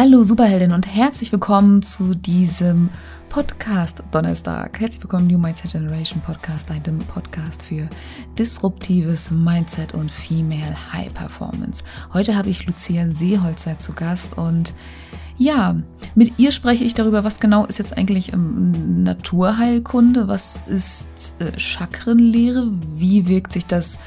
Hallo 0.00 0.22
Superheldin 0.22 0.70
und 0.70 0.86
herzlich 0.86 1.32
willkommen 1.32 1.82
zu 1.82 2.14
diesem 2.14 2.88
Podcast 3.30 4.00
Donnerstag. 4.12 4.78
Herzlich 4.78 5.02
willkommen 5.02 5.26
New 5.26 5.40
Mindset 5.40 5.72
Generation 5.72 6.20
Podcast, 6.20 6.70
einem 6.70 7.00
Podcast 7.00 7.64
für 7.64 7.88
disruptives 8.38 9.32
Mindset 9.32 9.94
und 9.94 10.08
Female 10.08 10.76
High 10.92 11.12
Performance. 11.12 11.82
Heute 12.12 12.36
habe 12.36 12.48
ich 12.48 12.64
Lucia 12.64 13.08
Seeholzer 13.08 13.80
zu 13.80 13.92
Gast 13.92 14.38
und 14.38 14.72
ja, 15.36 15.74
mit 16.14 16.38
ihr 16.38 16.52
spreche 16.52 16.84
ich 16.84 16.94
darüber, 16.94 17.24
was 17.24 17.40
genau 17.40 17.66
ist 17.66 17.80
jetzt 17.80 17.98
eigentlich 17.98 18.32
ähm, 18.32 19.02
Naturheilkunde, 19.02 20.28
was 20.28 20.62
ist 20.68 21.08
äh, 21.40 21.58
Chakrenlehre, 21.58 22.70
wie 22.94 23.26
wirkt 23.26 23.52
sich 23.52 23.66
das 23.66 23.98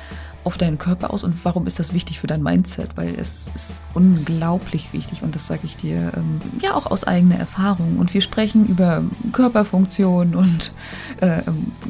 auf 0.43 0.57
deinen 0.57 0.77
Körper 0.77 1.13
aus 1.13 1.23
und 1.23 1.35
warum 1.43 1.67
ist 1.67 1.79
das 1.79 1.93
wichtig 1.93 2.19
für 2.19 2.27
dein 2.27 2.41
Mindset? 2.41 2.97
Weil 2.97 3.15
es, 3.15 3.47
es 3.55 3.69
ist 3.69 3.81
unglaublich 3.93 4.93
wichtig 4.93 5.23
und 5.23 5.35
das 5.35 5.47
sage 5.47 5.61
ich 5.63 5.77
dir 5.77 6.11
ähm, 6.15 6.41
ja 6.61 6.73
auch 6.73 6.87
aus 6.87 7.03
eigener 7.03 7.35
Erfahrung. 7.35 7.97
Und 7.97 8.13
wir 8.13 8.21
sprechen 8.21 8.65
über 8.65 9.03
Körperfunktionen 9.33 10.35
und 10.35 10.73
äh, 11.21 11.41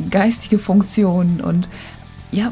geistige 0.09 0.59
Funktionen 0.59 1.41
und 1.41 1.69
ja, 2.31 2.51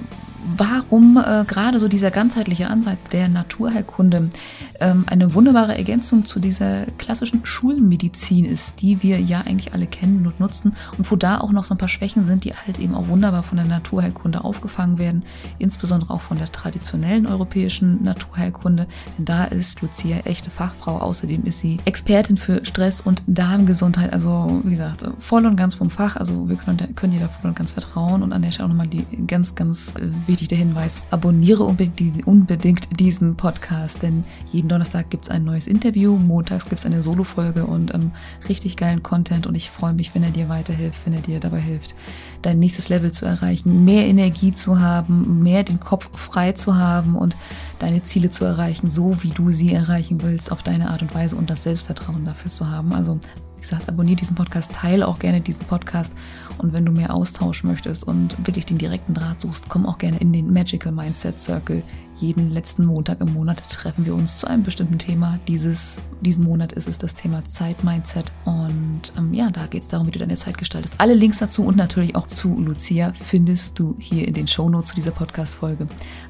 warum 0.55 1.17
äh, 1.17 1.45
gerade 1.45 1.79
so 1.79 1.87
dieser 1.87 2.11
ganzheitliche 2.11 2.69
Ansatz 2.69 2.97
der 3.11 3.27
Naturheilkunde 3.27 4.17
ähm, 4.17 4.31
eine 4.79 5.33
wunderbare 5.33 5.77
Ergänzung 5.77 6.25
zu 6.25 6.39
dieser 6.39 6.85
klassischen 6.97 7.45
Schulmedizin 7.45 8.45
ist, 8.45 8.81
die 8.81 9.03
wir 9.03 9.19
ja 9.19 9.41
eigentlich 9.41 9.73
alle 9.73 9.87
kennen 9.87 10.25
und 10.25 10.39
nutzen 10.39 10.73
und 10.97 11.09
wo 11.11 11.15
da 11.15 11.39
auch 11.39 11.51
noch 11.51 11.65
so 11.65 11.73
ein 11.73 11.77
paar 11.77 11.89
Schwächen 11.89 12.23
sind, 12.23 12.45
die 12.45 12.53
halt 12.53 12.79
eben 12.79 12.95
auch 12.95 13.07
wunderbar 13.07 13.43
von 13.43 13.57
der 13.57 13.65
Naturheilkunde 13.65 14.43
aufgefangen 14.43 14.97
werden, 14.97 15.23
insbesondere 15.57 16.13
auch 16.13 16.21
von 16.21 16.37
der 16.37 16.51
traditionellen 16.51 17.27
europäischen 17.27 18.03
Naturheilkunde, 18.03 18.87
denn 19.17 19.25
da 19.25 19.45
ist 19.45 19.81
Lucia 19.81 20.19
echte 20.25 20.49
Fachfrau. 20.49 20.97
Außerdem 20.99 21.43
ist 21.45 21.59
sie 21.59 21.79
Expertin 21.85 22.37
für 22.37 22.65
Stress 22.65 23.01
und 23.01 23.21
Darmgesundheit, 23.27 24.13
also 24.13 24.61
wie 24.63 24.71
gesagt, 24.71 25.09
voll 25.19 25.45
und 25.45 25.55
ganz 25.55 25.75
vom 25.75 25.89
Fach. 25.89 26.15
Also 26.15 26.47
wir 26.47 26.55
können, 26.55 26.95
können 26.95 27.13
ihr 27.13 27.19
da 27.19 27.27
voll 27.27 27.49
und 27.49 27.57
ganz 27.57 27.73
vertrauen 27.73 28.23
und 28.23 28.33
an 28.33 28.41
der 28.41 28.51
Stelle 28.51 28.65
auch 28.65 28.69
nochmal 28.69 28.87
die 28.87 29.05
ganz, 29.27 29.55
ganz 29.55 29.93
äh, 29.95 30.09
wichtig 30.27 30.47
der 30.47 30.57
Hinweis, 30.57 31.01
abonniere 31.09 31.63
unbedingt, 31.63 32.25
unbedingt 32.25 32.99
diesen 32.99 33.35
Podcast, 33.35 34.01
denn 34.03 34.23
jeden 34.51 34.68
Donnerstag 34.69 35.09
gibt 35.09 35.25
es 35.25 35.31
ein 35.31 35.43
neues 35.43 35.67
Interview, 35.67 36.17
montags 36.17 36.65
gibt 36.65 36.79
es 36.79 36.85
eine 36.85 37.01
Solo-Folge 37.01 37.65
und 37.65 37.93
ähm, 37.93 38.11
richtig 38.47 38.77
geilen 38.77 39.03
Content 39.03 39.47
und 39.47 39.55
ich 39.55 39.69
freue 39.69 39.93
mich, 39.93 40.15
wenn 40.15 40.23
er 40.23 40.31
dir 40.31 40.47
weiterhilft, 40.49 41.05
wenn 41.05 41.13
er 41.13 41.21
dir 41.21 41.39
dabei 41.39 41.59
hilft, 41.59 41.95
dein 42.41 42.59
nächstes 42.59 42.89
Level 42.89 43.11
zu 43.11 43.25
erreichen, 43.25 43.83
mehr 43.83 44.05
Energie 44.05 44.51
zu 44.51 44.79
haben, 44.79 45.43
mehr 45.43 45.63
den 45.63 45.79
Kopf 45.79 46.09
frei 46.17 46.53
zu 46.53 46.77
haben 46.77 47.15
und 47.15 47.35
deine 47.79 48.03
Ziele 48.03 48.29
zu 48.29 48.45
erreichen, 48.45 48.89
so 48.89 49.21
wie 49.23 49.29
du 49.29 49.51
sie 49.51 49.73
erreichen 49.73 50.21
willst, 50.21 50.51
auf 50.51 50.63
deine 50.63 50.89
Art 50.89 51.01
und 51.01 51.13
Weise 51.13 51.35
und 51.35 51.49
das 51.49 51.63
Selbstvertrauen 51.63 52.25
dafür 52.25 52.51
zu 52.51 52.69
haben. 52.69 52.93
Also 52.93 53.19
wie 53.59 53.61
gesagt, 53.61 53.89
abonniere 53.89 54.15
diesen 54.15 54.35
Podcast, 54.35 54.71
teile 54.71 55.05
auch 55.05 55.19
gerne 55.19 55.41
diesen 55.41 55.65
Podcast. 55.65 56.13
Und 56.59 56.71
wenn 56.71 56.85
du 56.85 56.93
mehr 56.93 57.13
Austausch 57.13 57.65
möchtest 57.65 58.05
und 58.05 58.35
wirklich 58.47 58.65
den 58.65 58.77
direkten 58.77 59.13
Draht 59.13 59.41
suchst, 59.41 59.67
komm 59.67 59.85
auch 59.85 59.97
gerne 59.97 60.17
in 60.19 60.31
den 60.31 60.53
Magical 60.53 60.93
Mindset 60.93 61.41
Circle. 61.41 61.83
Jeden 62.19 62.51
letzten 62.51 62.85
Montag 62.85 63.19
im 63.19 63.33
Monat 63.33 63.61
treffen 63.69 64.05
wir 64.05 64.15
uns 64.15 64.39
zu 64.39 64.47
einem 64.47 64.63
bestimmten 64.63 64.97
Thema. 64.97 65.39
Dieses, 65.49 66.01
diesen 66.21 66.45
Monat 66.45 66.71
ist 66.71 66.87
es 66.87 66.97
das 66.97 67.15
Thema 67.15 67.43
Zeit-Mindset. 67.43 68.31
Und 68.45 69.11
ähm, 69.17 69.33
ja, 69.33 69.51
da 69.51 69.67
geht 69.67 69.83
es 69.83 69.87
darum, 69.89 70.07
wie 70.07 70.11
du 70.11 70.19
deine 70.19 70.37
Zeit 70.37 70.57
gestaltest. 70.57 70.93
Alle 70.97 71.13
Links 71.13 71.39
dazu 71.39 71.63
und 71.63 71.75
natürlich 71.75 72.15
auch 72.15 72.27
zu 72.27 72.59
Lucia 72.59 73.11
findest 73.11 73.77
du 73.77 73.95
hier 73.99 74.25
in 74.25 74.33
den 74.33 74.47
Shownotes 74.47 74.91
zu 74.91 74.95
dieser 74.95 75.11
Podcast-Folge. 75.11 75.87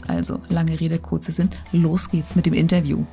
Also, 0.08 0.42
lange 0.50 0.80
Rede, 0.80 0.98
kurze 0.98 1.32
Sinn. 1.32 1.50
Los 1.72 2.10
geht's 2.10 2.36
mit 2.36 2.48
dem 2.48 2.54
Interview. 2.54 3.06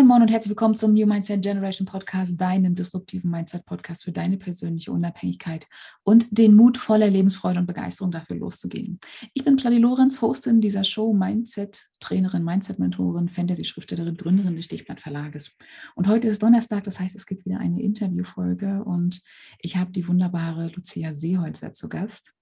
Moin, 0.00 0.08
moin 0.08 0.22
und 0.22 0.30
herzlich 0.30 0.48
willkommen 0.48 0.76
zum 0.76 0.94
New 0.94 1.06
Mindset 1.06 1.42
Generation 1.42 1.86
Podcast, 1.86 2.40
deinem 2.40 2.74
disruptiven 2.74 3.30
Mindset 3.30 3.66
Podcast 3.66 4.04
für 4.04 4.12
deine 4.12 4.38
persönliche 4.38 4.92
Unabhängigkeit 4.92 5.66
und 6.04 6.26
den 6.30 6.56
Mut 6.56 6.78
voller 6.78 7.10
Lebensfreude 7.10 7.58
und 7.58 7.66
Begeisterung 7.66 8.10
dafür 8.10 8.36
loszugehen. 8.36 8.98
Ich 9.34 9.44
bin 9.44 9.56
Claudia 9.56 9.78
Lorenz, 9.78 10.22
Hostin 10.22 10.62
dieser 10.62 10.84
Show, 10.84 11.12
Mindset 11.12 11.86
Trainerin, 12.00 12.44
Mindset 12.44 12.78
Mentorin, 12.78 13.28
Fantasy 13.28 13.66
Schriftstellerin, 13.66 14.16
Gründerin 14.16 14.56
des 14.56 14.64
Stichblatt 14.64 15.00
Verlages. 15.00 15.54
Und 15.96 16.08
heute 16.08 16.28
ist 16.28 16.42
Donnerstag, 16.42 16.84
das 16.84 16.98
heißt, 16.98 17.14
es 17.14 17.26
gibt 17.26 17.44
wieder 17.44 17.58
eine 17.58 17.82
Interviewfolge 17.82 18.82
und 18.82 19.20
ich 19.58 19.76
habe 19.76 19.92
die 19.92 20.08
wunderbare 20.08 20.68
Lucia 20.68 21.12
Seeholzer 21.12 21.74
zu 21.74 21.90
Gast. 21.90 22.32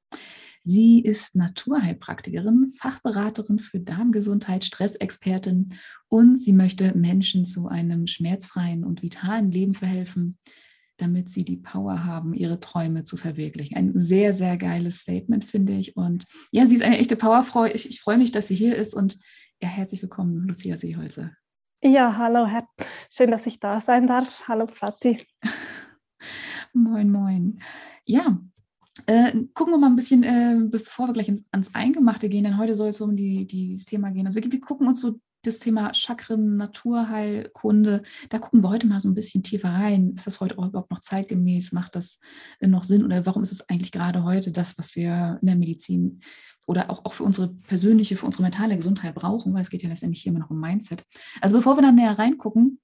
Sie 0.70 1.00
ist 1.00 1.34
Naturheilpraktikerin, 1.34 2.74
Fachberaterin 2.76 3.58
für 3.58 3.80
Darmgesundheit, 3.80 4.66
Stressexpertin 4.66 5.68
und 6.08 6.36
sie 6.36 6.52
möchte 6.52 6.94
Menschen 6.94 7.46
zu 7.46 7.68
einem 7.68 8.06
schmerzfreien 8.06 8.84
und 8.84 9.00
vitalen 9.00 9.50
Leben 9.50 9.72
verhelfen, 9.72 10.36
damit 10.98 11.30
sie 11.30 11.42
die 11.42 11.56
Power 11.56 12.04
haben, 12.04 12.34
ihre 12.34 12.60
Träume 12.60 13.02
zu 13.04 13.16
verwirklichen. 13.16 13.78
Ein 13.78 13.92
sehr, 13.98 14.34
sehr 14.34 14.58
geiles 14.58 14.98
Statement, 14.98 15.46
finde 15.46 15.72
ich. 15.72 15.96
Und 15.96 16.26
ja, 16.52 16.66
sie 16.66 16.74
ist 16.74 16.82
eine 16.82 16.98
echte 16.98 17.16
Powerfrau. 17.16 17.64
Ich, 17.64 17.88
ich 17.88 18.02
freue 18.02 18.18
mich, 18.18 18.30
dass 18.30 18.48
sie 18.48 18.54
hier 18.54 18.76
ist 18.76 18.92
und 18.92 19.18
ja, 19.62 19.70
herzlich 19.70 20.02
willkommen, 20.02 20.46
Lucia 20.46 20.76
Seeholzer. 20.76 21.32
Ja, 21.82 22.18
hallo, 22.18 22.46
Herr. 22.46 22.68
Schön, 23.10 23.30
dass 23.30 23.46
ich 23.46 23.58
da 23.58 23.80
sein 23.80 24.06
darf. 24.06 24.46
Hallo, 24.46 24.66
Platti. 24.66 25.26
moin, 26.74 27.10
moin. 27.10 27.62
Ja, 28.04 28.38
äh, 29.06 29.32
gucken 29.54 29.74
wir 29.74 29.78
mal 29.78 29.88
ein 29.88 29.96
bisschen, 29.96 30.22
äh, 30.22 30.56
bevor 30.60 31.08
wir 31.08 31.12
gleich 31.12 31.28
ins, 31.28 31.44
ans 31.52 31.74
Eingemachte 31.74 32.28
gehen, 32.28 32.44
denn 32.44 32.58
heute 32.58 32.74
soll 32.74 32.88
es 32.88 33.00
um 33.00 33.16
die, 33.16 33.46
die, 33.46 33.74
das 33.74 33.84
Thema 33.84 34.10
gehen. 34.10 34.26
Also 34.26 34.42
wir, 34.42 34.50
wir 34.50 34.60
gucken 34.60 34.86
uns 34.86 35.00
so 35.00 35.20
das 35.42 35.60
Thema 35.60 35.94
Chakren, 35.94 36.56
Naturheilkunde, 36.56 38.02
da 38.28 38.38
gucken 38.38 38.62
wir 38.62 38.70
heute 38.70 38.86
mal 38.86 39.00
so 39.00 39.08
ein 39.08 39.14
bisschen 39.14 39.42
tiefer 39.42 39.70
rein. 39.70 40.10
Ist 40.10 40.26
das 40.26 40.40
heute 40.40 40.54
überhaupt 40.54 40.90
noch 40.90 41.00
zeitgemäß? 41.00 41.72
Macht 41.72 41.94
das 41.94 42.20
noch 42.60 42.82
Sinn? 42.82 43.04
Oder 43.04 43.24
warum 43.24 43.42
ist 43.42 43.52
es 43.52 43.68
eigentlich 43.68 43.92
gerade 43.92 44.24
heute 44.24 44.50
das, 44.50 44.76
was 44.78 44.96
wir 44.96 45.38
in 45.40 45.46
der 45.46 45.56
Medizin 45.56 46.20
oder 46.66 46.90
auch, 46.90 47.04
auch 47.04 47.12
für 47.14 47.24
unsere 47.24 47.48
persönliche, 47.48 48.16
für 48.16 48.26
unsere 48.26 48.42
mentale 48.42 48.76
Gesundheit 48.76 49.14
brauchen? 49.14 49.54
Weil 49.54 49.62
es 49.62 49.70
geht 49.70 49.82
ja 49.82 49.88
letztendlich 49.88 50.22
hier 50.22 50.30
immer 50.30 50.40
noch 50.40 50.50
um 50.50 50.60
Mindset. 50.60 51.04
Also 51.40 51.56
bevor 51.56 51.76
wir 51.76 51.82
dann 51.82 51.94
näher 51.94 52.18
reingucken, 52.18 52.80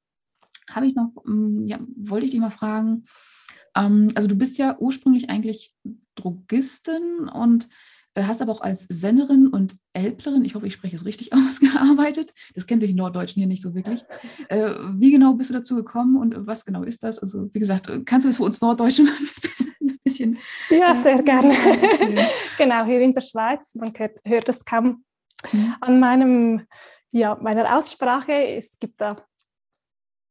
habe 0.70 0.86
ich 0.86 0.94
noch, 0.94 1.10
mm, 1.24 1.66
ja, 1.66 1.78
wollte 1.96 2.26
ich 2.26 2.32
dich 2.32 2.40
mal 2.40 2.50
fragen, 2.50 3.04
ähm, 3.76 4.10
also 4.14 4.28
du 4.28 4.36
bist 4.36 4.58
ja 4.58 4.78
ursprünglich 4.78 5.30
eigentlich 5.30 5.74
Drogistin 6.24 7.28
und 7.28 7.68
äh, 8.14 8.22
hast 8.22 8.40
aber 8.40 8.52
auch 8.52 8.60
als 8.60 8.86
Sennerin 8.88 9.48
und 9.48 9.76
Elblerin, 9.92 10.44
ich 10.44 10.54
hoffe, 10.54 10.66
ich 10.66 10.72
spreche 10.72 10.96
es 10.96 11.04
richtig 11.04 11.32
ausgearbeitet. 11.32 12.32
Das 12.54 12.66
kennen 12.66 12.80
wir 12.80 12.88
in 12.88 12.96
Norddeutschen 12.96 13.40
hier 13.40 13.48
nicht 13.48 13.62
so 13.62 13.74
wirklich. 13.74 14.04
Äh, 14.48 14.74
wie 14.96 15.10
genau 15.10 15.34
bist 15.34 15.50
du 15.50 15.54
dazu 15.54 15.74
gekommen 15.74 16.16
und 16.16 16.46
was 16.46 16.64
genau 16.64 16.82
ist 16.82 17.02
das? 17.02 17.18
Also, 17.18 17.48
wie 17.54 17.58
gesagt, 17.58 17.90
kannst 18.04 18.26
du 18.26 18.28
es 18.28 18.36
für 18.36 18.42
uns 18.42 18.60
Norddeutsche 18.60 19.02
ein 19.80 19.98
bisschen. 20.04 20.38
Ja, 20.68 20.94
sehr 20.96 21.20
äh, 21.20 21.22
gerne. 21.22 21.54
genau, 22.58 22.84
hier 22.84 23.00
in 23.00 23.14
der 23.14 23.22
Schweiz, 23.22 23.74
man 23.74 23.92
hört, 23.96 24.18
hört 24.24 24.48
es 24.48 24.64
kaum 24.64 25.04
mhm. 25.50 25.74
an 25.80 25.98
meinem, 25.98 26.62
ja, 27.10 27.36
meiner 27.40 27.76
Aussprache. 27.76 28.32
Es 28.32 28.78
gibt 28.78 29.00
da 29.00 29.16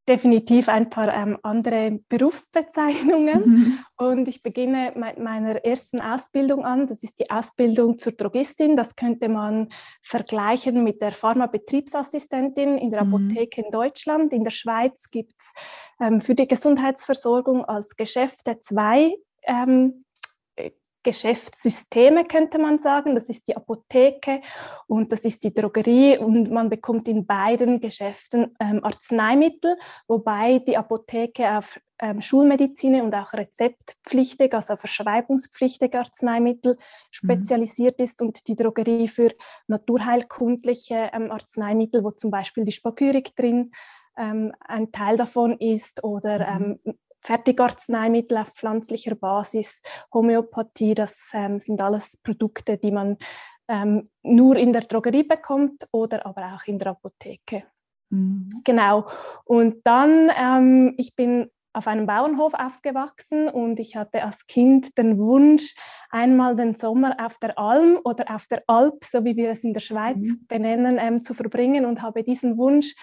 definitiv 0.08 0.68
ein 0.68 0.90
paar 0.90 1.14
ähm, 1.14 1.38
andere 1.44 2.00
Berufsbezeichnungen. 2.10 3.46
Mhm. 3.46 3.80
Und 3.98 4.28
ich 4.28 4.44
beginne 4.44 4.94
mit 4.96 5.18
meiner 5.18 5.64
ersten 5.64 6.02
Ausbildung 6.02 6.66
an. 6.66 6.88
Das 6.88 7.04
ist 7.04 7.20
die 7.20 7.30
Ausbildung 7.32 8.00
zur 8.00 8.12
Drogistin. 8.14 8.76
Das 8.76 8.96
könnte 8.96 9.30
man 9.30 9.70
vergleichen 10.02 10.84
mit 10.84 11.02
der 11.02 11.14
Pharmabetriebsassistentin 11.14 12.78
in 12.78 12.92
der 12.92 13.06
mhm. 13.06 13.16
Apotheke 13.16 13.62
in 13.62 13.72
Deutschland. 13.72 14.34
In 14.34 14.44
der 14.44 14.52
Schweiz 14.52 15.10
gibt 15.10 15.34
es 15.36 15.54
ähm, 16.00 16.20
für 16.20 16.36
die 16.36 16.48
Gesundheitsversorgung 16.48 17.64
als 17.64 17.96
Geschäfte 17.96 18.60
zwei 18.60 19.16
ähm, 19.44 20.03
Geschäftssysteme, 21.04 22.26
könnte 22.26 22.58
man 22.58 22.80
sagen. 22.80 23.16
Das 23.16 23.30
ist 23.30 23.48
die 23.48 23.56
Apotheke 23.56 24.42
und 24.88 25.12
das 25.12 25.22
ist 25.22 25.44
die 25.44 25.54
Drogerie 25.54 26.18
und 26.18 26.50
man 26.50 26.70
bekommt 26.70 27.08
in 27.08 27.26
beiden 27.26 27.80
Geschäften 27.80 28.56
ähm, 28.60 28.84
Arzneimittel, 28.84 29.78
wobei 30.08 30.60
die 30.60 30.78
Apotheke 30.78 31.58
auf 31.58 31.80
ähm, 32.00 32.22
Schulmedizin 32.22 33.02
und 33.02 33.16
auch 33.16 33.34
rezeptpflichtig, 33.34 34.54
also 34.54 34.76
verschreibungspflichtige 34.76 36.00
Arzneimittel 36.00 36.78
spezialisiert 37.12 38.00
mhm. 38.00 38.04
ist 38.04 38.22
und 38.22 38.48
die 38.48 38.56
Drogerie 38.56 39.08
für 39.08 39.32
naturheilkundliche 39.68 41.12
ähm, 41.14 41.32
Arzneimittel, 41.32 42.04
wo 42.04 42.12
zum 42.12 42.32
Beispiel 42.32 42.66
die 42.66 42.72
Spagyrik 42.72 43.36
drin 43.36 43.72
ähm, 44.18 44.54
ein 44.60 44.92
Teil 44.92 45.18
davon 45.18 45.58
ist 45.60 46.04
oder 46.04 46.60
mhm. 46.60 46.80
Fertigarzneimittel 47.24 48.38
auf 48.38 48.50
pflanzlicher 48.50 49.16
Basis, 49.16 49.81
Homöopathie, 50.14 50.94
das 50.94 51.31
ähm, 51.34 51.60
sind 51.60 51.81
alles 51.81 52.18
Produkte, 52.18 52.78
die 52.78 52.92
man 52.92 53.18
ähm, 53.68 54.10
nur 54.24 54.56
in 54.58 54.74
der 54.74 54.81
Drogerie 54.81 55.24
bekommt 55.24 55.88
oder 55.92 56.25
aber 56.25 56.54
auch 56.56 56.68
in 56.68 56.80
der 56.80 56.92
Apotheke. 56.92 57.64
Mhm. 58.10 58.50
Genau. 58.64 59.08
Und 59.46 59.81
dann, 59.86 60.31
ähm, 60.38 60.94
ich 60.98 61.16
bin 61.16 61.50
auf 61.74 61.88
einem 61.88 62.06
Bauernhof 62.06 62.54
aufgewachsen 62.54 63.50
und 63.50 63.80
ich 63.80 63.96
hatte 63.96 64.24
als 64.24 64.46
Kind 64.46 64.96
den 64.98 65.18
Wunsch, 65.18 65.74
einmal 66.12 66.56
den 66.56 66.76
Sommer 66.76 67.16
auf 67.19 67.40
der 67.40 67.58
Alm 67.58 68.00
oder 68.04 68.36
auf 68.36 68.46
der 68.48 68.64
Alp, 68.68 69.04
so 69.04 69.26
wie 69.26 69.36
wir 69.36 69.50
es 69.50 69.64
in 69.64 69.74
der 69.74 69.81
Schweiz 69.81 70.18
mhm. 70.18 70.46
benennen, 70.48 70.98
ähm, 71.00 71.24
zu 71.24 71.34
verbringen 71.34 71.86
und 71.86 72.04
habe 72.04 72.24
diesen 72.24 72.58
Wunsch 72.58 72.94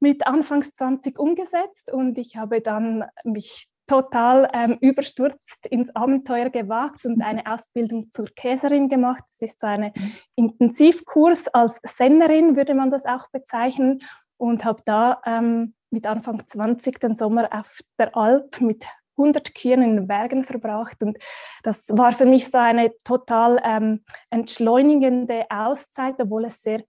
mit 0.00 0.26
Anfangs 0.26 0.74
20 0.74 1.18
umgesetzt 1.18 1.92
und 1.92 2.18
ich 2.18 2.36
habe 2.36 2.60
dann 2.60 3.04
mich 3.24 3.68
total 3.88 4.48
ähm, 4.52 4.76
überstürzt 4.80 5.66
ins 5.66 5.94
Abenteuer 5.96 6.50
gewagt 6.50 7.06
und 7.06 7.22
eine 7.22 7.50
Ausbildung 7.50 8.12
zur 8.12 8.26
Käserin 8.26 8.88
gemacht. 8.88 9.24
Das 9.30 9.50
ist 9.50 9.60
so 9.60 9.66
ein. 9.66 9.92
Intensivkurs 10.36 11.48
als 11.48 11.80
Sennerin, 11.82 12.54
würde 12.54 12.74
man 12.74 12.90
das 12.90 13.06
auch 13.06 13.28
bezeichnen 13.30 14.00
und 14.36 14.64
habe 14.64 14.82
da 14.84 15.20
ähm, 15.26 15.74
mit 15.90 16.06
Anfang 16.06 16.42
20 16.46 17.00
den 17.00 17.14
Sommer 17.14 17.48
auf 17.50 17.80
der 17.98 18.14
Alp 18.16 18.60
mit 18.60 18.86
100 19.16 19.54
Kühen 19.54 19.82
in 19.82 19.96
den 19.96 20.06
Bergen 20.06 20.44
verbracht 20.44 21.02
und 21.02 21.18
das 21.64 21.88
war 21.88 22.12
für 22.12 22.26
mich 22.26 22.48
so 22.50 22.58
eine 22.58 22.92
total 23.04 23.60
ähm, 23.64 24.04
entschleunigende 24.30 25.46
Auszeit, 25.50 26.14
obwohl 26.20 26.44
es 26.44 26.62
sehr 26.62 26.82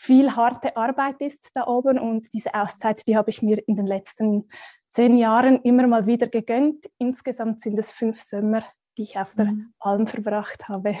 viel 0.00 0.34
harte 0.34 0.78
Arbeit 0.78 1.20
ist 1.20 1.50
da 1.52 1.66
oben 1.66 1.98
und 1.98 2.32
diese 2.32 2.54
Auszeit, 2.54 3.06
die 3.06 3.18
habe 3.18 3.28
ich 3.28 3.42
mir 3.42 3.62
in 3.68 3.76
den 3.76 3.86
letzten 3.86 4.48
zehn 4.88 5.18
Jahren 5.18 5.60
immer 5.60 5.86
mal 5.86 6.06
wieder 6.06 6.26
gegönnt. 6.26 6.86
Insgesamt 6.96 7.62
sind 7.62 7.78
es 7.78 7.92
fünf 7.92 8.18
Sommer, 8.18 8.64
die 8.96 9.02
ich 9.02 9.18
auf 9.18 9.34
der 9.34 9.52
mhm. 9.52 9.74
Alm 9.78 10.06
verbracht 10.06 10.68
habe. 10.68 10.96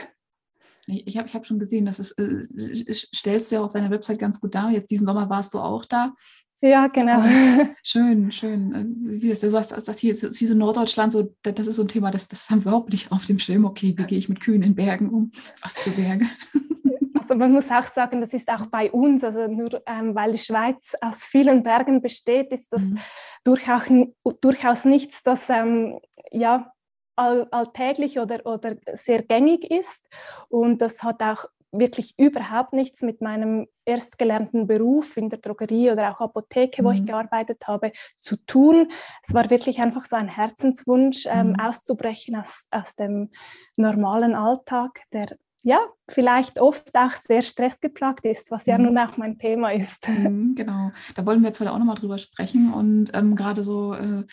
Ich 0.86 1.16
habe 1.16 1.26
ich 1.28 1.34
hab 1.34 1.46
schon 1.46 1.58
gesehen, 1.58 1.86
das 1.86 1.98
ist, 1.98 2.12
äh, 2.18 2.94
stellst 2.94 3.50
du 3.50 3.54
ja 3.54 3.64
auf 3.64 3.72
deiner 3.72 3.90
Website 3.90 4.18
ganz 4.18 4.38
gut 4.38 4.54
dar. 4.54 4.70
Jetzt 4.70 4.90
diesen 4.90 5.06
Sommer 5.06 5.30
warst 5.30 5.54
du 5.54 5.60
auch 5.60 5.86
da. 5.86 6.12
Ja, 6.60 6.88
genau. 6.88 7.22
Oh, 7.22 7.66
schön, 7.82 8.30
schön. 8.30 8.74
Äh, 8.74 8.84
wie 9.22 9.30
ist, 9.30 9.42
du 9.42 9.50
sagst, 9.50 9.70
sagst 9.70 9.98
hier, 9.98 10.14
hier 10.14 10.48
so 10.48 10.54
Norddeutschland, 10.54 11.12
so, 11.12 11.34
das 11.42 11.66
ist 11.66 11.76
so 11.76 11.82
ein 11.82 11.88
Thema, 11.88 12.10
das, 12.10 12.28
das 12.28 12.50
haben 12.50 12.64
wir 12.64 12.72
überhaupt 12.72 12.92
nicht 12.92 13.10
auf 13.10 13.24
dem 13.24 13.38
Schirm. 13.38 13.64
Okay, 13.64 13.94
wie 13.96 14.04
gehe 14.04 14.18
ich 14.18 14.28
mit 14.28 14.40
Kühen 14.40 14.62
in 14.62 14.74
Bergen 14.74 15.08
um? 15.08 15.30
Was 15.62 15.78
für 15.78 15.90
Berge? 15.90 16.26
Also 17.30 17.38
man 17.38 17.52
muss 17.52 17.70
auch 17.70 17.84
sagen, 17.84 18.20
das 18.20 18.34
ist 18.34 18.48
auch 18.48 18.66
bei 18.66 18.90
uns, 18.90 19.22
also 19.22 19.46
nur 19.46 19.80
ähm, 19.86 20.16
weil 20.16 20.32
die 20.32 20.38
Schweiz 20.38 20.96
aus 21.00 21.24
vielen 21.24 21.62
Bergen 21.62 22.02
besteht, 22.02 22.52
ist 22.52 22.72
das 22.72 22.82
mhm. 22.82 22.98
durchaus, 23.44 23.84
durchaus 24.40 24.84
nichts, 24.84 25.22
das 25.22 25.48
ähm, 25.48 26.00
ja, 26.32 26.72
all, 27.14 27.46
alltäglich 27.52 28.18
oder, 28.18 28.44
oder 28.44 28.74
sehr 28.94 29.22
gängig 29.22 29.70
ist. 29.70 30.04
Und 30.48 30.82
das 30.82 31.04
hat 31.04 31.22
auch 31.22 31.44
wirklich 31.70 32.14
überhaupt 32.18 32.72
nichts 32.72 33.02
mit 33.02 33.20
meinem 33.20 33.68
erstgelernten 33.84 34.66
Beruf 34.66 35.16
in 35.16 35.30
der 35.30 35.38
Drogerie 35.38 35.92
oder 35.92 36.10
auch 36.10 36.20
Apotheke, 36.20 36.82
mhm. 36.82 36.86
wo 36.86 36.90
ich 36.90 37.02
mhm. 37.02 37.06
gearbeitet 37.06 37.68
habe, 37.68 37.92
zu 38.18 38.44
tun. 38.44 38.90
Es 39.24 39.32
war 39.32 39.50
wirklich 39.50 39.80
einfach 39.80 40.04
so 40.04 40.16
ein 40.16 40.26
Herzenswunsch, 40.26 41.26
ähm, 41.26 41.50
mhm. 41.50 41.60
auszubrechen 41.60 42.34
aus, 42.34 42.66
aus 42.72 42.96
dem 42.96 43.30
normalen 43.76 44.34
Alltag, 44.34 45.02
der 45.12 45.36
ja, 45.62 45.78
vielleicht 46.08 46.58
oft 46.58 46.94
auch 46.94 47.12
sehr 47.12 47.42
stressgeplagt 47.42 48.24
ist, 48.24 48.50
was 48.50 48.66
ja 48.66 48.78
mhm. 48.78 48.84
nun 48.84 48.98
auch 48.98 49.16
mein 49.16 49.38
Thema 49.38 49.72
ist. 49.72 50.06
Mhm, 50.20 50.54
genau, 50.54 50.90
da 51.14 51.24
wollen 51.24 51.40
wir 51.40 51.48
jetzt 51.48 51.60
heute 51.60 51.72
auch 51.72 51.78
nochmal 51.78 51.94
drüber 51.94 52.18
sprechen 52.18 52.72
und 52.72 53.10
ähm, 53.14 53.36
gerade 53.36 53.62
so, 53.62 53.94
äh, 53.94 54.24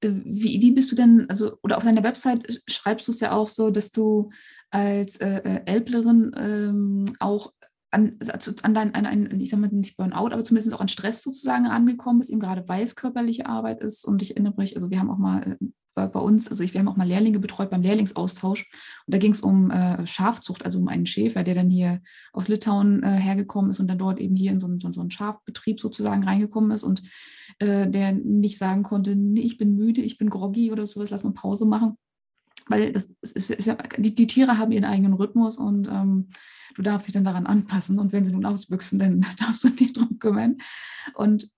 äh, 0.00 0.12
wie, 0.24 0.60
wie 0.60 0.72
bist 0.72 0.90
du 0.90 0.96
denn, 0.96 1.26
also, 1.28 1.56
oder 1.62 1.76
auf 1.76 1.84
deiner 1.84 2.02
Website 2.02 2.62
schreibst 2.68 3.08
du 3.08 3.12
es 3.12 3.20
ja 3.20 3.32
auch 3.32 3.48
so, 3.48 3.70
dass 3.70 3.90
du 3.90 4.30
als 4.70 5.16
äh, 5.16 5.40
äh 5.44 5.60
Elblerin 5.66 6.32
ähm, 6.36 7.12
auch 7.18 7.52
an, 7.90 8.16
also 8.28 8.52
an, 8.62 8.74
dein, 8.74 8.94
an 8.94 9.06
einen, 9.06 9.40
ich 9.40 9.50
sag 9.50 9.60
mal 9.60 9.68
nicht 9.68 9.96
Burnout, 9.96 10.32
aber 10.32 10.44
zumindest 10.44 10.74
auch 10.74 10.80
an 10.80 10.88
Stress 10.88 11.22
sozusagen 11.22 11.66
angekommen 11.66 12.20
ist, 12.20 12.30
eben 12.30 12.40
gerade 12.40 12.68
weil 12.68 12.84
es 12.84 12.96
körperliche 12.96 13.46
Arbeit 13.46 13.80
ist. 13.80 14.04
Und 14.04 14.22
ich 14.22 14.32
erinnere 14.32 14.54
mich, 14.56 14.76
also 14.76 14.90
wir 14.90 15.00
haben 15.00 15.10
auch 15.10 15.18
mal 15.18 15.58
äh, 15.60 15.66
bei, 15.94 16.20
uns, 16.20 16.48
also 16.48 16.62
ich, 16.62 16.72
wir 16.72 16.80
haben 16.80 16.88
auch 16.88 16.96
mal 16.96 17.06
Lehrlinge 17.06 17.40
betreut 17.40 17.70
beim 17.70 17.82
Lehrlingsaustausch. 17.82 18.70
Und 19.06 19.14
da 19.14 19.18
ging 19.18 19.32
es 19.32 19.40
um 19.40 19.70
äh, 19.70 20.06
Schafzucht, 20.06 20.64
also 20.64 20.78
um 20.78 20.88
einen 20.88 21.06
Schäfer, 21.06 21.42
der 21.42 21.54
dann 21.54 21.68
hier 21.68 22.00
aus 22.32 22.48
Litauen 22.48 23.02
äh, 23.02 23.08
hergekommen 23.08 23.70
ist 23.70 23.80
und 23.80 23.88
dann 23.88 23.98
dort 23.98 24.20
eben 24.20 24.36
hier 24.36 24.52
in 24.52 24.60
so, 24.60 24.68
so, 24.78 24.92
so 24.92 25.00
einen 25.00 25.10
Schafbetrieb 25.10 25.80
sozusagen 25.80 26.24
reingekommen 26.24 26.70
ist 26.70 26.84
und 26.84 27.02
äh, 27.58 27.88
der 27.88 28.12
nicht 28.12 28.56
sagen 28.56 28.82
konnte, 28.82 29.16
nee, 29.16 29.40
ich 29.40 29.58
bin 29.58 29.76
müde, 29.76 30.00
ich 30.00 30.16
bin 30.16 30.30
groggy 30.30 30.70
oder 30.70 30.86
sowas, 30.86 31.10
lass 31.10 31.24
mal 31.24 31.32
Pause 31.32 31.66
machen 31.66 31.96
weil 32.70 32.92
das 32.92 33.10
ist, 33.20 33.50
ist 33.50 33.66
ja, 33.66 33.76
die, 33.98 34.14
die, 34.14 34.26
Tiere 34.26 34.58
haben 34.58 34.72
ihren 34.72 34.84
eigenen 34.84 35.14
Rhythmus 35.14 35.58
und 35.58 35.88
ähm, 35.88 36.28
du 36.74 36.82
darfst 36.82 37.08
dich 37.08 37.14
dann 37.14 37.24
daran 37.24 37.46
anpassen. 37.46 37.98
Und 37.98 38.12
wenn 38.12 38.24
sie 38.24 38.32
nun 38.32 38.46
ausbüchsen, 38.46 38.98
dann 38.98 39.26
darfst 39.38 39.64
du 39.64 39.70
dich 39.70 39.92
drum 39.92 40.18
kümmern. 40.18 40.58
Und 41.14 41.50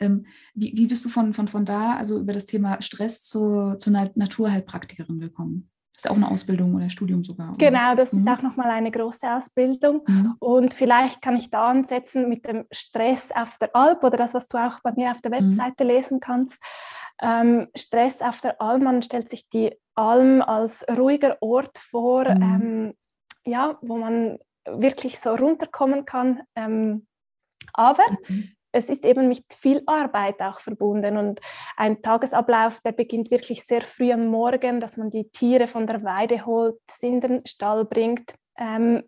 ähm, 0.00 0.26
wie, 0.54 0.76
wie 0.76 0.86
bist 0.86 1.04
du 1.04 1.08
von, 1.08 1.32
von, 1.32 1.48
von 1.48 1.64
da, 1.64 1.96
also 1.96 2.20
über 2.20 2.32
das 2.32 2.46
Thema 2.46 2.80
Stress 2.82 3.22
zu, 3.22 3.76
zur 3.78 3.92
Naturheilpraktikerin 3.92 5.18
gekommen? 5.18 5.70
Das 5.94 6.06
ist 6.06 6.10
auch 6.10 6.16
eine 6.16 6.28
Ausbildung 6.28 6.74
oder 6.74 6.84
ein 6.84 6.90
Studium 6.90 7.22
sogar. 7.22 7.50
Oder? 7.50 7.70
Genau, 7.70 7.94
das 7.94 8.12
mhm. 8.12 8.18
ist 8.18 8.28
auch 8.28 8.42
nochmal 8.42 8.68
eine 8.70 8.90
große 8.90 9.32
Ausbildung. 9.32 10.02
Mhm. 10.06 10.34
Und 10.40 10.74
vielleicht 10.74 11.22
kann 11.22 11.36
ich 11.36 11.50
da 11.50 11.70
ansetzen 11.70 12.28
mit 12.28 12.46
dem 12.46 12.64
Stress 12.72 13.30
auf 13.32 13.58
der 13.58 13.74
Alp 13.76 14.02
oder 14.02 14.16
das, 14.16 14.34
was 14.34 14.48
du 14.48 14.58
auch 14.58 14.80
bei 14.82 14.92
mir 14.96 15.12
auf 15.12 15.20
der 15.20 15.30
mhm. 15.30 15.50
Webseite 15.50 15.84
mhm. 15.84 15.90
lesen 15.90 16.20
kannst. 16.20 16.58
Ähm, 17.22 17.68
Stress 17.76 18.20
auf 18.20 18.40
der 18.40 18.60
Alm, 18.60 18.84
man 18.84 19.02
stellt 19.02 19.30
sich 19.30 19.48
die 19.48 19.74
Alm 19.94 20.42
als 20.42 20.84
ruhiger 20.88 21.36
Ort 21.40 21.78
vor, 21.78 22.24
mhm. 22.24 22.42
ähm, 22.42 22.94
ja, 23.44 23.78
wo 23.82 23.96
man 23.96 24.38
wirklich 24.66 25.18
so 25.20 25.34
runterkommen 25.34 26.04
kann. 26.04 26.42
Ähm, 26.56 27.06
aber 27.72 28.04
mhm. 28.28 28.50
es 28.72 28.88
ist 28.88 29.04
eben 29.04 29.28
mit 29.28 29.44
viel 29.52 29.82
Arbeit 29.86 30.40
auch 30.40 30.60
verbunden 30.60 31.16
und 31.16 31.40
ein 31.76 32.02
Tagesablauf, 32.02 32.80
der 32.80 32.92
beginnt 32.92 33.30
wirklich 33.30 33.64
sehr 33.64 33.82
früh 33.82 34.12
am 34.12 34.26
Morgen, 34.26 34.80
dass 34.80 34.96
man 34.96 35.10
die 35.10 35.28
Tiere 35.30 35.66
von 35.66 35.86
der 35.86 36.02
Weide 36.02 36.44
holt, 36.46 36.80
in 37.00 37.20
den 37.20 37.46
Stall 37.46 37.84
bringt, 37.84 38.34
ähm, 38.58 39.02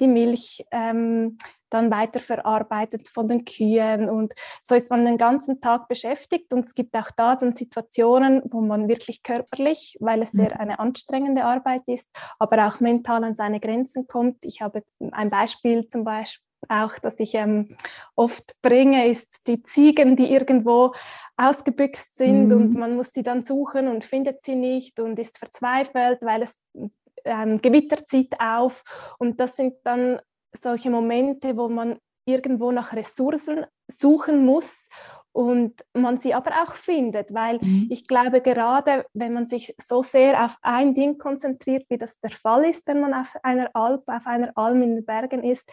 die 0.00 0.08
Milch 0.08 0.64
ähm, 0.70 1.38
dann 1.70 1.90
weiterverarbeitet 1.90 3.08
von 3.08 3.28
den 3.28 3.44
Kühen 3.44 4.08
und 4.08 4.32
so 4.62 4.74
ist 4.74 4.90
man 4.90 5.04
den 5.04 5.18
ganzen 5.18 5.60
Tag 5.60 5.88
beschäftigt 5.88 6.52
und 6.52 6.64
es 6.64 6.74
gibt 6.74 6.94
auch 6.94 7.10
da 7.16 7.34
dann 7.34 7.54
Situationen, 7.54 8.42
wo 8.50 8.60
man 8.60 8.88
wirklich 8.88 9.22
körperlich, 9.22 9.96
weil 10.00 10.22
es 10.22 10.30
sehr 10.30 10.54
mhm. 10.54 10.60
eine 10.60 10.78
anstrengende 10.78 11.44
Arbeit 11.44 11.82
ist, 11.86 12.08
aber 12.38 12.68
auch 12.68 12.80
mental 12.80 13.24
an 13.24 13.34
seine 13.34 13.58
Grenzen 13.58 14.06
kommt. 14.06 14.44
Ich 14.44 14.60
habe 14.60 14.84
ein 15.10 15.30
Beispiel 15.30 15.88
zum 15.88 16.04
Beispiel 16.04 16.42
auch, 16.68 16.98
das 16.98 17.14
ich 17.18 17.34
ähm, 17.34 17.76
oft 18.14 18.54
bringe, 18.62 19.08
ist 19.08 19.28
die 19.46 19.62
Ziegen, 19.62 20.16
die 20.16 20.32
irgendwo 20.32 20.94
ausgebüxt 21.36 22.16
sind 22.16 22.48
mhm. 22.48 22.52
und 22.52 22.74
man 22.74 22.96
muss 22.96 23.12
sie 23.12 23.22
dann 23.22 23.44
suchen 23.44 23.88
und 23.88 24.04
findet 24.04 24.42
sie 24.42 24.56
nicht 24.56 24.98
und 24.98 25.18
ist 25.18 25.38
verzweifelt, 25.38 26.20
weil 26.22 26.42
es 26.42 26.56
ähm, 27.26 27.60
Gewitter 27.60 28.04
zieht 28.06 28.40
auf 28.40 28.82
und 29.18 29.40
das 29.40 29.56
sind 29.56 29.74
dann 29.84 30.20
solche 30.52 30.90
Momente, 30.90 31.56
wo 31.56 31.68
man 31.68 31.98
irgendwo 32.24 32.72
nach 32.72 32.92
Ressourcen 32.92 33.66
suchen 33.88 34.44
muss 34.44 34.88
und 35.32 35.84
man 35.92 36.20
sie 36.20 36.34
aber 36.34 36.62
auch 36.62 36.74
findet, 36.74 37.32
weil 37.32 37.58
mhm. 37.60 37.88
ich 37.90 38.08
glaube, 38.08 38.40
gerade 38.40 39.06
wenn 39.12 39.32
man 39.32 39.46
sich 39.46 39.74
so 39.84 40.02
sehr 40.02 40.44
auf 40.44 40.56
ein 40.62 40.94
Ding 40.94 41.18
konzentriert, 41.18 41.84
wie 41.88 41.98
das 41.98 42.18
der 42.20 42.30
Fall 42.30 42.64
ist, 42.64 42.86
wenn 42.86 43.00
man 43.00 43.14
auf 43.14 43.34
einer 43.42 43.70
Alp, 43.74 44.02
auf 44.06 44.26
einer 44.26 44.50
Alm 44.56 44.82
in 44.82 44.96
den 44.96 45.04
Bergen 45.04 45.44
ist, 45.44 45.70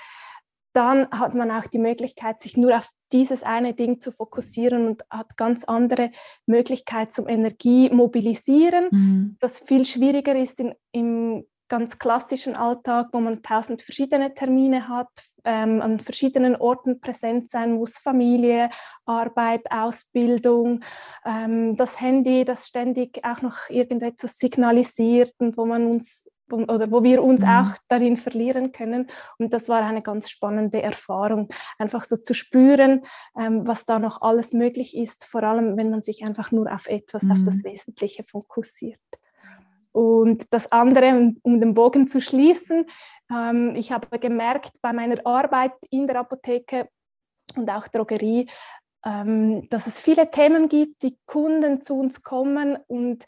dann 0.74 1.10
hat 1.12 1.36
man 1.36 1.52
auch 1.52 1.68
die 1.68 1.80
Möglichkeit, 1.80 2.42
sich 2.42 2.58
nur 2.58 2.76
auf 2.76 2.90
dieses 3.12 3.44
eine 3.44 3.74
Ding 3.74 4.02
zu 4.02 4.12
fokussieren 4.12 4.88
und 4.88 5.04
hat 5.10 5.38
ganz 5.38 5.64
andere 5.64 6.12
Möglichkeiten 6.46 7.12
zum 7.12 7.28
Energie 7.28 7.90
mobilisieren, 7.90 8.88
mhm. 8.92 9.38
das 9.40 9.60
viel 9.60 9.86
schwieriger 9.86 10.36
ist 10.36 10.60
in, 10.60 10.74
im 10.92 11.46
ganz 11.70 11.98
klassischen 11.98 12.56
Alltag, 12.56 13.10
wo 13.14 13.20
man 13.20 13.42
tausend 13.42 13.82
verschiedene 13.82 14.34
Termine 14.34 14.88
hat, 14.90 15.10
ähm, 15.44 15.82
an 15.82 16.00
verschiedenen 16.00 16.56
Orten 16.56 17.00
präsent 17.00 17.50
sein 17.50 17.74
muss, 17.74 17.98
Familie, 17.98 18.70
Arbeit, 19.06 19.64
Ausbildung, 19.72 20.84
ähm, 21.26 21.76
das 21.76 22.00
Handy, 22.00 22.46
das 22.46 22.68
ständig 22.68 23.24
auch 23.24 23.42
noch 23.42 23.70
irgendetwas 23.70 24.38
signalisiert 24.38 25.34
und 25.40 25.58
wo 25.58 25.66
man 25.66 25.88
uns 25.88 26.30
oder 26.54 26.92
wo 26.92 27.04
wir 27.04 27.24
uns 27.24 27.42
mhm. 27.42 27.48
auch 27.48 27.72
darin 27.88 28.18
verlieren 28.18 28.72
können. 28.72 29.08
Und 29.38 29.54
das 29.54 29.70
war 29.70 29.82
eine 29.82 30.02
ganz 30.02 30.30
spannende 30.30 30.82
Erfahrung, 30.82 31.50
einfach 31.78 32.04
so 32.04 32.18
zu 32.18 32.34
spüren, 32.34 33.06
ähm, 33.38 33.68
was 33.68 33.86
da 33.86 34.00
noch 34.00 34.22
alles 34.22 34.54
möglich 34.54 34.96
ist, 34.96 35.26
vor 35.26 35.44
allem 35.44 35.78
wenn 35.78 35.90
man 35.90 36.02
sich 36.02 36.24
einfach 36.24 36.52
nur 36.52 36.72
auf 36.72 36.88
etwas, 36.88 37.24
mhm. 37.24 37.32
auf 37.32 37.44
das 37.44 37.56
mhm. 37.56 37.64
Wesentliche 37.66 38.24
fokussiert. 38.24 39.00
Und 39.92 40.52
das 40.52 40.72
andere, 40.72 41.34
um 41.44 41.60
den 41.60 41.76
Bogen 41.76 42.08
zu 42.08 42.20
schließen, 42.20 42.86
ähm, 43.32 43.76
ich 43.76 43.92
habe 43.92 44.18
gemerkt 44.20 44.82
bei 44.82 44.92
meiner 44.92 45.26
Arbeit 45.26 45.74
in 45.92 46.08
der 46.08 46.20
Apotheke 46.20 46.90
und 47.56 47.70
auch 47.70 47.88
Drogerie, 47.88 48.50
ähm, 49.06 49.70
dass 49.70 49.86
es 49.86 50.00
viele 50.00 50.32
Themen 50.32 50.68
gibt, 50.68 51.04
die 51.04 51.18
Kunden 51.26 51.84
zu 51.84 52.00
uns 52.00 52.24
kommen 52.24 52.78
und 52.88 53.26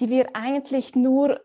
die 0.00 0.10
wir 0.10 0.34
eigentlich 0.34 0.96
nur 0.96 1.40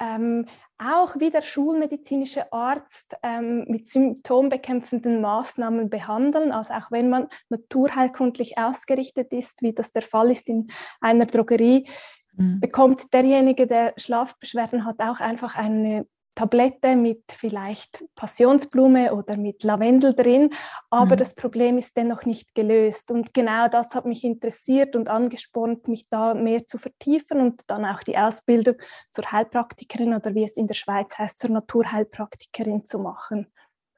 ähm, 0.00 0.46
auch 0.78 1.14
wie 1.18 1.30
der 1.30 1.42
schulmedizinische 1.42 2.52
Arzt 2.52 3.14
ähm, 3.22 3.64
mit 3.68 3.86
symptombekämpfenden 3.86 5.20
Maßnahmen 5.20 5.90
behandeln. 5.90 6.52
Also 6.52 6.72
auch 6.72 6.90
wenn 6.90 7.10
man 7.10 7.28
naturheilkundlich 7.50 8.58
ausgerichtet 8.58 9.32
ist, 9.32 9.62
wie 9.62 9.74
das 9.74 9.92
der 9.92 10.02
Fall 10.02 10.30
ist 10.30 10.48
in 10.48 10.68
einer 11.00 11.26
Drogerie, 11.26 11.86
mhm. 12.32 12.60
bekommt 12.60 13.12
derjenige, 13.12 13.66
der 13.66 13.92
Schlafbeschwerden 13.96 14.86
hat, 14.86 15.00
auch 15.00 15.20
einfach 15.20 15.56
eine 15.56 16.06
Tablette 16.34 16.96
mit 16.96 17.22
vielleicht 17.28 18.04
Passionsblume 18.14 19.14
oder 19.14 19.36
mit 19.36 19.62
Lavendel 19.62 20.14
drin, 20.14 20.50
aber 20.88 21.14
mhm. 21.14 21.18
das 21.18 21.34
Problem 21.34 21.76
ist 21.76 21.96
dennoch 21.96 22.24
nicht 22.24 22.54
gelöst. 22.54 23.10
Und 23.10 23.34
genau 23.34 23.68
das 23.68 23.94
hat 23.94 24.06
mich 24.06 24.24
interessiert 24.24 24.96
und 24.96 25.08
angespornt, 25.08 25.88
mich 25.88 26.08
da 26.08 26.34
mehr 26.34 26.66
zu 26.66 26.78
vertiefen 26.78 27.40
und 27.40 27.62
dann 27.66 27.84
auch 27.84 28.02
die 28.02 28.16
Ausbildung 28.16 28.76
zur 29.10 29.30
Heilpraktikerin 29.30 30.14
oder 30.14 30.34
wie 30.34 30.44
es 30.44 30.56
in 30.56 30.66
der 30.66 30.74
Schweiz 30.74 31.18
heißt, 31.18 31.40
zur 31.40 31.50
Naturheilpraktikerin 31.50 32.86
zu 32.86 33.00
machen. 33.00 33.46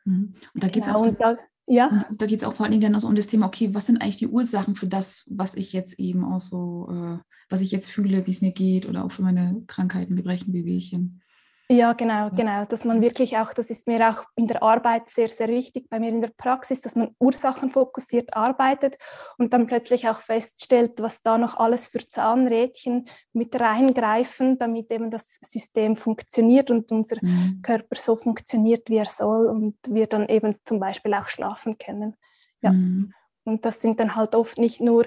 Mhm. 0.04 0.34
Und 0.54 0.62
da 0.62 0.68
geht 0.68 0.82
es 0.82 0.86
genau, 0.86 1.00
auch, 1.00 1.06
das, 1.06 1.38
ja. 1.66 2.06
da 2.10 2.26
geht 2.26 2.40
es 2.40 2.44
auch 2.44 2.54
vor 2.54 2.64
allen 2.64 2.72
Dingen 2.72 2.92
dann 2.92 3.04
um 3.04 3.14
das 3.14 3.26
Thema, 3.26 3.46
okay, 3.46 3.74
was 3.74 3.86
sind 3.86 4.00
eigentlich 4.00 4.16
die 4.16 4.28
Ursachen 4.28 4.74
für 4.74 4.86
das, 4.86 5.26
was 5.30 5.54
ich 5.54 5.72
jetzt 5.72 5.98
eben 5.98 6.24
auch 6.24 6.40
so, 6.40 6.88
äh, 6.90 7.18
was 7.48 7.60
ich 7.60 7.70
jetzt 7.70 7.90
fühle, 7.90 8.26
wie 8.26 8.30
es 8.30 8.40
mir 8.40 8.52
geht 8.52 8.88
oder 8.88 9.04
auch 9.04 9.12
für 9.12 9.22
meine 9.22 9.62
Krankheiten, 9.66 10.16
Gebrechen, 10.16 10.52
Wehwehchen. 10.52 11.22
Ja, 11.68 11.92
genau, 11.94 12.28
genau. 12.30 12.64
Dass 12.66 12.84
man 12.84 13.00
wirklich 13.00 13.38
auch, 13.38 13.54
das 13.54 13.70
ist 13.70 13.86
mir 13.86 14.06
auch 14.08 14.24
in 14.36 14.46
der 14.46 14.62
Arbeit 14.62 15.08
sehr, 15.08 15.28
sehr 15.28 15.48
wichtig, 15.48 15.88
bei 15.88 15.98
mir 16.00 16.10
in 16.10 16.20
der 16.20 16.32
Praxis, 16.36 16.80
dass 16.82 16.96
man 16.96 17.14
ursachenfokussiert 17.18 18.34
arbeitet 18.34 18.98
und 19.38 19.52
dann 19.52 19.66
plötzlich 19.66 20.08
auch 20.08 20.20
feststellt, 20.20 21.00
was 21.00 21.22
da 21.22 21.38
noch 21.38 21.56
alles 21.58 21.86
für 21.86 22.06
Zahnrädchen 22.06 23.06
mit 23.32 23.58
reingreifen, 23.58 24.58
damit 24.58 24.90
eben 24.90 25.10
das 25.10 25.38
System 25.40 25.96
funktioniert 25.96 26.70
und 26.70 26.92
unser 26.92 27.16
mhm. 27.22 27.60
Körper 27.62 27.96
so 27.96 28.16
funktioniert, 28.16 28.90
wie 28.90 28.98
er 28.98 29.06
soll 29.06 29.46
und 29.46 29.76
wir 29.88 30.06
dann 30.06 30.28
eben 30.28 30.56
zum 30.64 30.78
Beispiel 30.78 31.14
auch 31.14 31.28
schlafen 31.28 31.78
können. 31.78 32.16
Ja. 32.60 32.72
Mhm. 32.72 33.14
Und 33.44 33.64
das 33.64 33.80
sind 33.80 33.98
dann 33.98 34.14
halt 34.14 34.34
oft 34.34 34.58
nicht 34.58 34.80
nur 34.80 35.06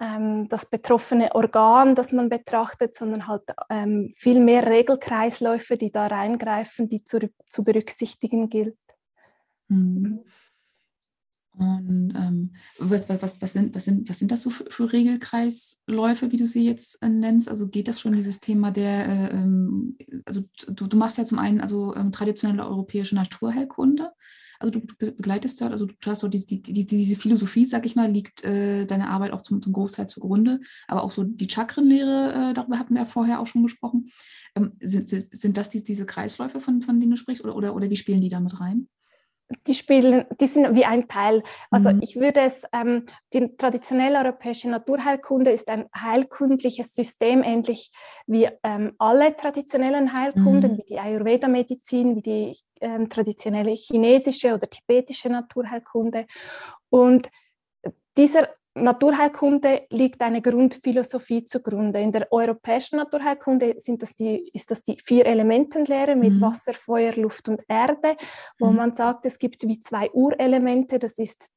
ähm, 0.00 0.48
das 0.48 0.66
betroffene 0.66 1.34
Organ, 1.34 1.94
das 1.94 2.12
man 2.12 2.28
betrachtet, 2.28 2.96
sondern 2.96 3.26
halt 3.26 3.42
ähm, 3.70 4.12
viel 4.16 4.40
mehr 4.40 4.66
Regelkreisläufe, 4.66 5.76
die 5.76 5.90
da 5.92 6.06
reingreifen, 6.06 6.88
die 6.88 7.04
zu, 7.04 7.30
zu 7.48 7.64
berücksichtigen 7.64 8.48
gilt. 8.48 8.76
Mhm. 9.68 10.24
Und 11.54 12.14
ähm, 12.16 12.54
was, 12.78 13.10
was, 13.10 13.20
was, 13.20 13.42
was, 13.42 13.52
sind, 13.52 13.74
was, 13.74 13.84
sind, 13.84 14.08
was 14.08 14.18
sind 14.18 14.32
das 14.32 14.42
so 14.42 14.48
für, 14.48 14.64
für, 14.70 14.90
Regelkreisläufe, 14.90 16.32
wie 16.32 16.38
du 16.38 16.46
sie 16.46 16.64
jetzt 16.66 17.02
äh, 17.02 17.10
nennst? 17.10 17.48
Also 17.48 17.68
geht 17.68 17.88
das 17.88 18.00
schon 18.00 18.14
dieses 18.14 18.40
Thema 18.40 18.70
der, 18.70 19.06
äh, 19.06 19.30
ähm, 19.34 19.98
also 20.24 20.42
du, 20.68 20.86
du 20.86 20.96
machst 20.96 21.18
ja 21.18 21.26
zum 21.26 21.38
einen 21.38 21.60
also 21.60 21.94
ähm, 21.94 22.10
traditionelle 22.10 22.66
europäische 22.66 23.14
Naturheilkunde 23.14 24.12
also 24.62 24.78
du, 24.78 24.86
du 24.86 25.12
begleitest 25.12 25.60
dort, 25.60 25.72
also 25.72 25.86
du 25.86 25.94
hast 26.06 26.22
dort 26.22 26.32
diese, 26.32 26.46
die, 26.46 26.86
diese 26.86 27.20
Philosophie, 27.20 27.64
sag 27.64 27.84
ich 27.84 27.96
mal, 27.96 28.10
liegt 28.10 28.44
äh, 28.44 28.86
deine 28.86 29.08
Arbeit 29.08 29.32
auch 29.32 29.42
zum, 29.42 29.60
zum 29.60 29.72
Großteil 29.72 30.08
zugrunde, 30.08 30.60
aber 30.86 31.02
auch 31.02 31.10
so 31.10 31.24
die 31.24 31.48
Chakrenlehre, 31.50 32.50
äh, 32.50 32.54
darüber 32.54 32.78
hatten 32.78 32.94
wir 32.94 33.02
ja 33.02 33.06
vorher 33.06 33.40
auch 33.40 33.46
schon 33.46 33.62
gesprochen. 33.62 34.10
Ähm, 34.54 34.72
sind, 34.80 35.08
sind 35.08 35.56
das 35.56 35.70
die, 35.70 35.82
diese 35.82 36.06
Kreisläufe, 36.06 36.60
von, 36.60 36.80
von 36.80 37.00
denen 37.00 37.10
du 37.10 37.16
sprichst, 37.16 37.44
oder, 37.44 37.56
oder, 37.56 37.74
oder 37.74 37.90
wie 37.90 37.96
spielen 37.96 38.20
die 38.20 38.28
damit 38.28 38.60
rein? 38.60 38.88
Die 39.66 39.74
spielen, 39.74 40.24
die 40.40 40.46
sind 40.46 40.74
wie 40.74 40.84
ein 40.84 41.08
Teil. 41.08 41.42
Also 41.70 41.90
mhm. 41.90 42.00
ich 42.02 42.16
würde 42.16 42.40
es, 42.40 42.64
ähm, 42.72 43.06
die 43.32 43.56
traditionelle 43.56 44.18
europäische 44.18 44.68
Naturheilkunde 44.68 45.50
ist 45.50 45.68
ein 45.68 45.86
heilkundliches 45.96 46.94
System, 46.94 47.42
ähnlich 47.42 47.92
wie 48.26 48.48
ähm, 48.62 48.92
alle 48.98 49.36
traditionellen 49.36 50.12
Heilkunden, 50.12 50.72
mhm. 50.72 50.78
wie 50.78 50.94
die 50.94 50.98
Ayurveda-Medizin, 50.98 52.16
wie 52.16 52.22
die 52.22 52.56
ähm, 52.80 53.08
traditionelle 53.08 53.72
chinesische 53.72 54.54
oder 54.54 54.68
tibetische 54.68 55.28
Naturheilkunde. 55.28 56.26
Und 56.90 57.28
dieser 58.16 58.48
Naturheilkunde 58.74 59.86
liegt 59.90 60.22
eine 60.22 60.40
Grundphilosophie 60.40 61.44
zugrunde. 61.44 62.00
In 62.00 62.12
der 62.12 62.32
europäischen 62.32 62.96
Naturheilkunde 62.96 63.76
sind 63.78 64.02
das 64.02 64.16
die, 64.16 64.48
ist 64.54 64.70
das 64.70 64.82
die 64.82 64.96
Vier-Elementenlehre 64.98 66.16
mit 66.16 66.34
mhm. 66.34 66.40
Wasser, 66.40 66.72
Feuer, 66.72 67.12
Luft 67.14 67.48
und 67.48 67.62
Erde, 67.68 68.16
wo 68.58 68.70
mhm. 68.70 68.76
man 68.76 68.94
sagt, 68.94 69.26
es 69.26 69.38
gibt 69.38 69.66
wie 69.68 69.80
zwei 69.80 70.10
Urelemente. 70.12 70.98
Das 70.98 71.18
ist 71.18 71.50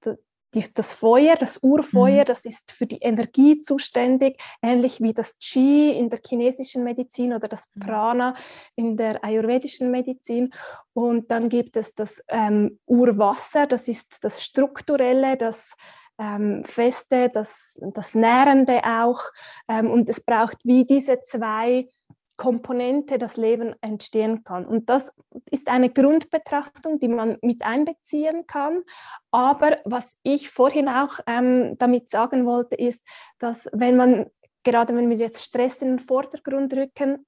die, 0.55 0.65
das 0.74 0.93
Feuer, 0.93 1.36
das 1.36 1.60
Urfeuer, 1.62 2.24
mhm. 2.24 2.27
das 2.27 2.45
ist 2.45 2.72
für 2.72 2.86
die 2.86 3.00
Energie 3.00 3.60
zuständig, 3.62 4.41
ähnlich 4.62 5.01
wie 5.01 5.13
das 5.13 5.38
Qi 5.39 5.91
in 5.91 6.10
der 6.10 6.19
chinesischen 6.25 6.84
Medizin 6.84 7.34
oder 7.34 7.48
das 7.48 7.67
mhm. 7.75 7.79
Prana 7.81 8.36
in 8.75 8.98
der 8.98 9.24
ayurvedischen 9.24 9.91
Medizin. 9.91 10.51
Und 10.93 11.29
dann 11.31 11.50
gibt 11.50 11.77
es 11.77 11.93
das 11.93 12.24
ähm, 12.29 12.79
Urwasser, 12.86 13.67
das 13.67 13.88
ist 13.88 14.24
das 14.24 14.43
Strukturelle, 14.43 15.38
das 15.38 15.75
ähm, 16.17 16.63
Feste, 16.63 17.29
das, 17.29 17.79
das 17.93 18.15
Nährende 18.15 18.81
auch. 18.84 19.22
Ähm, 19.67 19.89
und 19.89 20.10
es 20.10 20.22
braucht 20.22 20.57
wie 20.63 20.86
diese 20.86 21.22
zwei 21.22 21.89
Komponente 22.38 23.17
das 23.17 23.38
Leben 23.38 23.75
entstehen 23.81 24.43
kann. 24.43 24.65
Und 24.65 24.89
das 24.89 25.13
ist 25.51 25.69
eine 25.69 25.89
Grundbetrachtung, 25.89 27.00
die 27.00 27.07
man 27.07 27.38
mit 27.41 27.63
einbeziehen 27.63 28.45
kann. 28.45 28.84
Aber 29.31 29.77
was 29.86 30.17
ich 30.24 30.50
vorhin 30.50 30.89
auch 30.89 31.19
ähm, 31.27 31.77
damit 31.77 32.10
sagen 32.10 32.45
wollte, 32.45 32.75
ist, 32.75 33.05
dass 33.39 33.69
wenn 33.72 33.95
man, 33.95 34.25
gerade 34.63 34.95
wenn 34.95 35.10
wir 35.10 35.17
jetzt 35.17 35.43
Stress 35.43 35.81
in 35.81 35.89
den 35.89 36.00
Vordergrund 36.00 36.74
rücken, 36.74 37.25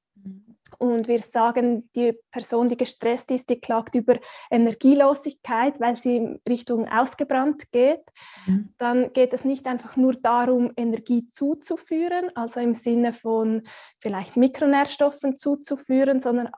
und 0.80 1.08
wir 1.08 1.20
sagen, 1.20 1.90
die 1.96 2.14
Person, 2.32 2.70
die 2.70 2.78
gestresst 2.78 3.32
ist, 3.32 3.50
die 3.50 3.60
klagt 3.60 3.96
über 3.96 4.18
Energielosigkeit, 4.52 5.80
weil 5.80 5.96
sie 5.96 6.18
in 6.18 6.42
Richtung 6.48 6.88
ausgebrannt 6.88 7.72
geht. 7.72 8.02
Mhm. 8.46 8.74
Dann 8.78 9.14
geht 9.14 9.34
es 9.34 9.46
nicht 9.46 9.66
einfach 9.66 9.96
nur 9.96 10.14
darum, 10.14 10.72
Energie 10.76 11.30
zuzuführen, 11.30 12.30
also 12.36 12.60
im 12.60 12.74
Sinne 12.74 13.14
von 13.14 13.64
vielleicht 14.00 14.38
Mikronährstoffen 14.38 15.38
zuzuführen, 15.38 16.20
sondern 16.20 16.50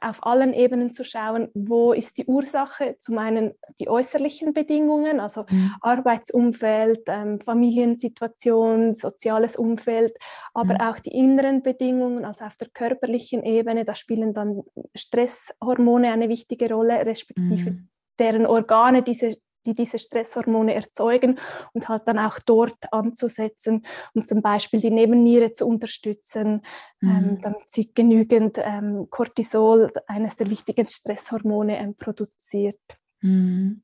auf 0.00 0.24
allen 0.24 0.54
Ebenen 0.54 0.92
zu 0.92 1.04
schauen, 1.04 1.48
wo 1.54 1.92
ist 1.92 2.18
die 2.18 2.24
Ursache, 2.26 2.96
zum 2.98 3.18
einen 3.18 3.52
die 3.78 3.88
äußerlichen 3.88 4.52
Bedingungen, 4.52 5.20
also 5.20 5.44
mhm. 5.48 5.74
Arbeitsumfeld, 5.80 7.00
ähm, 7.06 7.40
Familiensituation, 7.40 8.94
soziales 8.94 9.56
Umfeld, 9.56 10.16
aber 10.54 10.74
mhm. 10.74 10.80
auch 10.80 10.98
die 10.98 11.10
inneren 11.10 11.62
Bedingungen, 11.62 12.24
also 12.24 12.44
auf 12.44 12.56
der 12.56 12.68
körperlichen 12.68 13.42
Ebene, 13.42 13.84
da 13.84 13.94
spielen 13.94 14.32
dann 14.32 14.62
Stresshormone 14.94 16.12
eine 16.12 16.28
wichtige 16.28 16.72
Rolle, 16.72 17.06
respektive 17.06 17.70
mhm. 17.72 17.88
deren 18.18 18.46
Organe 18.46 19.02
diese 19.02 19.36
die 19.66 19.74
diese 19.74 19.98
Stresshormone 19.98 20.74
erzeugen 20.74 21.38
und 21.72 21.88
halt 21.88 22.02
dann 22.06 22.18
auch 22.18 22.38
dort 22.44 22.92
anzusetzen 22.92 23.84
und 24.14 24.26
zum 24.26 24.42
Beispiel 24.42 24.80
die 24.80 24.90
Nebenniere 24.90 25.52
zu 25.52 25.66
unterstützen, 25.66 26.62
ähm, 27.02 27.08
mhm. 27.08 27.10
ähm, 27.10 27.38
damit 27.42 27.70
sie 27.70 27.92
genügend 27.92 28.58
ähm, 28.58 29.08
Cortisol, 29.10 29.92
eines 30.06 30.36
der 30.36 30.50
wichtigen 30.50 30.88
Stresshormone, 30.88 31.78
ähm, 31.78 31.94
produziert. 31.94 32.80
Mhm. 33.20 33.82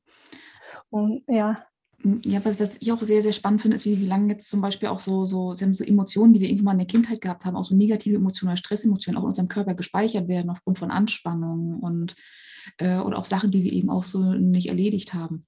Und 0.89 1.23
ja. 1.27 1.63
Mm, 2.03 2.17
ja, 2.23 2.43
was, 2.43 2.59
was 2.59 2.81
ich 2.81 2.91
auch 2.91 3.01
sehr, 3.01 3.21
sehr 3.21 3.33
spannend 3.33 3.61
finde, 3.61 3.75
ist, 3.75 3.85
wie, 3.85 3.99
wie 3.99 4.05
lange 4.05 4.33
jetzt 4.33 4.49
zum 4.49 4.61
Beispiel 4.61 4.89
auch 4.89 4.99
so, 4.99 5.25
so, 5.25 5.53
so 5.53 5.83
Emotionen, 5.83 6.33
die 6.33 6.41
wir 6.41 6.49
irgendwann 6.49 6.65
mal 6.65 6.71
in 6.73 6.87
der 6.87 6.87
Kindheit 6.87 7.21
gehabt 7.21 7.45
haben, 7.45 7.55
auch 7.55 7.63
so 7.63 7.75
negative 7.75 8.15
Emotionen 8.15 8.51
oder 8.51 8.57
Stressemotionen 8.57 9.17
auch 9.17 9.23
in 9.23 9.29
unserem 9.29 9.47
Körper 9.47 9.73
gespeichert 9.73 10.27
werden 10.27 10.49
aufgrund 10.49 10.79
von 10.79 10.91
Anspannung 10.91 11.79
und 11.79 12.15
äh, 12.77 12.97
oder 12.97 13.17
auch 13.17 13.25
Sachen, 13.25 13.51
die 13.51 13.63
wir 13.63 13.73
eben 13.73 13.89
auch 13.89 14.03
so 14.03 14.33
nicht 14.33 14.67
erledigt 14.67 15.13
haben 15.13 15.45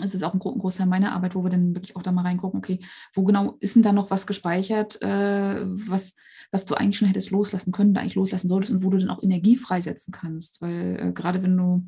es 0.00 0.14
ist 0.14 0.22
auch 0.22 0.32
ein, 0.32 0.38
gro 0.38 0.54
Großteil 0.54 0.86
meiner 0.86 1.12
Arbeit, 1.12 1.34
wo 1.34 1.42
wir 1.42 1.50
dann 1.50 1.74
wirklich 1.74 1.96
auch 1.96 2.02
da 2.02 2.12
mal 2.12 2.22
reingucken, 2.22 2.58
okay, 2.58 2.80
wo 3.14 3.24
genau 3.24 3.56
ist 3.60 3.74
denn 3.74 3.82
da 3.82 3.92
noch 3.92 4.10
was 4.10 4.26
gespeichert, 4.26 5.00
äh, 5.02 5.60
was, 5.66 6.14
was 6.50 6.64
du 6.64 6.74
eigentlich 6.74 6.98
schon 6.98 7.08
hättest 7.08 7.30
loslassen 7.30 7.72
können, 7.72 7.92
da 7.92 8.00
eigentlich 8.00 8.14
loslassen 8.14 8.48
solltest 8.48 8.72
und 8.72 8.82
wo 8.82 8.90
du 8.90 8.98
dann 8.98 9.10
auch 9.10 9.22
Energie 9.22 9.56
freisetzen 9.56 10.12
kannst. 10.12 10.62
Weil 10.62 10.98
äh, 10.98 11.12
gerade 11.12 11.42
wenn 11.42 11.56
du 11.56 11.86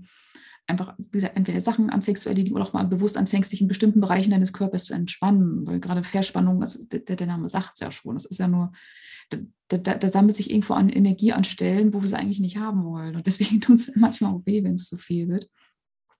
einfach, 0.66 0.94
wie 0.98 1.18
gesagt, 1.18 1.36
entweder 1.36 1.60
Sachen 1.60 1.90
anfängst 1.90 2.22
zu 2.22 2.28
erledigen 2.28 2.54
oder 2.56 2.64
auch 2.64 2.72
mal 2.72 2.84
bewusst 2.84 3.16
anfängst, 3.16 3.52
dich 3.52 3.60
in 3.60 3.68
bestimmten 3.68 4.00
Bereichen 4.00 4.30
deines 4.30 4.52
Körpers 4.52 4.84
zu 4.84 4.94
entspannen, 4.94 5.66
weil 5.66 5.80
gerade 5.80 6.04
Verspannung, 6.04 6.62
also 6.62 6.84
der, 6.86 7.16
der 7.16 7.26
Name 7.26 7.48
sagt 7.48 7.72
es 7.74 7.80
ja 7.80 7.90
schon, 7.90 8.14
das 8.14 8.24
ist 8.24 8.38
ja 8.38 8.48
nur, 8.48 8.72
da, 9.30 9.38
da, 9.78 9.94
da, 9.94 10.10
sammelt 10.10 10.36
sich 10.36 10.50
irgendwo 10.50 10.74
an 10.74 10.90
Energie 10.90 11.32
an 11.32 11.44
Stellen, 11.44 11.94
wo 11.94 12.02
wir 12.02 12.08
sie 12.08 12.16
eigentlich 12.16 12.40
nicht 12.40 12.58
haben 12.58 12.84
wollen. 12.84 13.16
Und 13.16 13.26
deswegen 13.26 13.60
tut 13.62 13.76
es 13.76 13.96
manchmal 13.96 14.32
auch 14.32 14.42
weh, 14.44 14.62
wenn 14.62 14.74
es 14.74 14.88
zu 14.88 14.96
viel 14.96 15.28
wird. 15.28 15.48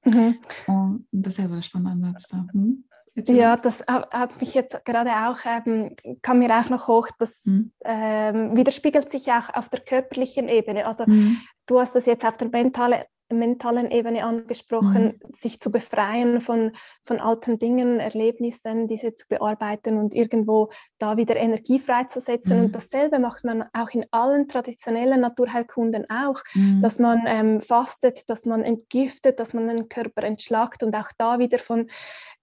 Mhm. 0.04 0.38
Und 0.66 1.06
das 1.12 1.34
ist 1.34 1.38
ja 1.38 1.48
so 1.48 1.54
der 1.54 1.62
spannende 1.62 2.06
Ansatz 2.06 2.28
da. 2.28 2.46
Hm? 2.52 2.84
Ja, 3.16 3.54
das 3.54 3.84
hat 3.86 4.40
mich 4.40 4.54
jetzt 4.54 4.84
gerade 4.84 5.10
auch, 5.12 5.38
ähm, 5.44 5.94
kam 6.20 6.40
mir 6.40 6.50
auch 6.58 6.68
noch 6.68 6.88
hoch, 6.88 7.08
das 7.18 7.44
mhm. 7.44 7.70
ähm, 7.84 8.56
widerspiegelt 8.56 9.08
sich 9.08 9.30
auch 9.30 9.54
auf 9.54 9.68
der 9.68 9.80
körperlichen 9.80 10.48
Ebene. 10.48 10.84
Also 10.84 11.04
mhm. 11.06 11.38
du 11.66 11.78
hast 11.78 11.94
das 11.94 12.06
jetzt 12.06 12.24
auf 12.24 12.36
der 12.36 12.48
mentale, 12.48 13.06
mentalen 13.30 13.90
Ebene 13.90 14.24
angesprochen, 14.24 15.20
mhm. 15.22 15.34
sich 15.34 15.60
zu 15.60 15.70
befreien 15.70 16.40
von, 16.40 16.72
von 17.02 17.20
alten 17.20 17.58
Dingen, 17.58 18.00
Erlebnissen, 18.00 18.86
diese 18.86 19.14
zu 19.14 19.26
bearbeiten 19.28 19.98
und 19.98 20.14
irgendwo 20.14 20.70
da 20.98 21.16
wieder 21.16 21.36
Energie 21.36 21.78
freizusetzen. 21.78 22.58
Mhm. 22.58 22.64
Und 22.66 22.74
dasselbe 22.74 23.18
macht 23.18 23.44
man 23.44 23.64
auch 23.72 23.90
in 23.90 24.04
allen 24.10 24.48
traditionellen 24.48 25.20
Naturheilkunden 25.20 26.08
auch, 26.10 26.40
mhm. 26.54 26.80
dass 26.82 26.98
man 26.98 27.22
ähm, 27.26 27.60
fastet, 27.60 28.28
dass 28.28 28.44
man 28.44 28.62
entgiftet, 28.62 29.40
dass 29.40 29.54
man 29.54 29.68
den 29.68 29.88
Körper 29.88 30.22
entschlackt 30.22 30.82
und 30.82 30.94
auch 30.94 31.10
da 31.18 31.38
wieder 31.38 31.58
von 31.58 31.88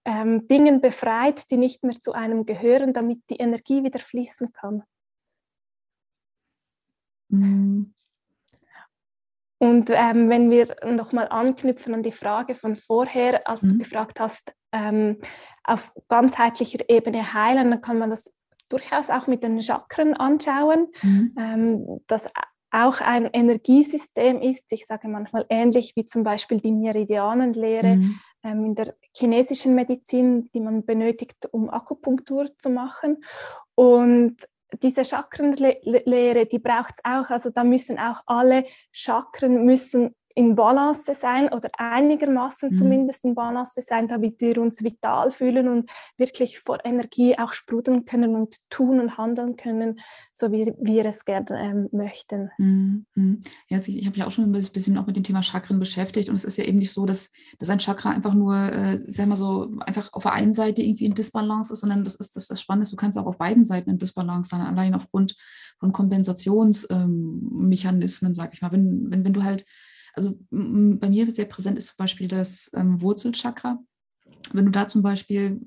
ähm, 0.04 0.48
Dingen 0.48 0.80
befreit, 0.80 1.50
die 1.50 1.56
nicht 1.56 1.84
mehr 1.84 2.00
zu 2.00 2.12
einem 2.12 2.44
gehören, 2.44 2.92
damit 2.92 3.20
die 3.30 3.36
Energie 3.36 3.84
wieder 3.84 4.00
fließen 4.00 4.52
kann. 4.52 4.82
Und 9.62 9.90
ähm, 9.90 10.28
wenn 10.28 10.50
wir 10.50 10.74
nochmal 10.84 11.28
anknüpfen 11.28 11.94
an 11.94 12.02
die 12.02 12.10
Frage 12.10 12.56
von 12.56 12.74
vorher, 12.74 13.46
als 13.46 13.62
mhm. 13.62 13.68
du 13.68 13.78
gefragt 13.78 14.18
hast, 14.18 14.52
ähm, 14.72 15.18
auf 15.62 15.92
ganzheitlicher 16.08 16.80
Ebene 16.88 17.32
heilen, 17.32 17.70
dann 17.70 17.80
kann 17.80 17.96
man 17.96 18.10
das 18.10 18.32
durchaus 18.68 19.08
auch 19.08 19.28
mit 19.28 19.44
den 19.44 19.62
Chakren 19.62 20.14
anschauen, 20.14 20.88
mhm. 21.02 21.36
ähm, 21.38 22.00
das 22.08 22.26
auch 22.72 23.00
ein 23.02 23.26
Energiesystem 23.32 24.42
ist. 24.42 24.64
Ich 24.72 24.84
sage 24.84 25.06
manchmal 25.06 25.46
ähnlich 25.48 25.94
wie 25.94 26.06
zum 26.06 26.24
Beispiel 26.24 26.60
die 26.60 26.72
Meridianenlehre 26.72 27.98
mhm. 27.98 28.20
ähm, 28.42 28.64
in 28.64 28.74
der 28.74 28.96
chinesischen 29.16 29.76
Medizin, 29.76 30.50
die 30.52 30.60
man 30.60 30.84
benötigt, 30.84 31.48
um 31.52 31.70
Akupunktur 31.70 32.50
zu 32.58 32.68
machen. 32.68 33.22
Und 33.76 34.38
diese 34.82 35.04
Chakrenlehre, 35.04 36.46
die 36.46 36.58
braucht 36.58 36.94
es 36.94 37.04
auch. 37.04 37.30
Also 37.30 37.50
da 37.50 37.64
müssen 37.64 37.98
auch 37.98 38.22
alle 38.26 38.64
Chakren 38.90 39.64
müssen 39.64 40.14
in 40.34 40.54
Balance 40.54 41.14
sein 41.14 41.52
oder 41.52 41.70
einigermaßen 41.76 42.70
mhm. 42.70 42.74
zumindest 42.74 43.24
in 43.24 43.34
Balance 43.34 43.80
sein, 43.80 44.08
damit 44.08 44.40
wir 44.40 44.58
uns 44.58 44.82
vital 44.82 45.30
fühlen 45.30 45.68
und 45.68 45.90
wirklich 46.16 46.58
vor 46.58 46.78
Energie 46.84 47.38
auch 47.38 47.52
sprudeln 47.52 48.04
können 48.04 48.36
und 48.36 48.56
tun 48.70 49.00
und 49.00 49.18
handeln 49.18 49.56
können, 49.56 50.00
so 50.34 50.52
wie 50.52 50.72
wir 50.78 51.04
es 51.06 51.24
gerne 51.24 51.46
ähm, 51.50 51.88
möchten. 51.92 52.50
Mhm. 52.58 53.40
Ja, 53.68 53.80
ich 53.84 54.06
habe 54.06 54.16
ja 54.16 54.26
auch 54.26 54.32
schon 54.32 54.44
ein 54.44 54.52
bisschen 54.52 54.98
auch 54.98 55.06
mit 55.06 55.16
dem 55.16 55.24
Thema 55.24 55.42
Chakren 55.42 55.78
beschäftigt 55.78 56.28
und 56.28 56.36
es 56.36 56.44
ist 56.44 56.58
ja 56.58 56.64
eben 56.64 56.78
nicht 56.78 56.92
so, 56.92 57.06
dass, 57.06 57.30
dass 57.58 57.70
ein 57.70 57.78
Chakra 57.78 58.10
einfach 58.10 58.34
nur, 58.34 58.54
äh, 58.54 58.98
sagen 59.10 59.30
wir 59.30 59.36
so, 59.36 59.70
einfach 59.80 60.12
auf 60.12 60.22
der 60.22 60.32
einen 60.32 60.52
Seite 60.52 60.82
irgendwie 60.82 61.06
in 61.06 61.14
Disbalance 61.14 61.72
ist, 61.72 61.80
sondern 61.80 62.04
das 62.04 62.16
ist 62.16 62.36
das, 62.36 62.48
das 62.48 62.60
Spannende, 62.60 62.90
du 62.90 62.96
kannst 62.96 63.18
auch 63.18 63.26
auf 63.26 63.38
beiden 63.38 63.64
Seiten 63.64 63.90
in 63.90 63.98
Disbalance 63.98 64.50
sein, 64.50 64.60
allein 64.60 64.94
aufgrund 64.94 65.36
von 65.82 65.92
Kompensationsmechanismen, 65.92 68.30
ähm, 68.30 68.34
sag 68.34 68.54
ich 68.54 68.62
mal. 68.62 68.70
Wenn, 68.70 69.10
wenn, 69.10 69.24
wenn 69.24 69.32
du 69.32 69.42
halt 69.42 69.66
also 70.14 70.38
bei 70.50 71.08
mir 71.08 71.30
sehr 71.30 71.46
präsent 71.46 71.78
ist 71.78 71.88
zum 71.88 71.96
Beispiel 71.98 72.28
das 72.28 72.70
ähm, 72.74 73.00
Wurzelchakra. 73.00 73.78
Wenn 74.52 74.66
du 74.66 74.70
da 74.70 74.88
zum 74.88 75.02
Beispiel, 75.02 75.60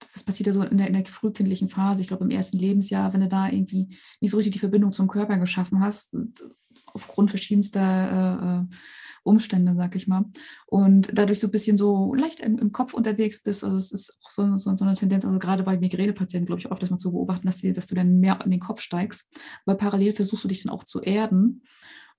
das 0.00 0.22
passiert 0.22 0.48
ja 0.48 0.52
so 0.52 0.62
in 0.62 0.78
der, 0.78 0.86
in 0.86 0.92
der 0.92 1.04
frühkindlichen 1.06 1.68
Phase, 1.68 2.02
ich 2.02 2.08
glaube 2.08 2.24
im 2.24 2.30
ersten 2.30 2.58
Lebensjahr, 2.58 3.12
wenn 3.12 3.20
du 3.20 3.28
da 3.28 3.48
irgendwie 3.48 3.96
nicht 4.20 4.30
so 4.30 4.36
richtig 4.36 4.52
die 4.52 4.58
Verbindung 4.58 4.92
zum 4.92 5.08
Körper 5.08 5.38
geschaffen 5.38 5.80
hast, 5.80 6.14
aufgrund 6.86 7.30
verschiedenster 7.30 7.80
äh, 8.70 8.74
äh, 8.74 8.76
Umstände, 9.24 9.74
sag 9.76 9.94
ich 9.96 10.06
mal. 10.06 10.24
Und 10.66 11.10
dadurch 11.12 11.40
so 11.40 11.48
ein 11.48 11.50
bisschen 11.50 11.76
so 11.76 12.14
leicht 12.14 12.40
im, 12.40 12.58
im 12.58 12.72
Kopf 12.72 12.94
unterwegs 12.94 13.42
bist. 13.42 13.64
Also 13.64 13.76
es 13.76 13.92
ist 13.92 14.18
auch 14.24 14.30
so, 14.30 14.56
so, 14.56 14.76
so 14.76 14.84
eine 14.84 14.94
Tendenz, 14.94 15.24
also 15.24 15.38
gerade 15.38 15.64
bei 15.64 15.78
Migränepatienten, 15.78 16.46
glaube 16.46 16.60
ich, 16.60 16.70
oft 16.70 16.82
das 16.82 16.90
mal 16.90 16.98
zu 16.98 17.12
beobachten, 17.12 17.46
dass, 17.46 17.56
die, 17.56 17.72
dass 17.72 17.86
du 17.86 17.94
dann 17.94 18.20
mehr 18.20 18.38
in 18.44 18.50
den 18.50 18.60
Kopf 18.60 18.80
steigst. 18.80 19.28
Aber 19.66 19.76
parallel 19.76 20.12
versuchst 20.12 20.44
du 20.44 20.48
dich 20.48 20.62
dann 20.62 20.72
auch 20.72 20.84
zu 20.84 21.00
erden. 21.00 21.62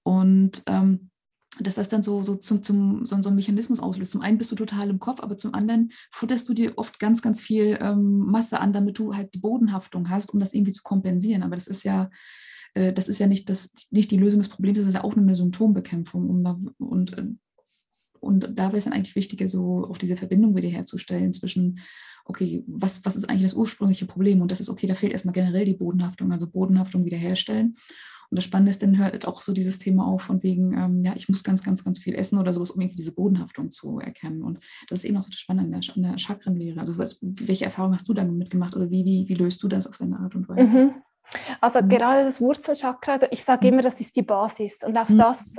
Und 0.03 0.63
ähm, 0.67 1.09
dass 1.59 1.75
das 1.75 1.89
dann 1.89 2.03
so, 2.03 2.21
so, 2.21 2.35
zum, 2.35 2.63
zum, 2.63 3.05
so, 3.05 3.21
so 3.21 3.29
einen 3.29 3.35
Mechanismus 3.35 3.79
auslöst. 3.79 4.11
Zum 4.11 4.21
einen 4.21 4.37
bist 4.37 4.51
du 4.51 4.55
total 4.55 4.89
im 4.89 4.99
Kopf, 4.99 5.19
aber 5.21 5.35
zum 5.35 5.53
anderen 5.53 5.91
futterst 6.11 6.47
du 6.47 6.53
dir 6.53 6.77
oft 6.77 6.99
ganz, 6.99 7.21
ganz 7.21 7.41
viel 7.41 7.77
ähm, 7.81 8.19
Masse 8.19 8.59
an, 8.59 8.71
damit 8.71 8.99
du 8.99 9.15
halt 9.15 9.33
die 9.33 9.39
Bodenhaftung 9.39 10.09
hast, 10.09 10.33
um 10.33 10.39
das 10.39 10.53
irgendwie 10.53 10.73
zu 10.73 10.83
kompensieren. 10.83 11.43
Aber 11.43 11.55
das 11.55 11.67
ist 11.67 11.83
ja, 11.83 12.09
äh, 12.75 12.93
das 12.93 13.09
ist 13.09 13.19
ja 13.19 13.27
nicht, 13.27 13.49
das, 13.49 13.73
nicht 13.89 14.11
die 14.11 14.17
Lösung 14.17 14.39
des 14.39 14.49
Problems, 14.49 14.77
das 14.77 14.87
ist 14.87 14.93
ja 14.93 15.03
auch 15.03 15.15
nur 15.15 15.23
eine 15.23 15.35
Symptombekämpfung. 15.35 16.29
Um 16.29 16.43
da, 16.43 16.59
und, 16.77 17.17
äh, 17.17 17.25
und 18.19 18.51
da 18.53 18.67
wäre 18.67 18.77
es 18.77 18.83
dann 18.83 18.93
eigentlich 18.93 19.15
wichtiger, 19.15 19.47
so 19.47 19.87
auch 19.89 19.97
diese 19.97 20.17
Verbindung 20.17 20.55
wieder 20.55 20.69
herzustellen 20.69 21.33
zwischen, 21.33 21.79
okay, 22.25 22.63
was, 22.67 23.03
was 23.05 23.15
ist 23.15 23.29
eigentlich 23.29 23.43
das 23.43 23.55
ursprüngliche 23.55 24.05
Problem? 24.05 24.41
Und 24.41 24.51
das 24.51 24.59
ist, 24.59 24.69
okay, 24.69 24.85
da 24.87 24.93
fehlt 24.93 25.13
erstmal 25.13 25.33
generell 25.33 25.65
die 25.65 25.73
Bodenhaftung, 25.73 26.31
also 26.31 26.47
Bodenhaftung 26.47 27.05
wiederherstellen. 27.05 27.75
Und 28.29 28.35
das 28.37 28.43
Spannende 28.43 28.69
ist, 28.69 28.83
dann 28.83 28.97
hört 28.97 29.27
auch 29.27 29.41
so 29.41 29.53
dieses 29.53 29.79
Thema 29.79 30.05
auf 30.05 30.21
von 30.21 30.43
wegen, 30.43 30.73
ähm, 30.77 31.03
ja, 31.03 31.13
ich 31.15 31.29
muss 31.29 31.43
ganz, 31.43 31.63
ganz, 31.63 31.83
ganz 31.83 31.99
viel 31.99 32.15
essen 32.15 32.37
oder 32.37 32.53
sowas, 32.53 32.71
um 32.71 32.81
irgendwie 32.81 32.97
diese 32.97 33.13
Bodenhaftung 33.13 33.71
zu 33.71 33.99
erkennen. 33.99 34.43
Und 34.43 34.59
das 34.87 34.99
ist 34.99 35.05
eben 35.05 35.17
auch 35.17 35.29
das 35.29 35.39
Spannende 35.39 35.75
an 35.75 35.81
der, 35.81 35.95
an 35.95 36.03
der 36.03 36.17
Chakrenlehre. 36.17 36.79
Also 36.79 36.97
was, 36.97 37.19
welche 37.21 37.65
Erfahrungen 37.65 37.95
hast 37.95 38.07
du 38.07 38.13
damit 38.13 38.35
mitgemacht 38.35 38.75
oder 38.75 38.89
wie, 38.91 39.05
wie, 39.05 39.27
wie 39.27 39.33
löst 39.33 39.63
du 39.63 39.67
das 39.67 39.87
auf 39.87 39.97
deine 39.97 40.19
Art 40.19 40.35
und 40.35 40.47
Weise? 40.47 40.71
Mhm. 40.71 40.93
Also 41.61 41.81
mhm. 41.81 41.89
gerade 41.89 42.23
das 42.23 42.41
Wurzelchakra, 42.41 43.19
ich 43.31 43.43
sage 43.43 43.67
mhm. 43.67 43.73
immer, 43.73 43.81
das 43.81 43.99
ist 43.99 44.15
die 44.15 44.21
Basis. 44.21 44.79
Und 44.85 44.97
auf 44.97 45.09
mhm. 45.09 45.17
das 45.17 45.55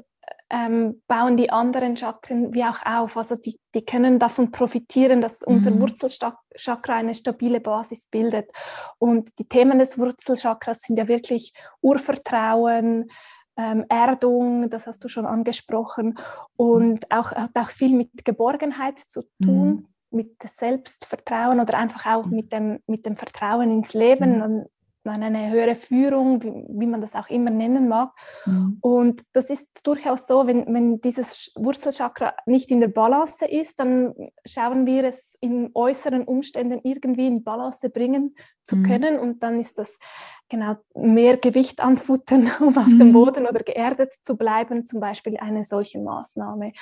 ähm, 0.50 1.00
bauen 1.06 1.36
die 1.36 1.50
anderen 1.50 1.96
Chakren 1.96 2.52
wie 2.52 2.64
auch 2.64 2.84
auf. 2.84 3.16
Also 3.16 3.36
die, 3.36 3.58
die 3.74 3.84
können 3.84 4.18
davon 4.18 4.50
profitieren, 4.50 5.20
dass 5.20 5.42
unser 5.42 5.70
mhm. 5.70 5.80
Wurzelchakra 5.80 6.94
eine 6.94 7.14
stabile 7.14 7.60
Basis 7.60 8.08
bildet. 8.08 8.50
Und 8.98 9.30
die 9.38 9.48
Themen 9.48 9.78
des 9.78 9.96
Wurzelchakras 9.96 10.80
sind 10.80 10.98
ja 10.98 11.08
wirklich 11.08 11.52
Urvertrauen, 11.80 13.10
ähm, 13.56 13.84
Erdung, 13.88 14.70
das 14.70 14.86
hast 14.86 15.04
du 15.04 15.08
schon 15.08 15.26
angesprochen, 15.26 16.18
und 16.56 17.10
auch, 17.10 17.32
hat 17.32 17.56
auch 17.56 17.70
viel 17.70 17.96
mit 17.96 18.24
Geborgenheit 18.24 18.98
zu 18.98 19.22
tun. 19.42 19.68
Mhm 19.68 19.86
mit 20.12 20.42
Selbstvertrauen 20.42 21.60
oder 21.60 21.78
einfach 21.78 22.04
auch 22.12 22.26
mhm. 22.26 22.34
mit 22.34 22.52
dem, 22.52 22.80
mit 22.88 23.06
dem 23.06 23.14
Vertrauen 23.14 23.70
ins 23.70 23.94
Leben. 23.94 24.38
Mhm 24.38 24.66
an 25.04 25.22
eine 25.22 25.50
höhere 25.50 25.76
Führung, 25.76 26.42
wie, 26.42 26.52
wie, 26.68 26.86
man 26.86 27.00
das 27.00 27.14
auch 27.14 27.28
immer 27.28 27.50
nennen 27.50 27.88
mag. 27.88 28.12
Mhm. 28.44 28.78
Und 28.80 29.22
das 29.32 29.48
ist 29.48 29.86
durchaus 29.86 30.26
so, 30.26 30.46
wenn, 30.46 30.72
wenn 30.72 31.00
dieses 31.00 31.52
Wurzelchakra 31.56 32.34
nicht 32.46 32.70
in 32.70 32.80
der 32.80 32.88
Balance 32.88 33.46
ist, 33.46 33.80
dann 33.80 34.14
schauen 34.46 34.86
wir 34.86 35.04
es 35.04 35.36
in 35.40 35.70
äußeren 35.74 36.24
Umständen 36.24 36.80
irgendwie 36.82 37.26
in 37.26 37.42
Balance 37.42 37.88
bringen 37.88 38.34
zu 38.64 38.76
mhm. 38.76 38.82
können. 38.82 39.18
Und 39.18 39.42
dann 39.42 39.58
ist 39.58 39.78
das 39.78 39.98
genau 40.48 40.76
mehr 40.94 41.38
Gewicht 41.38 41.80
anfuttern, 41.80 42.50
um 42.60 42.76
auf 42.76 42.86
mhm. 42.86 42.98
dem 42.98 43.12
Boden 43.12 43.46
oder 43.46 43.62
geerdet 43.62 44.12
zu 44.24 44.36
bleiben, 44.36 44.86
zum 44.86 45.00
Beispiel 45.00 45.38
eine 45.38 45.64
solche 45.64 45.98
Maßnahme. 45.98 46.72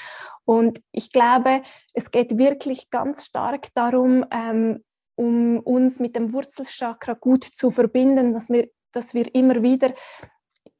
Und 0.44 0.80
ich 0.90 1.12
glaube, 1.12 1.62
es 1.94 2.10
geht 2.10 2.38
wirklich 2.38 2.90
ganz 2.90 3.26
stark 3.26 3.72
darum, 3.74 4.24
ähm, 4.30 4.82
um 5.18 5.58
uns 5.58 5.98
mit 5.98 6.14
dem 6.14 6.32
Wurzelchakra 6.32 7.14
gut 7.14 7.42
zu 7.42 7.70
verbinden, 7.70 8.32
dass 8.32 8.48
wir, 8.48 8.68
dass 8.92 9.14
wir 9.14 9.34
immer 9.34 9.62
wieder 9.62 9.92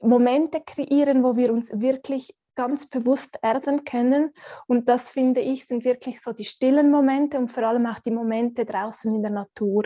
Momente 0.01 0.62
kreieren, 0.64 1.24
wo 1.24 1.37
wir 1.37 1.53
uns 1.53 1.81
wirklich 1.81 2.35
ganz 2.55 2.87
bewusst 2.87 3.38
erden 3.42 3.85
können. 3.85 4.33
Und 4.66 4.88
das 4.88 5.11
finde 5.11 5.40
ich 5.40 5.66
sind 5.66 5.85
wirklich 5.85 6.20
so 6.20 6.33
die 6.33 6.44
stillen 6.44 6.90
Momente 6.90 7.38
und 7.38 7.48
vor 7.48 7.64
allem 7.64 7.87
auch 7.87 7.98
die 7.98 8.12
Momente 8.12 8.64
draußen 8.64 9.12
in 9.12 9.22
der 9.22 9.33
Natur, 9.33 9.85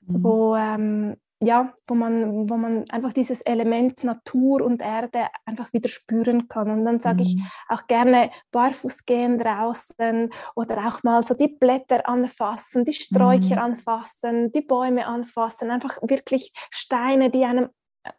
mhm. 0.00 0.22
wo 0.24 0.56
ähm, 0.56 1.16
ja, 1.40 1.72
wo 1.86 1.94
man, 1.94 2.50
wo 2.50 2.56
man 2.56 2.84
einfach 2.90 3.12
dieses 3.12 3.42
Element 3.42 4.02
Natur 4.02 4.60
und 4.62 4.82
Erde 4.82 5.28
einfach 5.46 5.72
wieder 5.72 5.88
spüren 5.88 6.48
kann. 6.48 6.70
Und 6.70 6.84
dann 6.84 7.00
sage 7.00 7.22
mhm. 7.22 7.28
ich 7.28 7.42
auch 7.68 7.86
gerne 7.86 8.30
barfuß 8.50 9.06
gehen 9.06 9.38
draußen 9.38 10.30
oder 10.56 10.88
auch 10.88 11.02
mal 11.04 11.22
so 11.22 11.34
die 11.34 11.48
Blätter 11.48 12.08
anfassen, 12.08 12.84
die 12.84 12.92
Sträucher 12.92 13.56
mhm. 13.56 13.62
anfassen, 13.62 14.50
die 14.52 14.62
Bäume 14.62 15.06
anfassen, 15.06 15.70
einfach 15.70 15.98
wirklich 16.02 16.52
Steine, 16.70 17.30
die 17.30 17.44
einem 17.44 17.68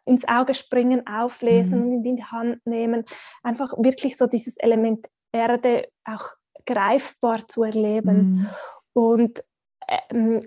ins 0.04 0.26
Auge 0.26 0.54
springen, 0.54 1.06
auflesen 1.06 1.80
mhm. 1.80 1.86
und 1.86 2.04
in 2.04 2.16
die 2.16 2.24
Hand 2.24 2.64
nehmen. 2.64 3.04
Einfach 3.42 3.74
wirklich 3.76 4.16
so 4.16 4.26
dieses 4.26 4.56
Element 4.56 5.06
Erde 5.32 5.88
auch 6.04 6.24
greifbar 6.64 7.46
zu 7.48 7.64
erleben. 7.64 8.16
Mhm. 8.16 8.48
Und 8.92 9.44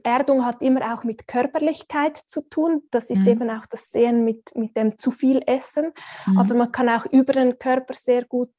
Erdung 0.04 0.46
hat 0.46 0.62
immer 0.62 0.94
auch 0.94 1.04
mit 1.04 1.28
Körperlichkeit 1.28 2.18
zu 2.18 2.42
tun. 2.42 2.84
Das 2.92 3.10
ist 3.10 3.24
mhm. 3.24 3.28
eben 3.28 3.50
auch 3.50 3.66
das 3.66 3.92
Sehen 3.92 4.24
mit, 4.24 4.56
mit 4.56 4.78
dem 4.78 4.98
zu 4.98 5.12
viel 5.12 5.42
Essen. 5.46 5.92
Mhm. 6.26 6.38
Aber 6.38 6.54
man 6.54 6.72
kann 6.72 6.90
auch 6.90 7.06
über 7.08 7.34
den 7.34 7.60
Körper 7.60 7.94
sehr 7.94 8.24
gut 8.24 8.54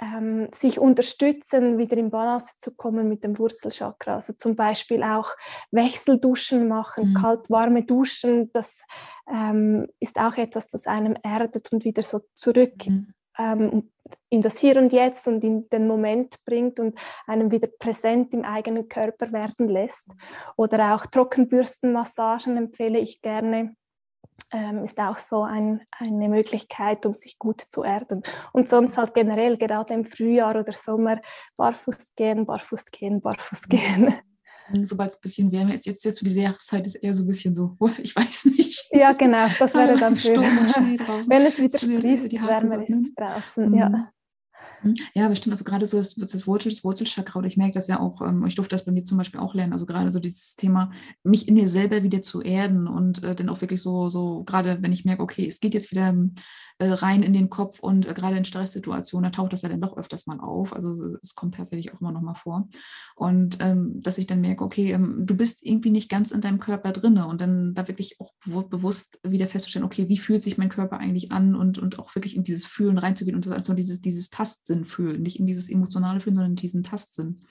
ähm, 0.00 0.48
sich 0.54 0.78
unterstützen, 0.78 1.76
wieder 1.76 1.96
in 1.96 2.10
Balance 2.10 2.54
zu 2.58 2.74
kommen 2.74 3.08
mit 3.08 3.24
dem 3.24 3.38
Wurzelchakra. 3.38 4.14
Also 4.14 4.32
zum 4.32 4.56
Beispiel 4.56 5.02
auch 5.02 5.28
Wechselduschen 5.72 6.68
machen, 6.68 7.10
mhm. 7.10 7.14
kalt-warme 7.14 7.82
Duschen. 7.82 8.50
Das 8.52 8.84
ähm, 9.30 9.88
ist 10.00 10.18
auch 10.18 10.36
etwas, 10.36 10.68
das 10.68 10.86
einem 10.86 11.16
erdet 11.22 11.72
und 11.72 11.84
wieder 11.84 12.02
so 12.02 12.20
zurück 12.34 12.86
mhm 12.86 13.12
ähm, 13.38 13.90
in 14.30 14.42
das 14.42 14.58
Hier 14.58 14.76
und 14.76 14.92
Jetzt 14.92 15.26
und 15.26 15.42
in 15.42 15.68
den 15.70 15.86
Moment 15.86 16.36
bringt 16.44 16.80
und 16.80 16.98
einem 17.26 17.50
wieder 17.50 17.68
präsent 17.78 18.32
im 18.34 18.44
eigenen 18.44 18.88
Körper 18.88 19.32
werden 19.32 19.68
lässt. 19.68 20.06
Oder 20.56 20.94
auch 20.94 21.06
Trockenbürstenmassagen 21.06 22.56
empfehle 22.56 22.98
ich 22.98 23.22
gerne. 23.22 23.74
ähm, 24.52 24.84
ist 24.84 24.98
auch 24.98 25.18
so 25.18 25.42
ein, 25.42 25.82
eine 25.90 26.28
Möglichkeit, 26.28 27.04
um 27.04 27.12
sich 27.14 27.38
gut 27.38 27.60
zu 27.60 27.82
erden. 27.82 28.22
Und 28.52 28.68
sonst 28.68 28.96
halt 28.96 29.12
generell, 29.14 29.56
gerade 29.56 29.94
im 29.94 30.04
Frühjahr 30.04 30.56
oder 30.56 30.72
Sommer, 30.72 31.20
barfuß 31.56 32.14
gehen, 32.16 32.46
barfuß 32.46 32.84
gehen, 32.86 33.20
barfuß 33.20 33.62
mhm. 33.62 33.68
gehen. 33.68 34.14
Sobald 34.82 35.10
es 35.10 35.16
ein 35.16 35.20
bisschen 35.22 35.52
wärmer 35.52 35.74
ist, 35.74 35.86
jetzt, 35.86 36.04
jetzt 36.04 36.18
zu 36.18 36.24
dieser 36.24 36.42
Jahreszeit 36.42 36.86
ist 36.86 36.96
eher 36.96 37.14
so 37.14 37.22
ein 37.24 37.26
bisschen 37.26 37.54
so, 37.54 37.76
ich 37.98 38.14
weiß 38.14 38.46
nicht. 38.46 38.88
Ja, 38.90 39.12
genau, 39.12 39.46
das 39.58 39.74
wäre 39.74 39.96
dann 39.96 40.16
schön. 40.16 40.40
Wenn 40.40 41.46
es 41.46 41.58
wieder 41.58 41.78
sprießt, 41.78 42.32
wärmer 42.32 42.82
ist 42.82 43.12
draußen, 43.16 43.70
mhm. 43.70 43.78
ja. 43.78 44.12
Mhm. 44.82 44.94
Ja, 45.14 45.28
bestimmt. 45.28 45.52
Also 45.52 45.64
gerade 45.64 45.86
so 45.86 45.96
das, 45.96 46.14
das, 46.14 46.46
Wurzel, 46.46 46.70
das 46.70 46.84
Wurzelchakra, 46.84 47.42
ich 47.44 47.56
merke 47.56 47.74
das 47.74 47.88
ja 47.88 48.00
auch, 48.00 48.20
ähm, 48.22 48.44
ich 48.46 48.54
durfte 48.54 48.74
das 48.74 48.84
bei 48.84 48.92
mir 48.92 49.04
zum 49.04 49.18
Beispiel 49.18 49.40
auch 49.40 49.54
lernen, 49.54 49.72
also 49.72 49.86
gerade 49.86 50.12
so 50.12 50.20
dieses 50.20 50.56
Thema, 50.56 50.90
mich 51.22 51.48
in 51.48 51.54
mir 51.54 51.68
selber 51.68 52.02
wieder 52.02 52.22
zu 52.22 52.40
erden 52.42 52.86
und 52.86 53.22
äh, 53.24 53.34
dann 53.34 53.48
auch 53.48 53.60
wirklich 53.60 53.82
so, 53.82 54.08
so, 54.08 54.44
gerade 54.44 54.78
wenn 54.80 54.92
ich 54.92 55.04
merke, 55.04 55.22
okay, 55.22 55.46
es 55.46 55.60
geht 55.60 55.74
jetzt 55.74 55.90
wieder 55.90 56.14
rein 56.84 57.22
in 57.22 57.32
den 57.32 57.50
Kopf 57.50 57.80
und 57.80 58.06
äh, 58.06 58.14
gerade 58.14 58.36
in 58.36 58.44
Stresssituationen, 58.44 59.30
da 59.30 59.36
taucht 59.36 59.52
das 59.52 59.62
ja 59.62 59.68
dann 59.68 59.80
doch 59.80 59.96
öfters 59.96 60.26
mal 60.26 60.38
auf. 60.38 60.72
Also 60.72 61.16
es 61.22 61.34
kommt 61.34 61.56
tatsächlich 61.56 61.92
auch 61.92 62.00
immer 62.00 62.12
noch 62.12 62.20
mal 62.20 62.34
vor. 62.34 62.68
Und 63.16 63.58
ähm, 63.60 64.00
dass 64.00 64.18
ich 64.18 64.26
dann 64.26 64.40
merke, 64.40 64.64
okay, 64.64 64.92
ähm, 64.92 65.26
du 65.26 65.36
bist 65.36 65.64
irgendwie 65.64 65.90
nicht 65.90 66.08
ganz 66.08 66.30
in 66.30 66.40
deinem 66.40 66.60
Körper 66.60 66.92
drinne 66.92 67.26
und 67.26 67.40
dann 67.40 67.74
da 67.74 67.88
wirklich 67.88 68.20
auch 68.20 68.32
bewusst 68.68 69.18
wieder 69.24 69.48
festzustellen, 69.48 69.84
okay, 69.84 70.08
wie 70.08 70.18
fühlt 70.18 70.42
sich 70.42 70.56
mein 70.56 70.68
Körper 70.68 70.98
eigentlich 70.98 71.32
an 71.32 71.56
und, 71.56 71.78
und 71.78 71.98
auch 71.98 72.14
wirklich 72.14 72.36
in 72.36 72.44
dieses 72.44 72.66
Fühlen 72.66 72.98
reinzugehen 72.98 73.36
und 73.36 73.48
also 73.48 73.74
dieses, 73.74 74.00
dieses 74.00 74.30
Tastsinn 74.30 74.84
fühlen, 74.84 75.22
nicht 75.22 75.40
in 75.40 75.46
dieses 75.46 75.68
emotionale 75.68 76.20
Fühlen, 76.20 76.36
sondern 76.36 76.52
in 76.52 76.56
diesen 76.56 76.84
Tastsinn 76.84 77.42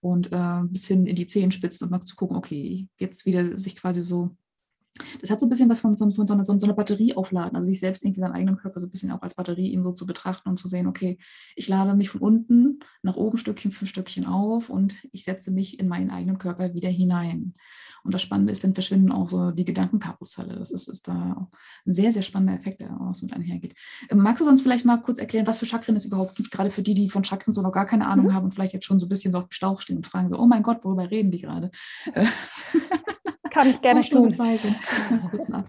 und 0.00 0.32
äh, 0.32 0.36
ein 0.36 0.70
bisschen 0.70 1.06
in 1.06 1.16
die 1.16 1.26
Zehenspitzen 1.26 1.84
und 1.84 1.90
mal 1.90 2.04
zu 2.04 2.16
gucken, 2.16 2.36
okay, 2.36 2.88
jetzt 2.98 3.26
wieder 3.26 3.56
sich 3.56 3.76
quasi 3.76 4.00
so 4.00 4.36
das 5.20 5.30
hat 5.30 5.40
so 5.40 5.46
ein 5.46 5.48
bisschen 5.48 5.68
was 5.68 5.80
von, 5.80 5.96
von, 5.96 6.14
von 6.14 6.26
so, 6.26 6.34
einer, 6.34 6.44
so 6.44 6.52
einer 6.52 6.74
Batterie 6.74 7.14
aufladen, 7.14 7.56
also 7.56 7.66
sich 7.66 7.80
selbst 7.80 8.04
irgendwie 8.04 8.20
seinen 8.20 8.34
eigenen 8.34 8.56
Körper 8.56 8.80
so 8.80 8.86
ein 8.86 8.90
bisschen 8.90 9.12
auch 9.12 9.22
als 9.22 9.34
Batterie 9.34 9.72
eben 9.72 9.82
so 9.82 9.92
zu 9.92 10.06
betrachten 10.06 10.48
und 10.48 10.58
zu 10.58 10.68
sehen, 10.68 10.86
okay, 10.86 11.18
ich 11.56 11.68
lade 11.68 11.94
mich 11.94 12.10
von 12.10 12.20
unten 12.20 12.80
nach 13.02 13.16
oben 13.16 13.38
Stückchen 13.38 13.70
für 13.70 13.86
Stückchen 13.86 14.26
auf 14.26 14.70
und 14.70 14.94
ich 15.12 15.24
setze 15.24 15.50
mich 15.50 15.78
in 15.78 15.88
meinen 15.88 16.10
eigenen 16.10 16.38
Körper 16.38 16.74
wieder 16.74 16.88
hinein. 16.88 17.54
Und 18.04 18.14
das 18.14 18.22
Spannende 18.22 18.52
ist, 18.52 18.64
dann 18.64 18.74
verschwinden 18.74 19.12
auch 19.12 19.28
so 19.28 19.50
die 19.50 19.64
Gedankenkarusselle. 19.64 20.56
Das 20.56 20.70
ist, 20.70 20.88
ist 20.88 21.08
da 21.08 21.48
ein 21.86 21.92
sehr, 21.92 22.12
sehr 22.12 22.22
spannender 22.22 22.54
Effekt, 22.54 22.80
der 22.80 22.98
auch 22.98 23.12
mit 23.20 23.32
einhergeht. 23.32 23.74
Ähm, 24.08 24.18
magst 24.18 24.40
du 24.40 24.44
sonst 24.44 24.62
vielleicht 24.62 24.84
mal 24.84 24.98
kurz 24.98 25.18
erklären, 25.18 25.46
was 25.46 25.58
für 25.58 25.66
Chakren 25.66 25.96
es 25.96 26.04
überhaupt 26.04 26.36
gibt, 26.36 26.50
gerade 26.50 26.70
für 26.70 26.82
die, 26.82 26.94
die 26.94 27.10
von 27.10 27.24
Chakren 27.24 27.54
so 27.54 27.62
noch 27.62 27.72
gar 27.72 27.86
keine 27.86 28.06
Ahnung 28.06 28.26
mhm. 28.26 28.34
haben 28.34 28.44
und 28.44 28.52
vielleicht 28.52 28.74
jetzt 28.74 28.86
schon 28.86 28.98
so 28.98 29.06
ein 29.06 29.08
bisschen 29.08 29.32
so 29.32 29.38
auf 29.38 29.48
dem 29.48 29.52
Schlauch 29.52 29.80
stehen 29.80 29.96
und 29.96 30.06
fragen 30.06 30.30
so, 30.30 30.38
oh 30.38 30.46
mein 30.46 30.62
Gott, 30.62 30.84
worüber 30.84 31.10
reden 31.10 31.30
die 31.30 31.40
gerade? 31.40 31.70
Kann 33.50 33.68
ich 33.68 33.80
gerne 33.80 34.02
tun. 34.02 34.36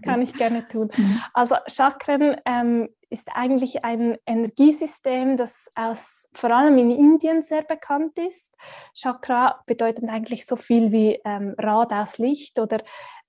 Kann 0.03 0.21
ich 0.21 0.33
gerne 0.33 0.67
tun. 0.67 0.89
Also 1.33 1.55
Chakren 1.67 2.37
ähm, 2.45 2.89
ist 3.09 3.27
eigentlich 3.33 3.83
ein 3.83 4.17
Energiesystem, 4.25 5.37
das 5.37 5.69
aus, 5.75 6.29
vor 6.33 6.51
allem 6.51 6.77
in 6.77 6.91
Indien 6.91 7.43
sehr 7.43 7.63
bekannt 7.63 8.17
ist. 8.19 8.53
Chakra 8.93 9.61
bedeutet 9.65 10.07
eigentlich 10.09 10.45
so 10.45 10.55
viel 10.55 10.91
wie 10.91 11.19
ähm, 11.25 11.55
Rad 11.57 11.91
aus 11.91 12.17
Licht 12.17 12.59
oder 12.59 12.79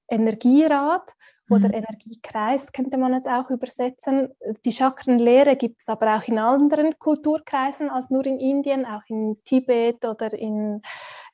Energierad 0.08 1.14
oder 1.50 1.68
mhm. 1.68 1.74
Energiekreis 1.74 2.72
könnte 2.72 2.96
man 2.96 3.12
es 3.12 3.26
auch 3.26 3.50
übersetzen. 3.50 4.32
Die 4.64 4.72
Chakrenlehre 4.72 5.56
gibt 5.56 5.80
es 5.80 5.88
aber 5.88 6.16
auch 6.16 6.26
in 6.28 6.38
anderen 6.38 6.98
Kulturkreisen 6.98 7.90
als 7.90 8.10
nur 8.10 8.24
in 8.24 8.38
Indien, 8.38 8.86
auch 8.86 9.02
in 9.08 9.36
Tibet 9.44 10.04
oder 10.04 10.32
in 10.32 10.80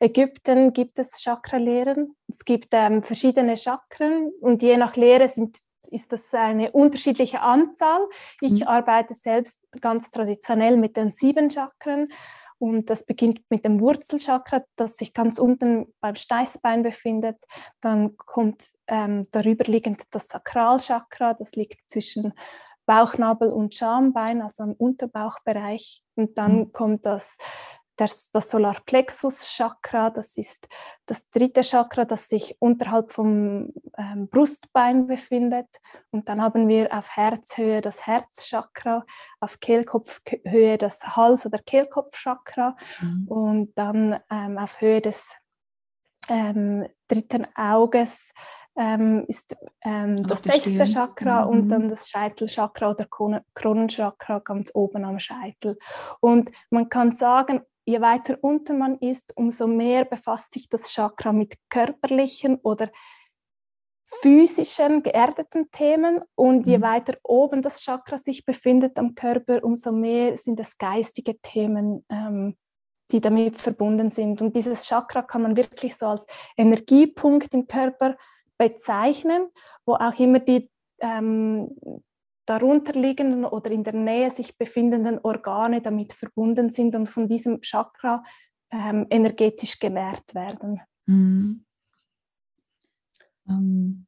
Ägypten 0.00 0.72
gibt 0.72 0.98
es 0.98 1.22
Chakralehren. 1.22 2.16
Es 2.28 2.44
gibt 2.44 2.68
ähm, 2.72 3.02
verschiedene 3.02 3.56
Chakren 3.56 4.32
und 4.40 4.62
je 4.62 4.76
nach 4.76 4.96
Lehre 4.96 5.28
sind 5.28 5.58
ist 5.90 6.12
das 6.12 6.34
eine 6.34 6.72
unterschiedliche 6.72 7.40
Anzahl. 7.40 8.00
Ich 8.40 8.60
mhm. 8.60 8.66
arbeite 8.66 9.14
selbst 9.14 9.60
ganz 9.80 10.10
traditionell 10.10 10.76
mit 10.76 10.96
den 10.96 11.12
sieben 11.12 11.50
Chakren 11.50 12.08
und 12.58 12.88
das 12.90 13.04
beginnt 13.04 13.40
mit 13.50 13.64
dem 13.64 13.80
Wurzelchakra, 13.80 14.64
das 14.76 14.96
sich 14.96 15.12
ganz 15.12 15.38
unten 15.38 15.92
beim 16.00 16.16
Steißbein 16.16 16.82
befindet. 16.82 17.36
Dann 17.80 18.16
kommt 18.16 18.70
ähm, 18.86 19.26
darüber 19.30 19.64
liegend 19.64 20.02
das 20.10 20.28
Sakralchakra, 20.28 21.34
das 21.34 21.52
liegt 21.52 21.78
zwischen 21.88 22.32
Bauchnabel 22.86 23.50
und 23.50 23.74
Schambein, 23.74 24.40
also 24.40 24.62
im 24.62 24.72
Unterbauchbereich. 24.72 26.02
Und 26.14 26.38
dann 26.38 26.58
mhm. 26.58 26.72
kommt 26.72 27.04
das 27.04 27.36
das, 27.96 28.30
das 28.30 28.50
Solarplexus-Chakra, 28.50 30.10
das 30.10 30.36
ist 30.36 30.68
das 31.06 31.28
dritte 31.30 31.62
Chakra, 31.62 32.04
das 32.04 32.28
sich 32.28 32.56
unterhalb 32.60 33.10
vom 33.10 33.72
ähm, 33.96 34.28
Brustbein 34.28 35.06
befindet. 35.06 35.68
Und 36.10 36.28
dann 36.28 36.42
haben 36.42 36.68
wir 36.68 36.92
auf 36.96 37.16
Herzhöhe 37.16 37.80
das 37.80 38.06
Herzchakra, 38.06 39.04
auf 39.40 39.60
Kehlkopfhöhe 39.60 40.76
das 40.78 41.16
Hals- 41.16 41.46
oder 41.46 41.58
Kehlkopfchakra 41.58 42.76
mhm. 43.00 43.28
und 43.28 43.78
dann 43.78 44.20
ähm, 44.30 44.58
auf 44.58 44.80
Höhe 44.80 45.00
des 45.00 45.34
ähm, 46.28 46.86
dritten 47.08 47.46
Auges 47.54 48.32
ähm, 48.76 49.24
ist 49.26 49.56
ähm, 49.82 50.22
das 50.26 50.42
sechste 50.42 50.84
Chakra 50.84 51.44
mhm. 51.44 51.50
und 51.50 51.68
dann 51.68 51.88
das 51.88 52.08
Scheitelchakra 52.08 52.90
oder 52.90 53.06
Kronenchakra 53.54 54.40
ganz 54.40 54.70
oben 54.74 55.04
am 55.04 55.18
Scheitel. 55.18 55.78
Und 56.20 56.50
man 56.70 56.88
kann 56.88 57.14
sagen, 57.14 57.62
je 57.86 58.00
weiter 58.00 58.36
unten 58.42 58.78
man 58.78 58.98
ist, 58.98 59.32
umso 59.36 59.66
mehr 59.66 60.04
befasst 60.04 60.52
sich 60.52 60.68
das 60.68 60.92
Chakra 60.92 61.32
mit 61.32 61.54
körperlichen 61.70 62.56
oder 62.62 62.90
physischen, 64.04 65.02
geerdeten 65.02 65.70
Themen. 65.70 66.20
Und 66.34 66.66
je 66.66 66.78
mhm. 66.78 66.82
weiter 66.82 67.16
oben 67.22 67.62
das 67.62 67.82
Chakra 67.82 68.18
sich 68.18 68.44
befindet 68.44 68.98
am 68.98 69.14
Körper, 69.14 69.62
umso 69.62 69.92
mehr 69.92 70.36
sind 70.36 70.60
es 70.60 70.76
geistige 70.76 71.38
Themen, 71.40 72.04
ähm, 72.08 72.56
die 73.12 73.20
damit 73.20 73.58
verbunden 73.58 74.10
sind. 74.10 74.42
Und 74.42 74.56
dieses 74.56 74.86
Chakra 74.86 75.22
kann 75.22 75.42
man 75.42 75.56
wirklich 75.56 75.96
so 75.96 76.06
als 76.06 76.26
Energiepunkt 76.56 77.54
im 77.54 77.66
Körper 77.66 78.16
bezeichnen, 78.58 79.48
wo 79.84 79.94
auch 79.94 80.18
immer 80.18 80.40
die 80.40 80.70
ähm, 81.00 81.76
darunterliegenden 82.46 83.44
oder 83.44 83.70
in 83.70 83.84
der 83.84 83.94
Nähe 83.94 84.30
sich 84.30 84.56
befindenden 84.56 85.18
Organe 85.22 85.82
damit 85.82 86.12
verbunden 86.12 86.70
sind 86.70 86.94
und 86.94 87.08
von 87.08 87.28
diesem 87.28 87.60
Chakra 87.60 88.22
ähm, 88.70 89.06
energetisch 89.10 89.78
genährt 89.78 90.34
werden. 90.34 90.80
Mhm. 91.06 91.64
Ähm, 93.48 94.06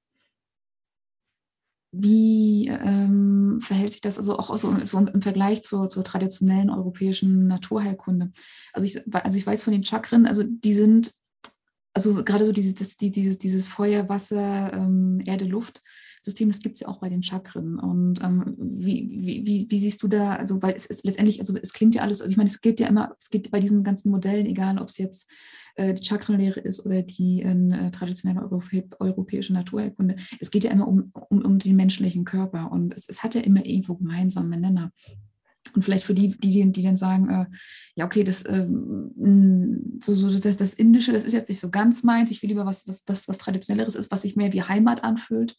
wie 1.90 2.68
ähm, 2.68 3.60
verhält 3.62 3.92
sich 3.92 4.00
das 4.00 4.18
also 4.18 4.36
auch 4.36 4.56
so, 4.58 4.74
so 4.84 4.98
im 4.98 5.22
Vergleich 5.22 5.62
zur, 5.62 5.88
zur, 5.88 6.04
traditionellen 6.04 6.70
europäischen 6.70 7.46
Naturheilkunde? 7.46 8.30
Also 8.72 8.86
ich, 8.86 9.14
also 9.14 9.38
ich 9.38 9.46
weiß 9.46 9.62
von 9.62 9.72
den 9.72 9.84
Chakren, 9.84 10.26
also 10.26 10.42
die 10.44 10.74
sind, 10.74 11.14
also 11.94 12.22
gerade 12.24 12.44
so 12.44 12.52
dieses, 12.52 12.96
dieses, 12.98 13.38
dieses 13.38 13.68
Feuer, 13.68 14.08
Wasser, 14.08 14.72
ähm, 14.74 15.20
Erde, 15.24 15.46
Luft, 15.46 15.82
System, 16.28 16.48
das 16.48 16.60
gibt 16.60 16.76
es 16.76 16.80
ja 16.80 16.88
auch 16.88 16.98
bei 16.98 17.08
den 17.08 17.22
Chakren. 17.22 17.78
Und 17.78 18.22
ähm, 18.22 18.54
wie, 18.58 19.08
wie, 19.10 19.46
wie, 19.46 19.66
wie, 19.68 19.78
siehst 19.78 20.02
du 20.02 20.08
da, 20.08 20.34
also 20.36 20.62
weil 20.62 20.74
es 20.74 20.86
ist 20.86 21.04
letztendlich, 21.04 21.40
also 21.40 21.56
es 21.56 21.72
klingt 21.72 21.94
ja 21.94 22.02
alles, 22.02 22.20
also 22.20 22.30
ich 22.30 22.36
meine, 22.36 22.50
es 22.50 22.60
geht 22.60 22.80
ja 22.80 22.86
immer, 22.86 23.14
es 23.18 23.30
geht 23.30 23.50
bei 23.50 23.60
diesen 23.60 23.82
ganzen 23.82 24.10
Modellen, 24.10 24.46
egal 24.46 24.78
ob 24.78 24.88
es 24.88 24.98
jetzt 24.98 25.30
äh, 25.76 25.94
die 25.94 26.04
Chakrenlehre 26.04 26.60
ist 26.60 26.84
oder 26.84 27.02
die 27.02 27.42
äh, 27.42 27.90
traditionelle 27.90 28.42
Europä 28.42 28.84
europäische 28.98 29.52
Naturheilkunde, 29.52 30.16
es 30.40 30.50
geht 30.50 30.64
ja 30.64 30.70
immer 30.70 30.86
um, 30.86 31.10
um, 31.28 31.44
um 31.44 31.58
den 31.58 31.76
menschlichen 31.76 32.24
Körper 32.24 32.70
und 32.70 32.94
es, 32.94 33.08
es 33.08 33.22
hat 33.22 33.34
ja 33.34 33.40
immer 33.40 33.64
irgendwo 33.64 33.94
gemeinsame 33.94 34.58
Nenner. 34.58 34.92
Und 35.74 35.84
vielleicht 35.84 36.04
für 36.04 36.14
die, 36.14 36.36
die, 36.38 36.72
die 36.72 36.82
dann 36.82 36.96
sagen, 36.96 37.28
äh, 37.28 37.46
ja, 37.94 38.06
okay, 38.06 38.24
das, 38.24 38.44
ähm, 38.46 39.98
so, 40.02 40.14
so, 40.14 40.38
das, 40.38 40.56
das 40.56 40.74
Indische, 40.74 41.12
das 41.12 41.24
ist 41.24 41.32
jetzt 41.32 41.48
nicht 41.48 41.60
so 41.60 41.70
ganz 41.70 42.02
meins, 42.02 42.30
ich 42.30 42.42
will 42.42 42.48
lieber 42.48 42.66
was, 42.66 42.86
was, 42.88 43.04
was, 43.06 43.28
was 43.28 43.38
Traditionelleres 43.38 43.94
ist, 43.94 44.10
was 44.10 44.22
sich 44.22 44.36
mehr 44.36 44.52
wie 44.52 44.62
Heimat 44.62 45.04
anfühlt. 45.04 45.56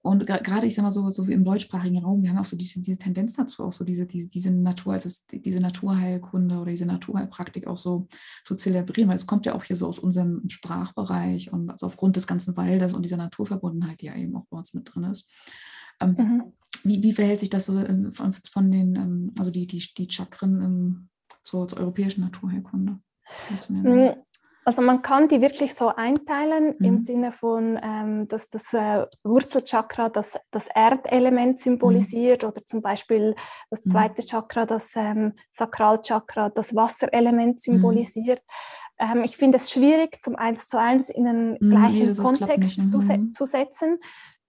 Und 0.00 0.26
gerade, 0.26 0.66
ich 0.66 0.74
sag 0.74 0.84
mal 0.84 0.90
so, 0.90 1.10
so 1.10 1.26
wie 1.26 1.32
im 1.32 1.44
deutschsprachigen 1.44 1.98
Raum, 1.98 2.22
wir 2.22 2.30
haben 2.30 2.38
auch 2.38 2.44
so 2.44 2.56
diese, 2.56 2.80
diese 2.80 2.98
Tendenz 2.98 3.34
dazu, 3.34 3.64
auch 3.64 3.72
so 3.72 3.84
diese, 3.84 4.06
diese, 4.06 4.28
diese 4.28 4.52
Natur, 4.52 4.92
also 4.92 5.10
diese 5.32 5.60
Naturheilkunde 5.60 6.56
oder 6.56 6.70
diese 6.70 6.86
Naturheilpraktik 6.86 7.66
auch 7.66 7.76
so 7.76 8.06
zu 8.44 8.54
zelebrieren, 8.54 9.08
weil 9.08 9.16
es 9.16 9.26
kommt 9.26 9.44
ja 9.44 9.54
auch 9.54 9.64
hier 9.64 9.76
so 9.76 9.88
aus 9.88 9.98
unserem 9.98 10.48
Sprachbereich 10.48 11.52
und 11.52 11.70
also 11.70 11.86
aufgrund 11.86 12.16
des 12.16 12.28
ganzen 12.28 12.56
Waldes 12.56 12.94
und 12.94 13.02
dieser 13.02 13.16
Naturverbundenheit, 13.16 14.00
die 14.00 14.06
ja 14.06 14.14
eben 14.14 14.36
auch 14.36 14.46
bei 14.48 14.58
uns 14.58 14.72
mit 14.72 14.94
drin 14.94 15.04
ist. 15.04 15.28
Ähm, 16.00 16.14
mhm. 16.16 16.52
wie, 16.84 17.02
wie 17.02 17.12
verhält 17.12 17.40
sich 17.40 17.50
das 17.50 17.66
so 17.66 17.76
ähm, 17.78 18.12
von, 18.12 18.32
von 18.32 18.70
den, 18.70 18.94
ähm, 18.94 19.32
also 19.36 19.50
die, 19.50 19.66
die, 19.66 19.84
die 19.96 20.08
Chakren 20.08 20.62
ähm, 20.62 21.08
zur, 21.42 21.66
zur 21.66 21.80
europäischen 21.80 22.20
Naturheilkunde? 22.20 23.00
Mhm. 23.68 24.14
Also 24.68 24.82
man 24.82 25.00
kann 25.00 25.28
die 25.28 25.40
wirklich 25.40 25.72
so 25.74 25.88
einteilen 25.96 26.74
mhm. 26.78 26.84
im 26.84 26.98
Sinne 26.98 27.32
von, 27.32 27.80
ähm, 27.82 28.28
dass 28.28 28.50
das 28.50 28.74
äh, 28.74 29.06
Wurzelchakra 29.24 30.10
das, 30.10 30.38
das 30.50 30.66
Erdelement 30.66 31.58
symbolisiert 31.58 32.42
mhm. 32.42 32.50
oder 32.50 32.60
zum 32.66 32.82
Beispiel 32.82 33.34
das 33.70 33.82
mhm. 33.82 33.90
zweite 33.92 34.20
Chakra, 34.26 34.66
das 34.66 34.94
ähm, 34.94 35.32
Sakralchakra, 35.52 36.50
das 36.50 36.74
Wasserelement 36.76 37.54
mhm. 37.54 37.58
symbolisiert. 37.58 38.42
Ähm, 38.98 39.24
ich 39.24 39.38
finde 39.38 39.56
es 39.56 39.70
schwierig, 39.70 40.20
zum 40.20 40.36
eins 40.36 40.68
zu 40.68 40.78
eins 40.78 41.08
in 41.08 41.26
einen 41.26 41.56
mhm, 41.58 41.70
gleichen 41.70 42.14
Kontext 42.18 42.92
zu, 42.92 43.00
se 43.00 43.30
zu, 43.30 43.46
setzen. 43.46 43.98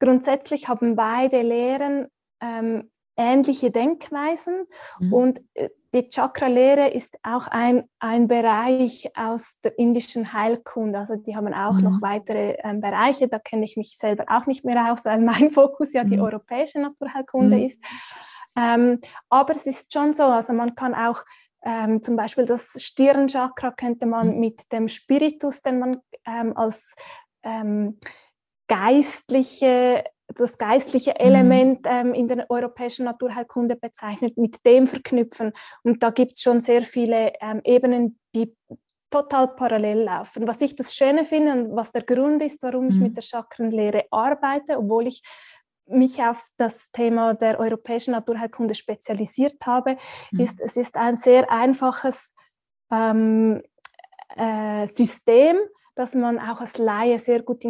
grundsätzlich 0.01 0.67
haben 0.67 0.97
beide 0.97 1.41
Lehren 1.43 2.07
ähm, 2.41 2.91
ähnliche 3.19 3.69
Denkweisen 3.69 4.65
mhm. 4.99 5.13
und 5.13 5.41
äh, 5.53 5.69
die 5.93 6.09
Chakra-Lehre 6.09 6.89
ist 6.89 7.17
auch 7.23 7.47
ein, 7.47 7.83
ein 7.99 8.27
Bereich 8.27 9.09
aus 9.15 9.59
der 9.63 9.77
indischen 9.79 10.33
Heilkunde. 10.33 10.99
Also 10.99 11.15
die 11.15 11.35
haben 11.35 11.51
auch 11.51 11.73
mhm. 11.73 11.83
noch 11.83 12.01
weitere 12.01 12.57
ähm, 12.63 12.79
Bereiche, 12.79 13.27
da 13.27 13.39
kenne 13.39 13.65
ich 13.65 13.75
mich 13.75 13.97
selber 13.97 14.25
auch 14.29 14.45
nicht 14.45 14.63
mehr 14.63 14.93
aus, 14.93 15.03
weil 15.05 15.19
mein 15.19 15.51
Fokus 15.51 15.93
ja 15.93 16.03
mhm. 16.03 16.09
die 16.11 16.19
europäische 16.19 16.79
Naturheilkunde 16.79 17.57
mhm. 17.57 17.63
ist. 17.63 17.83
Ähm, 18.55 18.99
aber 19.29 19.55
es 19.55 19.65
ist 19.65 19.91
schon 19.91 20.13
so, 20.13 20.23
also 20.23 20.53
man 20.53 20.75
kann 20.75 20.93
auch 20.93 21.23
ähm, 21.63 22.01
zum 22.01 22.15
Beispiel 22.15 22.45
das 22.45 22.81
Stirnchakra 22.81 23.71
könnte 23.71 24.05
man 24.05 24.35
mhm. 24.35 24.39
mit 24.39 24.71
dem 24.71 24.87
Spiritus, 24.87 25.61
den 25.61 25.79
man 25.79 26.01
ähm, 26.25 26.55
als 26.55 26.95
ähm, 27.43 27.99
geistliche 28.67 30.03
das 30.35 30.57
geistliche 30.57 31.11
mhm. 31.11 31.15
Element 31.17 31.79
ähm, 31.85 32.13
in 32.13 32.27
der 32.27 32.49
europäischen 32.49 33.05
Naturheilkunde 33.05 33.75
bezeichnet, 33.75 34.37
mit 34.37 34.65
dem 34.65 34.87
verknüpfen. 34.87 35.53
Und 35.83 36.03
da 36.03 36.11
gibt 36.11 36.33
es 36.33 36.41
schon 36.41 36.61
sehr 36.61 36.83
viele 36.83 37.33
ähm, 37.41 37.61
Ebenen, 37.63 38.19
die 38.35 38.55
total 39.09 39.47
parallel 39.55 40.03
laufen. 40.03 40.47
Was 40.47 40.61
ich 40.61 40.75
das 40.75 40.93
Schöne 40.93 41.25
finde 41.25 41.53
und 41.53 41.75
was 41.75 41.91
der 41.91 42.03
Grund 42.03 42.43
ist, 42.43 42.61
warum 42.61 42.85
mhm. 42.85 42.89
ich 42.91 42.97
mit 42.97 43.17
der 43.17 43.23
Chakrenlehre 43.23 44.05
arbeite, 44.11 44.77
obwohl 44.77 45.07
ich 45.07 45.23
mich 45.87 46.21
auf 46.21 46.45
das 46.57 46.91
Thema 46.91 47.33
der 47.33 47.59
europäischen 47.59 48.11
Naturheilkunde 48.11 48.75
spezialisiert 48.75 49.65
habe, 49.65 49.97
mhm. 50.31 50.39
ist, 50.39 50.61
es 50.61 50.77
ist 50.77 50.95
ein 50.95 51.17
sehr 51.17 51.51
einfaches 51.51 52.35
ähm, 52.91 53.63
äh, 54.35 54.85
System, 54.87 55.57
dass 55.99 56.15
man 56.15 56.39
auch 56.39 56.61
als 56.61 56.77
Laie 56.77 57.19
sehr 57.19 57.43
gut 57.43 57.65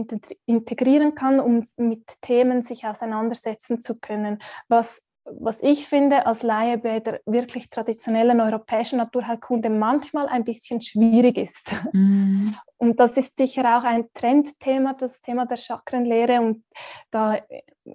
integrieren 0.45 1.15
kann, 1.15 1.39
um 1.39 1.65
mit 1.77 2.21
Themen 2.21 2.61
sich 2.61 2.85
auseinandersetzen 2.85 3.81
zu 3.81 3.95
können, 3.95 4.37
was 4.67 5.01
was 5.39 5.61
ich 5.61 5.87
finde 5.87 6.25
als 6.25 6.43
Laie 6.43 6.77
bei 6.77 6.99
der 6.99 7.21
wirklich 7.25 7.69
traditionellen 7.69 8.41
europäischen 8.41 8.97
Naturheilkunde 8.97 9.69
manchmal 9.69 10.27
ein 10.27 10.43
bisschen 10.43 10.81
schwierig 10.81 11.37
ist. 11.37 11.71
Mm. 11.93 12.51
Und 12.77 12.99
das 12.99 13.17
ist 13.17 13.37
sicher 13.37 13.77
auch 13.77 13.83
ein 13.83 14.05
Trendthema, 14.13 14.93
das 14.93 15.21
Thema 15.21 15.45
der 15.45 15.57
Chakrenlehre. 15.57 16.39
Und 16.39 16.63
da 17.11 17.37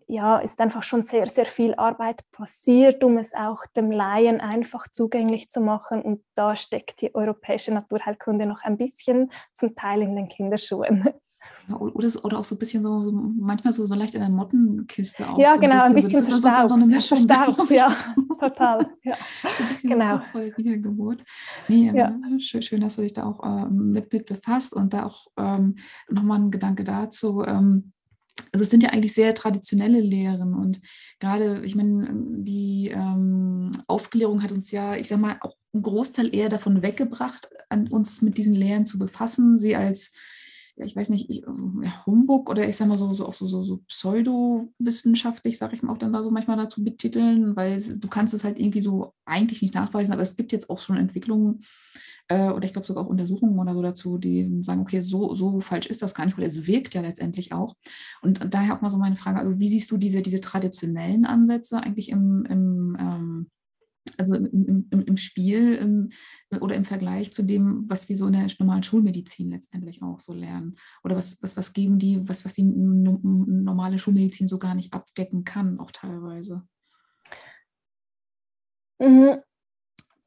ja, 0.07 0.39
ist 0.39 0.61
einfach 0.61 0.83
schon 0.83 1.03
sehr, 1.03 1.27
sehr 1.27 1.47
viel 1.47 1.75
Arbeit 1.75 2.21
passiert, 2.33 3.03
um 3.03 3.17
es 3.17 3.35
auch 3.35 3.65
dem 3.77 3.91
Laien 3.91 4.41
einfach 4.41 4.89
zugänglich 4.89 5.51
zu 5.51 5.61
machen. 5.61 6.03
Und 6.03 6.23
da 6.35 6.57
steckt 6.57 7.01
die 7.01 7.15
europäische 7.15 7.73
Naturheilkunde 7.73 8.47
noch 8.47 8.63
ein 8.63 8.77
bisschen 8.77 9.31
zum 9.53 9.75
Teil 9.75 10.03
in 10.03 10.17
den 10.17 10.29
Kinderschuhen. 10.29 11.09
Oder, 11.73 12.25
oder 12.25 12.39
auch 12.39 12.45
so 12.45 12.55
ein 12.55 12.59
bisschen 12.59 12.83
so, 12.83 13.01
so 13.01 13.11
manchmal 13.13 13.73
so, 13.73 13.87
so 13.87 13.95
leicht 13.95 14.15
in 14.15 14.21
der 14.21 14.29
Mottenkiste 14.29 15.29
auch. 15.29 15.39
Ja, 15.39 15.55
so 15.55 15.61
genau, 15.61 15.85
ein 15.85 15.95
bisschen, 15.95 16.17
ein 16.17 16.21
bisschen 16.21 16.41
verstaubt. 16.41 16.69
So, 16.69 16.69
so 16.69 16.75
eine 16.75 16.87
Mischung. 16.87 17.27
Verstaubt, 17.27 17.71
ja, 17.71 17.97
total. 18.41 18.91
Ja. 19.03 19.17
So 19.43 19.63
ein 19.63 19.69
bisschen 19.71 19.91
genau. 19.91 20.21
Wiedergeburt. 20.57 21.25
Nee, 21.69 21.91
ja. 21.95 22.15
schön, 22.39 22.61
schön, 22.61 22.81
dass 22.83 22.97
du 22.97 23.03
dich 23.03 23.15
da 23.15 23.25
auch 23.25 23.43
äh, 23.43 23.67
mit, 23.71 24.13
mit 24.13 24.27
befasst 24.27 24.75
und 24.75 24.93
da 24.93 25.07
auch 25.07 25.27
ähm, 25.39 25.77
nochmal 26.11 26.41
ein 26.41 26.51
Gedanke 26.51 26.85
dazu. 26.85 27.43
Ähm, 27.47 27.93
also 28.53 28.63
es 28.63 28.71
sind 28.71 28.83
ja 28.83 28.91
eigentlich 28.91 29.15
sehr 29.15 29.35
traditionelle 29.35 30.01
Lehren 30.01 30.55
und 30.55 30.81
gerade, 31.19 31.63
ich 31.65 31.77
meine, 31.77 32.11
die 32.13 32.91
ähm, 32.93 33.71
Aufklärung 33.87 34.43
hat 34.43 34.53
uns 34.53 34.71
ja, 34.71 34.97
ich 34.97 35.09
sag 35.09 35.21
mal, 35.21 35.37
auch 35.41 35.57
einen 35.73 35.83
Großteil 35.83 36.35
eher 36.35 36.49
davon 36.49 36.83
weggebracht, 36.83 37.49
an 37.69 37.89
uns 37.89 38.23
mit 38.23 38.37
diesen 38.37 38.55
Lehren 38.55 38.87
zu 38.87 38.99
befassen, 38.99 39.57
sie 39.57 39.77
als 39.77 40.13
ich 40.77 40.97
weiß 40.97 41.09
nicht, 41.11 41.31
ich, 41.31 41.45
Humbug 42.07 42.51
oder 42.51 42.69
ich 42.69 42.77
sag 42.77 42.89
mal 42.89 42.99
so, 42.99 43.13
so 43.15 43.27
auch 43.27 43.33
so, 43.35 43.47
so, 43.47 43.63
so 43.63 43.79
pseudowissenschaftlich, 43.89 45.57
sage 45.57 45.75
ich 45.75 45.83
mal 45.83 45.93
auch 45.93 45.99
dann 45.99 46.13
da 46.13 46.23
so 46.23 46.31
manchmal 46.31 46.57
dazu 46.57 46.83
betiteln, 46.83 47.55
weil 47.57 47.81
du 47.81 48.09
kannst 48.09 48.35
es 48.35 48.45
halt 48.45 48.59
irgendwie 48.59 48.81
so 48.81 49.15
eigentlich 49.25 49.63
nicht 49.63 49.75
nachweisen, 49.75 50.13
aber 50.13 50.23
es 50.23 50.37
gibt 50.37 50.53
jetzt 50.53 50.71
auch 50.71 50.81
schon 50.81 50.97
Entwicklungen 50.97 51.63
äh, 52.29 52.51
oder 52.51 52.65
ich 52.65 52.73
glaube 52.73 52.87
sogar 52.87 53.05
auch 53.05 53.09
Untersuchungen 53.09 53.59
oder 53.59 53.75
so 53.75 53.83
dazu, 53.83 54.19
die 54.19 54.63
sagen, 54.63 54.81
okay, 54.81 55.01
so, 55.01 55.35
so 55.35 55.61
falsch 55.61 55.87
ist 55.87 56.03
das 56.03 56.15
gar 56.15 56.27
nicht, 56.27 56.37
weil 56.37 56.47
es 56.47 56.67
wirkt 56.67 56.95
ja 56.95 57.03
letztendlich 57.03 57.53
auch. 57.53 57.77
Und 58.23 58.41
daher 58.53 58.77
auch 58.77 58.81
mal 58.81 58.91
so 58.91 58.99
meine 58.99 59.17
Frage, 59.17 59.39
also 59.39 59.59
wie 59.59 59.69
siehst 59.69 59.91
du 59.91 59.97
diese, 59.97 60.23
diese 60.23 60.41
traditionellen 60.41 61.25
Ansätze 61.25 61.81
eigentlich 61.81 62.09
im, 62.09 62.45
im 62.47 62.97
ähm, 62.99 63.51
also 64.19 64.35
im, 64.35 64.87
im, 64.91 65.01
im 65.03 65.17
Spiel 65.17 65.75
im, 65.75 66.11
oder 66.61 66.75
im 66.75 66.85
Vergleich 66.85 67.33
zu 67.33 67.43
dem, 67.43 67.89
was 67.89 68.09
wir 68.09 68.17
so 68.17 68.27
in 68.27 68.35
der 68.35 68.47
normalen 68.59 68.83
Schulmedizin 68.83 69.51
letztendlich 69.51 70.03
auch 70.03 70.21
so 70.21 70.33
lernen? 70.33 70.77
Oder 71.03 71.17
was, 71.17 71.43
was, 71.43 71.57
was 71.57 71.73
geben 71.73 71.99
die, 71.99 72.27
was, 72.29 72.45
was 72.45 72.55
die 72.55 72.65
normale 72.65 73.99
Schulmedizin 73.99 74.49
so 74.49 74.59
gar 74.59 74.75
nicht 74.75 74.93
abdecken 74.93 75.45
kann, 75.45 75.81
auch 75.81 75.91
teilweise? 75.91 76.63
Mhm. 78.99 79.39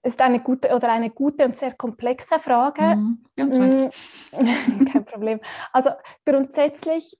Ist 0.03 0.21
eine 0.21 0.39
gute 0.39 0.73
oder 0.73 0.91
eine 0.91 1.09
gute 1.09 1.45
und 1.45 1.55
sehr 1.55 1.73
komplexe 1.73 2.39
Frage. 2.39 2.95
Mhm. 2.95 3.25
Wir 3.35 3.43
haben 3.43 3.53
Zeit. 3.53 3.93
Mhm. 4.31 4.85
Kein 4.91 5.05
Problem. 5.05 5.39
Also 5.73 5.91
grundsätzlich, 6.25 7.17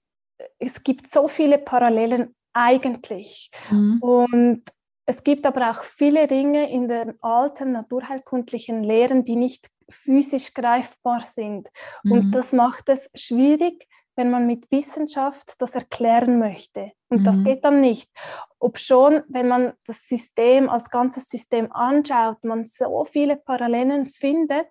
es 0.58 0.82
gibt 0.82 1.10
so 1.10 1.28
viele 1.28 1.58
Parallelen 1.58 2.34
eigentlich. 2.52 3.50
Mhm. 3.70 3.98
Und 4.00 4.62
es 5.08 5.24
gibt 5.24 5.46
aber 5.46 5.70
auch 5.70 5.84
viele 5.84 6.28
Dinge 6.28 6.70
in 6.70 6.86
den 6.86 7.14
alten 7.22 7.72
naturheilkundlichen 7.72 8.84
Lehren, 8.84 9.24
die 9.24 9.36
nicht 9.36 9.70
physisch 9.88 10.52
greifbar 10.52 11.22
sind. 11.22 11.70
Mhm. 12.02 12.12
Und 12.12 12.30
das 12.32 12.52
macht 12.52 12.90
es 12.90 13.10
schwierig, 13.14 13.88
wenn 14.16 14.30
man 14.30 14.46
mit 14.46 14.70
Wissenschaft 14.70 15.54
das 15.60 15.74
erklären 15.74 16.38
möchte. 16.38 16.92
Und 17.08 17.20
mhm. 17.20 17.24
das 17.24 17.42
geht 17.42 17.64
dann 17.64 17.80
nicht. 17.80 18.10
Ob 18.58 18.78
schon, 18.78 19.22
wenn 19.28 19.48
man 19.48 19.72
das 19.86 19.96
System 20.06 20.68
als 20.68 20.90
ganzes 20.90 21.26
System 21.30 21.72
anschaut, 21.72 22.44
man 22.44 22.66
so 22.66 23.06
viele 23.06 23.36
Parallelen 23.36 24.04
findet, 24.04 24.68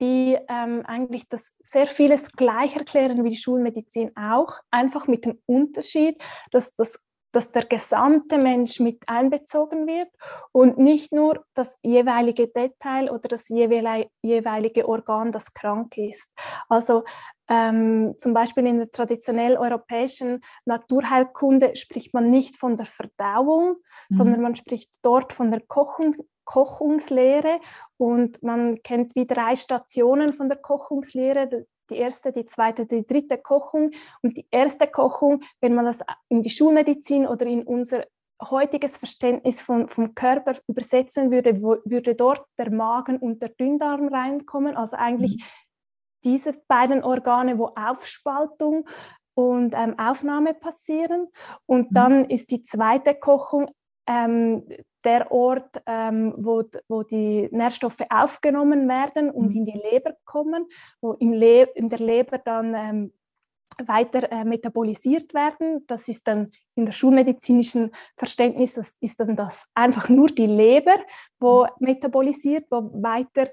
die 0.00 0.38
ähm, 0.48 0.84
eigentlich 0.86 1.28
das 1.28 1.54
sehr 1.58 1.88
vieles 1.88 2.30
gleich 2.30 2.76
erklären 2.76 3.24
wie 3.24 3.30
die 3.30 3.36
Schulmedizin 3.36 4.16
auch, 4.16 4.60
einfach 4.70 5.08
mit 5.08 5.24
dem 5.24 5.40
Unterschied, 5.46 6.22
dass 6.52 6.76
das 6.76 7.02
dass 7.36 7.52
der 7.52 7.66
gesamte 7.66 8.38
Mensch 8.38 8.80
mit 8.80 9.06
einbezogen 9.06 9.86
wird 9.86 10.08
und 10.52 10.78
nicht 10.78 11.12
nur 11.12 11.44
das 11.52 11.78
jeweilige 11.82 12.48
Detail 12.48 13.10
oder 13.10 13.28
das 13.28 13.50
jeweilige 13.50 14.88
Organ, 14.88 15.32
das 15.32 15.52
krank 15.52 15.98
ist. 15.98 16.32
Also 16.70 17.04
ähm, 17.48 18.14
zum 18.16 18.32
Beispiel 18.32 18.66
in 18.66 18.78
der 18.78 18.90
traditionell 18.90 19.58
europäischen 19.58 20.40
Naturheilkunde 20.64 21.76
spricht 21.76 22.14
man 22.14 22.30
nicht 22.30 22.56
von 22.56 22.74
der 22.74 22.86
Verdauung, 22.86 23.76
mhm. 24.08 24.14
sondern 24.14 24.40
man 24.40 24.56
spricht 24.56 24.94
dort 25.02 25.34
von 25.34 25.50
der 25.50 25.60
Kochung, 25.60 26.14
Kochungslehre 26.46 27.60
und 27.98 28.42
man 28.42 28.82
kennt 28.82 29.14
wie 29.14 29.26
drei 29.26 29.56
Stationen 29.56 30.32
von 30.32 30.48
der 30.48 30.56
Kochungslehre 30.56 31.66
die 31.90 31.96
erste, 31.96 32.32
die 32.32 32.46
zweite, 32.46 32.86
die 32.86 33.06
dritte 33.06 33.38
Kochung. 33.38 33.90
Und 34.22 34.36
die 34.36 34.46
erste 34.50 34.86
Kochung, 34.86 35.42
wenn 35.60 35.74
man 35.74 35.84
das 35.84 36.00
in 36.28 36.42
die 36.42 36.50
Schulmedizin 36.50 37.26
oder 37.26 37.46
in 37.46 37.62
unser 37.62 38.04
heutiges 38.42 38.96
Verständnis 38.96 39.60
von, 39.60 39.88
vom 39.88 40.14
Körper 40.14 40.54
übersetzen 40.66 41.30
würde, 41.30 41.62
wo, 41.62 41.76
würde 41.84 42.14
dort 42.14 42.46
der 42.58 42.70
Magen 42.70 43.18
und 43.18 43.42
der 43.42 43.50
Dünndarm 43.50 44.08
reinkommen. 44.08 44.76
Also 44.76 44.96
eigentlich 44.96 45.36
mhm. 45.36 45.42
diese 46.24 46.52
beiden 46.68 47.02
Organe, 47.02 47.58
wo 47.58 47.72
Aufspaltung 47.74 48.86
und 49.34 49.74
ähm, 49.74 49.98
Aufnahme 49.98 50.54
passieren. 50.54 51.28
Und 51.66 51.90
mhm. 51.90 51.94
dann 51.94 52.24
ist 52.26 52.50
die 52.50 52.62
zweite 52.62 53.14
Kochung 53.14 53.70
ähm, 54.06 54.66
der 55.06 55.30
Ort, 55.30 55.80
ähm, 55.86 56.34
wo, 56.36 56.64
wo 56.88 57.02
die 57.04 57.48
Nährstoffe 57.52 58.04
aufgenommen 58.10 58.88
werden 58.88 59.30
und 59.30 59.50
mhm. 59.50 59.58
in 59.58 59.64
die 59.64 59.80
Leber 59.90 60.14
kommen, 60.24 60.66
wo 61.00 61.12
im 61.14 61.32
Le 61.32 61.62
in 61.74 61.88
der 61.88 62.00
Leber 62.00 62.38
dann 62.38 62.74
ähm, 62.74 63.12
weiter 63.86 64.30
äh, 64.32 64.44
metabolisiert 64.44 65.32
werden. 65.32 65.84
Das 65.86 66.08
ist 66.08 66.26
dann 66.26 66.50
in 66.74 66.86
der 66.86 66.92
schulmedizinischen 66.92 67.92
Verständnis, 68.16 68.74
das 68.74 68.96
ist 69.00 69.20
dann 69.20 69.36
das 69.36 69.68
einfach 69.74 70.08
nur 70.08 70.28
die 70.28 70.46
Leber, 70.46 70.96
wo 71.38 71.64
mhm. 71.64 71.70
metabolisiert, 71.78 72.66
wo 72.70 72.90
weiter 73.02 73.48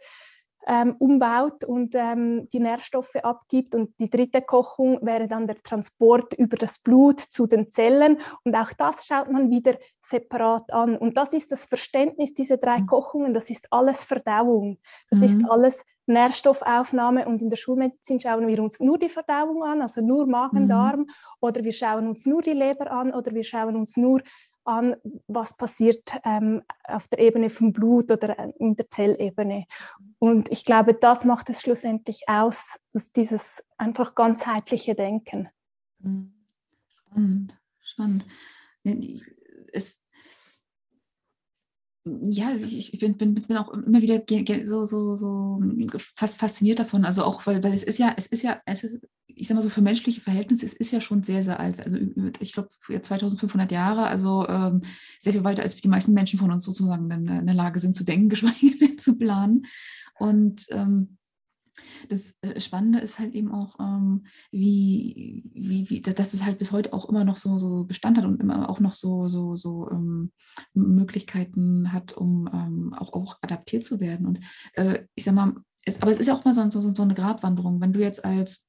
ähm, 0.68 0.96
umbaut 1.00 1.64
und 1.64 1.94
ähm, 1.96 2.48
die 2.50 2.60
Nährstoffe 2.60 3.16
abgibt. 3.16 3.76
Und 3.76 3.92
die 4.00 4.10
dritte 4.10 4.42
Kochung 4.42 5.00
wäre 5.02 5.28
dann 5.28 5.48
der 5.48 5.62
Transport 5.62 6.34
über 6.34 6.58
das 6.58 6.80
Blut 6.80 7.20
zu 7.20 7.48
den 7.48 7.72
Zellen. 7.72 8.18
Und 8.44 8.56
auch 8.56 8.72
das 8.74 9.06
schaut 9.06 9.32
man 9.32 9.50
wieder 9.50 9.76
separat 10.00 10.72
an. 10.72 10.98
Und 10.98 11.18
das 11.18 11.34
ist 11.34 11.52
das 11.52 11.66
Verständnis 11.66 12.34
dieser 12.34 12.58
drei 12.58 12.80
mhm. 12.80 12.88
Kochungen. 12.88 13.34
Das 13.34 13.50
ist 13.50 13.68
alles 13.72 14.04
Verdauung. 14.04 14.80
Das 15.10 15.20
mhm. 15.20 15.26
ist 15.26 15.50
alles 15.50 15.86
Nährstoffaufnahme. 16.06 17.26
Und 17.28 17.42
in 17.42 17.50
der 17.50 17.58
Schulmedizin 17.58 18.20
schauen 18.20 18.48
wir 18.48 18.62
uns 18.62 18.80
nur 18.80 18.98
die 18.98 19.10
Verdauung 19.10 19.64
an, 19.64 19.82
also 19.82 20.02
nur 20.02 20.28
Magen-Darm. 20.28 21.02
Mhm. 21.02 21.10
Oder 21.40 21.64
wir 21.64 21.74
schauen 21.74 22.08
uns 22.08 22.26
nur 22.26 22.42
die 22.42 22.52
Leber 22.52 22.92
an 22.92 23.14
oder 23.14 23.34
wir 23.34 23.44
schauen 23.44 23.76
uns 23.76 23.98
nur 23.98 24.22
an, 24.66 24.96
was 25.28 25.56
passiert 25.56 26.16
ähm, 26.24 26.64
auf 26.84 27.08
der 27.08 27.20
Ebene 27.20 27.50
vom 27.50 27.74
Blut 27.74 28.12
oder 28.12 28.38
äh, 28.38 28.52
in 28.60 28.76
der 28.76 28.90
Zellebene. 28.90 29.66
Und 30.20 30.52
ich 30.52 30.66
glaube, 30.66 30.94
das 30.94 31.26
macht 31.26 31.50
es 31.50 31.62
schlussendlich 31.62 32.24
aus, 32.28 32.80
dass 32.92 33.12
dieses 33.12 33.64
einfach 33.78 34.16
ganzheitliche 34.16 34.96
Denken. 34.96 35.50
Mhm. 36.00 36.34
Spannend, 36.90 37.60
spannend. 37.82 38.26
Es, 39.72 40.03
ja, 42.06 42.52
ich, 42.56 42.98
bin, 43.00 43.18
bin, 43.18 43.34
bin 43.34 43.58
auch 43.58 43.72
immer 43.72 44.02
wieder 44.02 44.22
so, 44.66 44.84
so, 44.84 45.16
so 45.16 45.62
fast 46.16 46.38
fasziniert 46.38 46.80
davon. 46.80 47.06
Also 47.06 47.24
auch, 47.24 47.46
weil, 47.46 47.64
weil 47.64 47.74
es 47.74 47.84
ist 47.84 47.98
ja, 47.98 48.14
es 48.18 48.28
ist 48.28 48.44
ja, 48.44 48.62
es 48.66 48.84
ist, 48.84 49.08
ich 49.28 49.48
sag 49.48 49.56
mal 49.56 49.62
so, 49.62 49.70
für 49.70 49.82
menschliche 49.82 50.20
Verhältnisse, 50.20 50.66
es 50.66 50.74
ist 50.74 50.92
ja 50.92 51.00
schon 51.00 51.24
sehr, 51.24 51.46
sehr 51.46 51.62
alt. 51.62 51.80
Also 51.80 51.98
ich 52.40 52.52
glaube, 52.52 52.70
2500 52.88 53.72
Jahre, 53.72 54.08
also 54.08 54.46
ähm, 54.50 54.82
sehr 55.20 55.32
viel 55.32 55.46
weiter, 55.46 55.64
als 55.64 55.78
die 55.78 55.88
meisten 55.88 56.14
Menschen 56.14 56.40
von 56.40 56.52
uns 56.52 56.66
sozusagen 56.66 57.10
in, 57.10 57.28
in 57.28 57.46
der 57.46 57.56
Lage 57.56 57.80
sind 57.80 57.96
zu 57.96 58.04
denken, 58.04 58.30
geschweige 58.30 58.78
denn 58.78 59.00
zu 59.00 59.18
planen. 59.18 59.66
Und 60.20 60.68
ähm, 60.72 61.18
das 62.10 62.38
äh, 62.42 62.60
Spannende 62.60 63.00
ist 63.00 63.20
halt 63.20 63.34
eben 63.34 63.52
auch, 63.52 63.80
ähm, 63.80 64.26
wie, 64.52 65.44
wie, 65.54 65.90
wie, 65.90 66.02
dass 66.02 66.34
es 66.34 66.46
halt 66.46 66.60
bis 66.60 66.72
heute 66.72 66.94
auch 66.94 67.10
immer 67.10 67.24
noch 67.24 67.38
so, 67.38 67.60
so 67.60 67.84
Bestand 67.84 68.18
hat 68.18 68.26
und 68.26 68.42
immer 68.42 68.70
auch 68.70 68.80
noch 68.80 68.94
so, 68.94 69.28
so, 69.28 69.56
so 69.56 69.90
ähm, 69.90 70.32
Möglichkeiten 70.74 71.92
hat, 71.92 72.14
um 72.14 72.50
ähm, 72.54 72.94
auch, 72.94 73.14
auch 73.14 73.38
adaptiert 73.42 73.84
zu 73.84 74.00
werden. 74.00 74.28
Und 74.28 74.40
äh, 74.74 75.06
ich 75.16 75.24
sag 75.24 75.36
mal, 75.36 75.56
es, 75.86 76.02
aber 76.02 76.12
es 76.12 76.20
ist 76.20 76.28
ja 76.28 76.36
auch 76.36 76.46
mal 76.46 76.54
so, 76.54 76.70
so, 76.70 76.94
so 76.94 77.02
eine 77.02 77.14
Gratwanderung. 77.14 77.82
Wenn 77.82 77.94
du 77.94 78.00
jetzt 78.00 78.24
als 78.24 78.66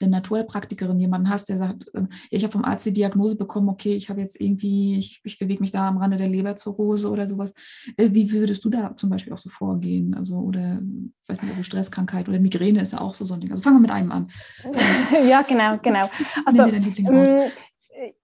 eine 0.00 0.10
Naturheilpraktikerin 0.10 1.00
jemanden 1.00 1.30
hast, 1.30 1.48
der 1.48 1.58
sagt, 1.58 1.90
ähm, 1.94 2.08
ich 2.30 2.42
habe 2.42 2.52
vom 2.52 2.64
Arzt 2.64 2.86
die 2.86 2.92
Diagnose 2.92 3.36
bekommen, 3.36 3.68
okay, 3.68 3.94
ich 3.94 4.10
habe 4.10 4.20
jetzt 4.20 4.40
irgendwie, 4.40 4.98
ich, 4.98 5.20
ich 5.24 5.38
bewege 5.38 5.60
mich 5.60 5.70
da 5.70 5.88
am 5.88 5.98
Rande 5.98 6.16
der 6.16 6.28
Leberzirrhose 6.28 7.10
oder 7.10 7.26
sowas. 7.26 7.54
Äh, 7.96 8.10
wie 8.12 8.30
würdest 8.32 8.64
du 8.64 8.70
da 8.70 8.96
zum 8.96 9.10
Beispiel 9.10 9.32
auch 9.32 9.38
so 9.38 9.50
vorgehen? 9.50 10.14
Also, 10.14 10.36
oder, 10.36 10.80
weiß 11.26 11.42
nicht, 11.42 11.50
also 11.50 11.62
Stresskrankheit 11.62 12.28
oder 12.28 12.38
Migräne 12.38 12.82
ist 12.82 12.92
ja 12.92 13.00
auch 13.00 13.14
so, 13.14 13.24
so 13.24 13.34
ein 13.34 13.40
Ding. 13.40 13.50
Also 13.50 13.62
fangen 13.62 13.76
wir 13.76 13.82
mit 13.82 13.90
einem 13.90 14.12
an. 14.12 14.28
ja, 15.28 15.42
genau, 15.42 15.78
genau. 15.82 16.08
Also, 16.44 16.62
ähm, 16.64 17.50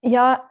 ja, 0.01 0.49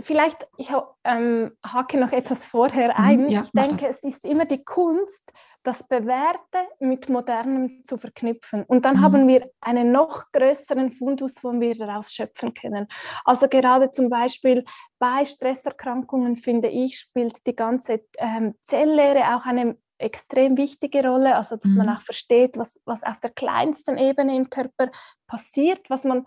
Vielleicht, 0.00 0.48
ich 0.56 0.70
ähm, 1.04 1.52
hake 1.64 1.98
noch 1.98 2.10
etwas 2.10 2.46
vorher 2.46 2.98
mhm, 2.98 3.04
ein. 3.04 3.28
Ja, 3.28 3.42
ich 3.42 3.50
denke, 3.52 3.86
das. 3.86 3.98
es 3.98 4.04
ist 4.04 4.26
immer 4.26 4.44
die 4.44 4.64
Kunst, 4.64 5.32
das 5.62 5.86
Bewährte 5.86 6.66
mit 6.80 7.08
Modernem 7.08 7.84
zu 7.84 7.96
verknüpfen. 7.96 8.64
Und 8.64 8.84
dann 8.84 8.96
mhm. 8.96 9.02
haben 9.02 9.28
wir 9.28 9.50
einen 9.60 9.92
noch 9.92 10.24
größeren 10.32 10.92
Fundus, 10.92 11.44
wo 11.44 11.52
wir 11.52 11.76
daraus 11.76 12.12
schöpfen 12.12 12.54
können. 12.54 12.88
Also 13.24 13.48
gerade 13.48 13.90
zum 13.92 14.08
Beispiel 14.08 14.64
bei 14.98 15.24
Stresserkrankungen, 15.24 16.36
finde 16.36 16.68
ich, 16.68 16.98
spielt 16.98 17.46
die 17.46 17.54
ganze 17.54 18.04
ähm, 18.18 18.54
Zelllehre 18.64 19.36
auch 19.36 19.46
eine 19.46 19.76
extrem 19.98 20.56
wichige 20.56 21.06
Rolle, 21.06 21.36
also 21.36 21.56
dass 21.56 21.70
mhm. 21.70 21.78
man 21.78 21.88
auch 21.90 22.02
versteht, 22.02 22.56
was, 22.56 22.78
was 22.84 23.02
auf 23.02 23.20
der 23.20 23.30
kleinsten 23.30 23.98
Ebene 23.98 24.36
im 24.36 24.48
Körper 24.48 24.90
passiert, 25.26 25.90
was 25.90 26.04
man 26.04 26.24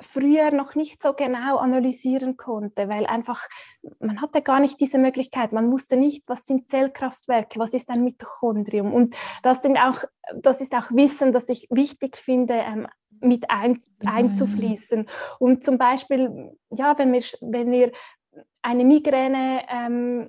früher 0.00 0.50
noch 0.50 0.74
nicht 0.74 1.02
so 1.02 1.12
genau 1.12 1.56
analysieren 1.56 2.36
konnte, 2.36 2.88
weil 2.88 3.06
einfach 3.06 3.46
man 3.98 4.20
hatte 4.20 4.42
gar 4.42 4.60
nicht 4.60 4.80
diese 4.80 4.98
Möglichkeit. 4.98 5.52
Man 5.52 5.70
wusste 5.72 5.96
nicht, 5.96 6.24
was 6.26 6.44
sind 6.44 6.68
Zellkraftwerke, 6.70 7.58
was 7.58 7.74
ist 7.74 7.88
ein 7.88 8.04
Mitochondrium. 8.04 8.92
Und 8.92 9.16
das 9.42 9.62
sind 9.62 9.78
auch, 9.78 10.04
das 10.34 10.60
ist 10.60 10.74
auch 10.74 10.90
Wissen, 10.90 11.32
das 11.32 11.48
ich 11.48 11.66
wichtig 11.70 12.16
finde, 12.16 12.54
ähm, 12.54 12.86
mit 13.20 13.50
ein, 13.50 13.80
einzufließen. 14.04 15.08
Und 15.38 15.64
zum 15.64 15.78
Beispiel, 15.78 16.52
ja, 16.70 16.98
wenn 16.98 17.12
wir, 17.12 17.22
wenn 17.40 17.70
wir 17.70 17.92
eine 18.62 18.84
Migräne 18.84 19.62
ähm, 19.68 20.28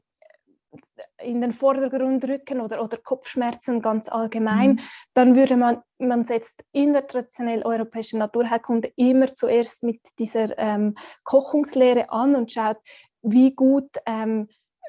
in 1.21 1.41
den 1.41 1.51
Vordergrund 1.51 2.27
rücken 2.27 2.61
oder, 2.61 2.83
oder 2.83 2.97
Kopfschmerzen 2.97 3.81
ganz 3.81 4.09
allgemein, 4.09 4.71
mhm. 4.71 4.79
dann 5.13 5.35
würde 5.35 5.57
man, 5.57 5.81
man 5.97 6.25
setzt 6.25 6.63
in 6.71 6.93
der 6.93 7.07
traditionell 7.07 7.63
europäischen 7.63 8.19
Naturheilkunde 8.19 8.91
immer 8.95 9.33
zuerst 9.33 9.83
mit 9.83 10.01
dieser 10.19 10.57
ähm, 10.57 10.95
Kochungslehre 11.23 12.09
an 12.11 12.35
und 12.35 12.51
schaut, 12.51 12.77
wie 13.21 13.53
gut 13.53 13.89
ähm, 14.05 14.47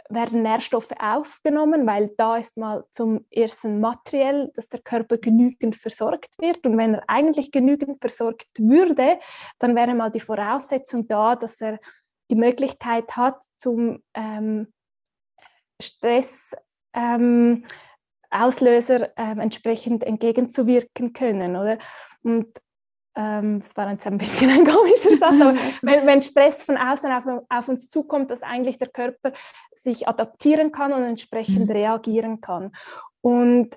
werden 0.08 0.42
Nährstoffe 0.42 0.92
aufgenommen, 0.98 1.86
weil 1.86 2.14
da 2.16 2.36
ist 2.36 2.56
mal 2.56 2.84
zum 2.92 3.26
ersten 3.30 3.80
materiell, 3.80 4.50
dass 4.54 4.68
der 4.68 4.80
Körper 4.80 5.18
genügend 5.18 5.76
versorgt 5.76 6.34
wird. 6.38 6.64
Und 6.66 6.78
wenn 6.78 6.94
er 6.94 7.04
eigentlich 7.08 7.50
genügend 7.50 8.00
versorgt 8.00 8.48
würde, 8.58 9.18
dann 9.58 9.76
wäre 9.76 9.94
mal 9.94 10.10
die 10.10 10.20
Voraussetzung 10.20 11.06
da, 11.08 11.36
dass 11.36 11.60
er 11.60 11.78
die 12.30 12.36
Möglichkeit 12.36 13.16
hat, 13.16 13.42
zum 13.56 14.02
ähm, 14.14 14.72
Stress 15.80 16.54
ähm, 16.94 17.64
Auslöser 18.30 19.10
ähm, 19.16 19.40
entsprechend 19.40 20.04
entgegenzuwirken 20.04 21.12
können, 21.12 21.56
oder? 21.56 21.78
Und 22.22 22.46
ähm, 23.16 23.60
das 23.60 23.76
war 23.76 23.90
jetzt 23.90 24.06
ein 24.06 24.18
bisschen 24.18 24.50
ein 24.50 24.64
komischer 24.64 25.16
Satz, 25.16 25.40
aber 25.40 25.54
wenn, 25.82 26.06
wenn, 26.06 26.22
Stress 26.22 26.62
von 26.62 26.76
außen 26.76 27.10
auf, 27.10 27.24
auf, 27.48 27.68
uns 27.68 27.88
zukommt, 27.88 28.30
dass 28.30 28.42
eigentlich 28.42 28.78
der 28.78 28.88
Körper 28.88 29.32
sich 29.74 30.06
adaptieren 30.06 30.72
kann 30.72 30.92
und 30.92 31.04
entsprechend 31.04 31.66
mhm. 31.66 31.72
reagieren 31.72 32.40
kann. 32.40 32.72
Und 33.20 33.76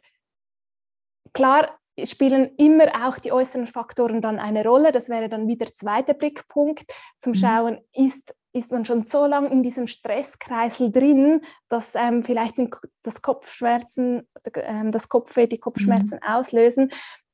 klar 1.33 1.77
spielen 2.03 2.55
immer 2.57 3.07
auch 3.07 3.17
die 3.17 3.31
äußeren 3.31 3.67
Faktoren 3.67 4.21
dann 4.21 4.39
eine 4.39 4.63
Rolle. 4.63 4.91
Das 4.91 5.09
wäre 5.09 5.29
dann 5.29 5.47
wieder 5.47 5.65
der 5.65 5.75
zweite 5.75 6.13
Blickpunkt, 6.13 6.91
zum 7.19 7.31
mhm. 7.31 7.35
Schauen, 7.35 7.79
ist 7.93 8.35
ist 8.53 8.71
man 8.71 8.85
schon 8.85 9.07
so 9.07 9.25
lange 9.25 9.49
in 9.49 9.63
diesem 9.63 9.87
Stresskreisel 9.87 10.91
drin, 10.91 11.41
dass 11.69 11.95
ähm, 11.95 12.23
vielleicht 12.23 12.55
das 13.03 13.21
Kopfschmerzen, 13.21 14.27
ähm, 14.55 14.91
das 14.91 15.09
Kopfweh, 15.09 15.47
die 15.47 15.59
Kopfschmerzen 15.59 16.19
mhm. 16.21 16.29
auslösen, 16.29 16.91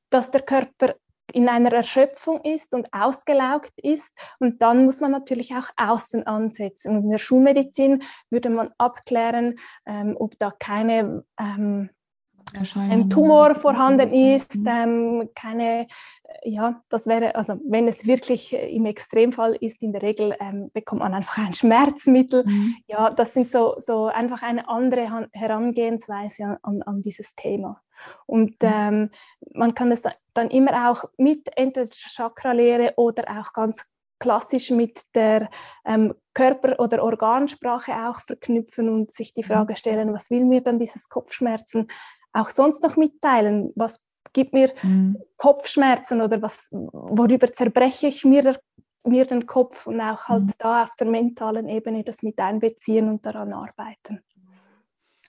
dass 0.09 0.31
der 0.31 0.41
Körper 0.41 0.95
in 1.33 1.49
einer 1.49 1.73
Erschöpfung 1.73 2.41
ist 2.43 2.73
und 2.73 2.91
ausgelaugt 2.93 3.73
ist. 3.81 4.13
Und 4.39 4.61
dann 4.61 4.85
muss 4.85 5.01
man 5.01 5.11
natürlich 5.11 5.53
auch 5.53 5.69
außen 5.75 6.25
ansetzen. 6.25 6.95
Und 6.95 7.03
in 7.03 7.11
der 7.11 7.17
Schulmedizin 7.17 8.01
würde 8.29 8.49
man 8.49 8.69
abklären, 8.77 9.55
ähm, 9.85 10.15
ob 10.17 10.37
da 10.39 10.51
keine 10.51 11.25
ähm, 11.39 11.89
ein 12.75 13.09
Tumor 13.09 13.55
vorhanden 13.55 14.13
ist, 14.13 14.55
ähm, 14.65 15.29
keine, 15.35 15.87
äh, 16.41 16.49
ja, 16.49 16.81
das 16.89 17.07
wäre, 17.07 17.35
also 17.35 17.59
wenn 17.67 17.87
es 17.87 18.05
wirklich 18.05 18.53
äh, 18.53 18.69
im 18.73 18.85
Extremfall 18.85 19.55
ist, 19.55 19.83
in 19.83 19.91
der 19.91 20.01
Regel 20.01 20.35
ähm, 20.39 20.71
bekommt 20.73 21.01
man 21.01 21.13
einfach 21.13 21.37
ein 21.39 21.53
Schmerzmittel. 21.53 22.45
Mhm. 22.45 22.75
Ja, 22.87 23.09
das 23.09 23.33
sind 23.33 23.51
so, 23.51 23.75
so 23.79 24.05
einfach 24.07 24.43
eine 24.43 24.67
andere 24.69 25.27
Herangehensweise 25.31 26.57
an, 26.61 26.81
an 26.83 27.01
dieses 27.01 27.35
Thema. 27.35 27.81
Und 28.25 28.61
mhm. 28.61 28.69
ähm, 28.73 29.09
man 29.53 29.73
kann 29.75 29.91
es 29.91 30.03
dann 30.33 30.49
immer 30.49 30.89
auch 30.89 31.05
mit 31.17 31.49
entweder 31.55 31.89
Chakralehre 31.91 32.93
oder 32.95 33.23
auch 33.39 33.53
ganz 33.53 33.85
klassisch 34.19 34.71
mit 34.71 35.01
der 35.13 35.49
ähm, 35.85 36.13
Körper- 36.33 36.79
oder 36.79 37.03
Organsprache 37.03 37.91
auch 38.09 38.19
verknüpfen 38.21 38.89
und 38.89 39.11
sich 39.11 39.33
die 39.33 39.41
mhm. 39.41 39.47
Frage 39.47 39.75
stellen, 39.75 40.13
was 40.13 40.29
will 40.29 40.45
mir 40.45 40.61
dann 40.61 40.79
dieses 40.79 41.09
Kopfschmerzen 41.09 41.87
auch 42.37 42.49
sonst 42.49 42.83
noch 42.83 42.97
mitteilen? 42.97 43.71
Was 43.75 43.99
gibt 44.33 44.53
mir 44.53 44.71
mhm. 44.83 45.17
Kopfschmerzen 45.37 46.21
oder 46.21 46.41
was, 46.41 46.69
worüber 46.71 47.51
zerbreche 47.51 48.07
ich 48.07 48.23
mir, 48.25 48.59
mir 49.03 49.25
den 49.25 49.45
Kopf 49.45 49.87
und 49.87 49.99
auch 50.01 50.25
halt 50.25 50.43
mhm. 50.43 50.53
da 50.57 50.83
auf 50.83 50.95
der 50.95 51.07
mentalen 51.07 51.67
Ebene 51.67 52.03
das 52.03 52.21
mit 52.21 52.39
einbeziehen 52.39 53.09
und 53.09 53.25
daran 53.25 53.53
arbeiten. 53.53 54.21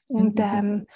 Und 0.08 0.38
ähm, 0.38 0.86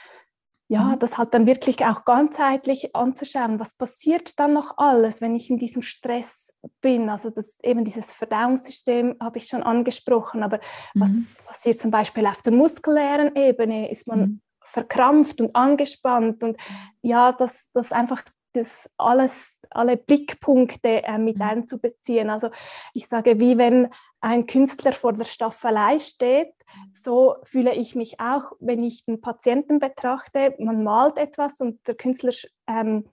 ja, 0.68 0.84
mhm. 0.84 0.98
das 1.00 1.18
halt 1.18 1.34
dann 1.34 1.46
wirklich 1.46 1.84
auch 1.84 2.04
ganzheitlich 2.04 2.96
anzuschauen, 2.96 3.60
was 3.60 3.74
passiert 3.74 4.38
dann 4.38 4.54
noch 4.54 4.78
alles, 4.78 5.20
wenn 5.20 5.34
ich 5.34 5.50
in 5.50 5.58
diesem 5.58 5.82
Stress 5.82 6.54
bin. 6.80 7.10
Also 7.10 7.28
das, 7.30 7.58
eben 7.62 7.84
dieses 7.84 8.12
Verdauungssystem 8.14 9.16
habe 9.20 9.38
ich 9.38 9.48
schon 9.48 9.62
angesprochen, 9.62 10.42
aber 10.42 10.60
mhm. 10.94 11.00
was 11.00 11.10
passiert 11.46 11.78
zum 11.78 11.90
Beispiel 11.90 12.26
auf 12.26 12.42
der 12.42 12.54
muskulären 12.54 13.36
Ebene? 13.36 13.90
Ist 13.90 14.06
man 14.06 14.20
mhm 14.20 14.40
verkrampft 14.72 15.40
und 15.40 15.54
angespannt 15.54 16.42
und 16.42 16.56
ja, 17.02 17.32
dass 17.32 17.68
das 17.74 17.92
einfach 17.92 18.22
das 18.54 18.90
alles, 18.98 19.58
alle 19.70 19.96
Blickpunkte 19.96 21.02
äh, 21.04 21.18
mit 21.18 21.36
mhm. 21.36 21.42
einzubeziehen. 21.42 22.30
Also 22.30 22.50
ich 22.92 23.06
sage, 23.08 23.38
wie 23.38 23.56
wenn 23.58 23.88
ein 24.20 24.46
Künstler 24.46 24.92
vor 24.92 25.12
der 25.12 25.24
Staffelei 25.24 25.98
steht, 25.98 26.52
so 26.92 27.36
fühle 27.44 27.74
ich 27.74 27.94
mich 27.94 28.20
auch, 28.20 28.52
wenn 28.60 28.82
ich 28.82 29.04
den 29.04 29.20
Patienten 29.20 29.78
betrachte. 29.78 30.54
Man 30.58 30.84
malt 30.84 31.18
etwas 31.18 31.60
und 31.60 31.86
der 31.86 31.94
Künstler 31.94 32.32
ähm, 32.66 33.04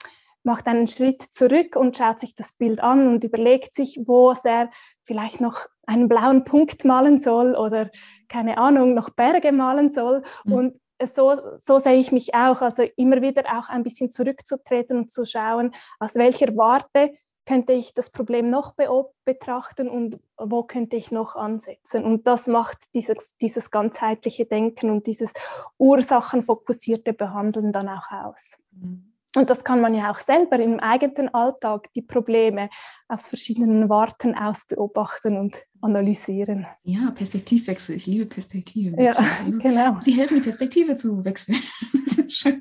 macht 0.43 0.67
einen 0.67 0.87
Schritt 0.87 1.21
zurück 1.21 1.75
und 1.75 1.97
schaut 1.97 2.19
sich 2.19 2.35
das 2.35 2.53
Bild 2.53 2.79
an 2.81 3.07
und 3.07 3.23
überlegt 3.23 3.75
sich, 3.75 3.99
wo 4.05 4.33
er 4.43 4.69
vielleicht 5.03 5.41
noch 5.41 5.59
einen 5.85 6.07
blauen 6.07 6.43
Punkt 6.43 6.85
malen 6.85 7.19
soll 7.19 7.55
oder 7.55 7.89
keine 8.27 8.57
Ahnung, 8.57 8.93
noch 8.93 9.09
Berge 9.09 9.51
malen 9.51 9.91
soll. 9.91 10.23
Mhm. 10.45 10.53
Und 10.53 10.81
so, 11.15 11.39
so 11.59 11.79
sehe 11.79 11.95
ich 11.95 12.11
mich 12.11 12.33
auch, 12.33 12.61
also 12.61 12.83
immer 12.95 13.21
wieder 13.21 13.43
auch 13.57 13.69
ein 13.69 13.83
bisschen 13.83 14.09
zurückzutreten 14.09 14.97
und 14.97 15.11
zu 15.11 15.25
schauen, 15.25 15.71
aus 15.99 16.15
welcher 16.15 16.55
Warte 16.55 17.13
könnte 17.45 17.73
ich 17.73 17.95
das 17.95 18.11
Problem 18.11 18.45
noch 18.45 18.75
be 18.75 18.87
betrachten 19.25 19.89
und 19.89 20.19
wo 20.37 20.63
könnte 20.63 20.97
ich 20.97 21.09
noch 21.09 21.35
ansetzen. 21.35 22.03
Und 22.05 22.27
das 22.27 22.45
macht 22.45 22.77
dieses, 22.93 23.35
dieses 23.37 23.71
ganzheitliche 23.71 24.45
Denken 24.45 24.91
und 24.91 25.07
dieses 25.07 25.33
ursachenfokussierte 25.79 27.13
Behandeln 27.13 27.71
dann 27.71 27.89
auch 27.89 28.11
aus. 28.11 28.55
Und 29.35 29.49
das 29.49 29.63
kann 29.63 29.79
man 29.79 29.93
ja 29.93 30.11
auch 30.11 30.19
selber 30.19 30.59
im 30.59 30.79
eigenen 30.79 31.33
Alltag, 31.33 31.91
die 31.93 32.01
Probleme 32.01 32.69
aus 33.07 33.27
verschiedenen 33.27 33.87
Warten 33.89 34.35
aus 34.35 34.65
beobachten 34.65 35.37
und 35.37 35.55
analysieren. 35.81 36.65
Ja, 36.83 37.11
Perspektivwechsel. 37.11 37.95
Ich 37.95 38.07
liebe 38.07 38.25
Perspektive. 38.25 39.01
Ja, 39.01 39.11
also, 39.11 39.59
genau. 39.59 39.97
Sie 40.01 40.11
helfen, 40.13 40.35
die 40.35 40.41
Perspektive 40.41 40.95
zu 40.95 41.23
wechseln. 41.23 41.57
das 42.05 42.17
ist 42.17 42.37
schön. 42.37 42.59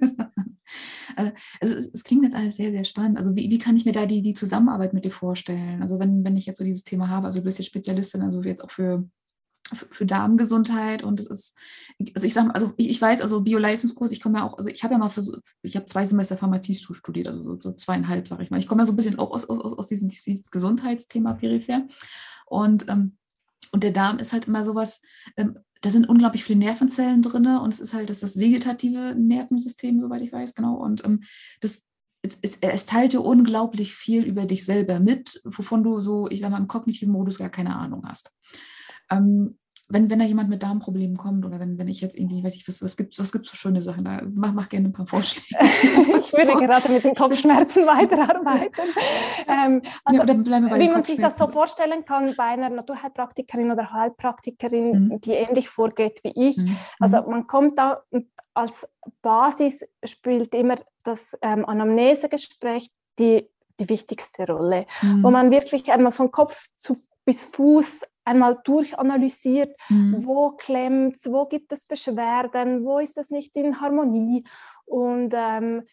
Äh, 1.16 1.32
also 1.60 1.74
es, 1.74 1.90
es, 1.92 2.04
klingt 2.04 2.24
jetzt 2.24 2.36
alles 2.36 2.56
sehr, 2.56 2.70
sehr 2.70 2.84
spannend. 2.84 3.18
Also 3.18 3.34
wie, 3.34 3.50
wie 3.50 3.58
kann 3.58 3.76
ich 3.76 3.84
mir 3.84 3.92
da 3.92 4.06
die, 4.06 4.22
die 4.22 4.34
Zusammenarbeit 4.34 4.92
mit 4.92 5.04
dir 5.04 5.10
vorstellen? 5.10 5.82
Also 5.82 5.98
wenn, 5.98 6.22
wenn 6.24 6.36
ich 6.36 6.46
jetzt 6.46 6.58
so 6.58 6.64
dieses 6.64 6.84
Thema 6.84 7.08
habe, 7.08 7.26
also 7.26 7.40
du 7.40 7.44
bist 7.44 7.58
ja 7.58 7.64
Spezialistin, 7.64 8.22
also 8.22 8.42
jetzt 8.42 8.62
auch 8.62 8.70
für 8.70 9.08
für 9.90 10.06
Darmgesundheit 10.06 11.02
und 11.02 11.20
es 11.20 11.26
ist, 11.26 11.56
also 12.14 12.26
ich 12.26 12.34
sage, 12.34 12.54
also 12.54 12.72
ich, 12.76 12.88
ich, 12.88 13.00
weiß, 13.00 13.20
also 13.20 13.42
Bio-Leistungskurs, 13.42 14.12
ich 14.12 14.20
komme 14.20 14.38
ja 14.38 14.46
auch, 14.46 14.56
also 14.56 14.70
ich 14.70 14.82
habe 14.84 14.94
ja 14.94 14.98
mal 14.98 15.10
versucht, 15.10 15.40
ich 15.62 15.76
habe 15.76 15.86
zwei 15.86 16.04
Semester 16.04 16.36
Pharmazie 16.36 16.74
studiert, 16.74 17.28
also 17.28 17.42
so, 17.42 17.60
so 17.60 17.72
zweieinhalb, 17.72 18.28
sage 18.28 18.42
ich 18.42 18.50
mal. 18.50 18.58
Ich 18.58 18.66
komme 18.66 18.82
ja 18.82 18.86
so 18.86 18.92
ein 18.92 18.96
bisschen 18.96 19.18
auch 19.18 19.30
aus, 19.30 19.48
aus, 19.48 19.78
aus 19.78 19.88
diesem, 19.88 20.10
Gesundheitsthema 20.50 21.34
peripher 21.34 21.86
und, 22.46 22.88
ähm, 22.88 23.16
und 23.72 23.84
der 23.84 23.92
Darm 23.92 24.18
ist 24.18 24.32
halt 24.32 24.46
immer 24.46 24.64
sowas, 24.64 25.00
ähm, 25.36 25.58
da 25.80 25.90
sind 25.90 26.08
unglaublich 26.08 26.44
viele 26.44 26.58
Nervenzellen 26.58 27.22
drin 27.22 27.46
und 27.46 27.72
es 27.72 27.80
ist 27.80 27.94
halt 27.94 28.10
das, 28.10 28.20
das 28.20 28.38
vegetative 28.38 29.14
Nervensystem, 29.16 30.00
soweit 30.00 30.22
ich 30.22 30.32
weiß, 30.32 30.54
genau. 30.54 30.74
Und 30.74 31.04
ähm, 31.04 31.22
das, 31.60 31.84
es, 32.22 32.38
es, 32.42 32.58
es, 32.60 32.86
teilt 32.86 33.12
dir 33.12 33.20
unglaublich 33.20 33.94
viel 33.94 34.24
über 34.24 34.46
dich 34.46 34.64
selber 34.64 34.98
mit, 34.98 35.40
wovon 35.44 35.84
du 35.84 36.00
so, 36.00 36.28
ich 36.28 36.40
sage 36.40 36.52
mal, 36.52 36.58
im 36.58 36.68
kognitiven 36.68 37.12
Modus 37.12 37.38
gar 37.38 37.48
keine 37.48 37.76
Ahnung 37.76 38.04
hast. 38.06 38.30
Ähm, 39.10 39.58
wenn, 39.90 40.10
wenn 40.10 40.18
da 40.18 40.24
jemand 40.26 40.50
mit 40.50 40.62
Darmproblemen 40.62 41.16
kommt 41.16 41.46
oder 41.46 41.58
wenn, 41.60 41.78
wenn 41.78 41.88
ich 41.88 42.02
jetzt 42.02 42.18
irgendwie, 42.18 42.44
weiß 42.44 42.54
ich, 42.56 42.68
was, 42.68 42.82
was 42.82 42.98
gibt 42.98 43.14
es 43.14 43.20
was 43.20 43.32
gibt's 43.32 43.48
für 43.48 43.56
schöne 43.56 43.80
Sachen 43.80 44.04
da? 44.04 44.20
Mach, 44.34 44.52
mach 44.52 44.68
gerne 44.68 44.88
ein 44.88 44.92
paar 44.92 45.06
Vorschläge. 45.06 45.46
ich 45.58 46.32
würde 46.34 46.66
gerade 46.66 46.92
mit 46.92 47.04
den 47.04 47.14
Kopfschmerzen 47.14 47.86
weiterarbeiten. 47.86 48.84
ähm, 49.48 49.82
also, 50.04 50.22
ja, 50.22 50.78
wie 50.78 50.88
man 50.88 51.04
sich 51.04 51.18
das 51.18 51.38
so 51.38 51.48
vorstellen 51.48 52.04
kann 52.04 52.34
bei 52.36 52.44
einer 52.44 52.68
Naturheilpraktikerin 52.68 53.70
oder 53.70 53.90
Heilpraktikerin, 53.90 55.08
mhm. 55.08 55.20
die 55.22 55.32
ähnlich 55.32 55.70
vorgeht 55.70 56.20
wie 56.22 56.48
ich. 56.48 56.58
Mhm. 56.58 56.76
Also 57.00 57.22
man 57.22 57.46
kommt 57.46 57.78
da 57.78 58.02
als 58.52 58.88
Basis 59.22 59.84
spielt 60.04 60.52
immer 60.52 60.78
das 61.04 61.38
ähm, 61.42 61.64
Anamnesegespräch 61.64 62.90
die, 63.18 63.48
die 63.78 63.88
wichtigste 63.88 64.46
Rolle, 64.46 64.86
mhm. 65.00 65.22
wo 65.22 65.30
man 65.30 65.50
wirklich 65.50 65.90
einmal 65.92 66.12
von 66.12 66.30
Kopf 66.30 66.66
zu, 66.74 66.96
bis 67.24 67.46
Fuß 67.46 68.02
einmal 68.28 68.58
durchanalysiert, 68.64 69.74
mhm. 69.88 70.24
wo 70.24 70.50
klemmt 70.50 71.16
es, 71.16 71.32
wo 71.32 71.46
gibt 71.46 71.72
es 71.72 71.84
Beschwerden, 71.84 72.84
wo 72.84 72.98
ist 72.98 73.18
es 73.18 73.30
nicht 73.30 73.56
in 73.56 73.80
Harmonie. 73.80 74.44
Und 74.84 75.32
ähm, 75.34 75.84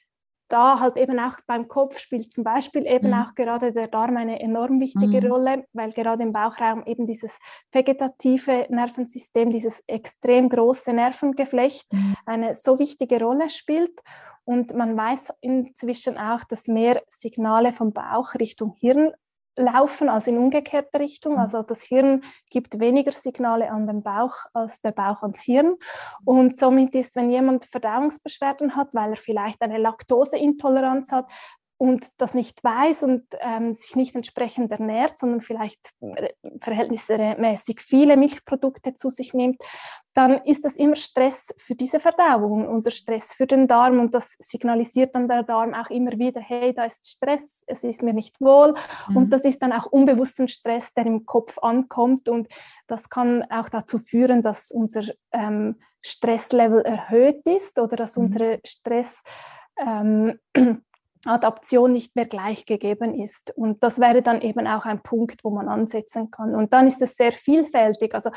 da 0.47 0.79
halt 0.79 0.97
eben 0.97 1.19
auch 1.19 1.37
beim 1.47 1.67
Kopf 1.67 1.97
spielt 1.97 2.31
zum 2.31 2.43
Beispiel 2.43 2.85
eben 2.85 3.07
mhm. 3.07 3.13
auch 3.15 3.35
gerade 3.35 3.71
der 3.71 3.87
Darm 3.87 4.17
eine 4.17 4.39
enorm 4.39 4.79
wichtige 4.79 5.21
mhm. 5.21 5.31
Rolle, 5.31 5.65
weil 5.73 5.91
gerade 5.91 6.23
im 6.23 6.33
Bauchraum 6.33 6.83
eben 6.85 7.07
dieses 7.07 7.39
vegetative 7.71 8.67
Nervensystem, 8.69 9.49
dieses 9.49 9.83
extrem 9.87 10.49
große 10.49 10.93
Nervengeflecht 10.93 11.91
mhm. 11.91 12.15
eine 12.25 12.55
so 12.55 12.77
wichtige 12.77 13.19
Rolle 13.19 13.49
spielt. 13.49 13.99
Und 14.43 14.75
man 14.75 14.95
weiß 14.95 15.33
inzwischen 15.41 16.19
auch, 16.19 16.43
dass 16.43 16.67
mehr 16.67 17.01
Signale 17.07 17.71
vom 17.71 17.91
Bauch 17.91 18.35
Richtung 18.35 18.75
Hirn 18.79 19.11
laufen 19.57 20.09
als 20.09 20.27
in 20.27 20.37
umgekehrte 20.37 20.99
Richtung. 20.99 21.33
Mhm. 21.33 21.39
Also 21.39 21.61
das 21.61 21.81
Hirn 21.81 22.23
gibt 22.49 22.79
weniger 22.79 23.11
Signale 23.11 23.71
an 23.71 23.87
den 23.87 24.03
Bauch 24.03 24.35
als 24.53 24.81
der 24.81 24.91
Bauch 24.91 25.21
ans 25.23 25.41
Hirn. 25.41 25.75
Und 26.23 26.57
somit 26.57 26.93
ist, 26.95 27.15
wenn 27.15 27.31
jemand 27.31 27.65
Verdauungsbeschwerden 27.65 28.75
hat, 28.75 28.89
weil 28.93 29.11
er 29.11 29.17
vielleicht 29.17 29.61
eine 29.61 29.77
Laktoseintoleranz 29.77 31.11
hat, 31.11 31.31
und 31.77 32.07
das 32.17 32.33
nicht 32.33 32.63
weiß 32.63 33.03
und 33.03 33.23
ähm, 33.41 33.73
sich 33.73 33.95
nicht 33.95 34.15
entsprechend 34.15 34.71
ernährt, 34.71 35.19
sondern 35.19 35.41
vielleicht 35.41 35.91
verhältnismäßig 36.59 37.81
viele 37.81 38.15
Milchprodukte 38.15 38.95
zu 38.95 39.09
sich 39.09 39.33
nimmt, 39.33 39.61
dann 40.13 40.41
ist 40.45 40.63
das 40.63 40.77
immer 40.77 40.95
Stress 40.95 41.53
für 41.57 41.75
diese 41.75 41.99
Verdauung 41.99 42.65
und 42.69 42.85
der 42.85 42.91
Stress 42.91 43.33
für 43.33 43.45
den 43.45 43.67
Darm 43.67 43.99
und 43.99 44.13
das 44.13 44.35
signalisiert 44.39 45.13
dann 45.13 45.27
der 45.27 45.43
Darm 45.43 45.73
auch 45.73 45.89
immer 45.89 46.17
wieder, 46.17 46.39
hey, 46.39 46.73
da 46.73 46.85
ist 46.85 47.05
Stress, 47.05 47.65
es 47.67 47.83
ist 47.83 48.01
mir 48.01 48.13
nicht 48.13 48.39
wohl 48.39 48.73
mhm. 49.09 49.17
und 49.17 49.33
das 49.33 49.43
ist 49.43 49.61
dann 49.61 49.73
auch 49.73 49.87
unbewussten 49.87 50.47
Stress, 50.47 50.93
der 50.93 51.05
im 51.05 51.25
Kopf 51.25 51.57
ankommt 51.59 52.29
und 52.29 52.47
das 52.87 53.09
kann 53.09 53.43
auch 53.51 53.67
dazu 53.67 53.99
führen, 53.99 54.41
dass 54.41 54.71
unser 54.71 55.03
ähm, 55.33 55.75
Stresslevel 56.01 56.83
erhöht 56.83 57.41
ist 57.45 57.77
oder 57.79 57.97
dass 57.97 58.15
mhm. 58.15 58.23
unsere 58.23 58.59
Stress 58.65 59.21
ähm, 59.77 60.39
Adaption 61.25 61.91
nicht 61.91 62.15
mehr 62.15 62.25
gleich 62.25 62.65
gegeben 62.65 63.19
ist. 63.19 63.51
Und 63.55 63.83
das 63.83 63.99
wäre 63.99 64.21
dann 64.21 64.41
eben 64.41 64.67
auch 64.67 64.85
ein 64.85 65.01
Punkt, 65.01 65.43
wo 65.43 65.49
man 65.49 65.67
ansetzen 65.67 66.31
kann. 66.31 66.55
Und 66.55 66.73
dann 66.73 66.87
ist 66.87 67.01
es 67.01 67.15
sehr 67.15 67.31
vielfältig. 67.31 68.13
Also 68.13 68.31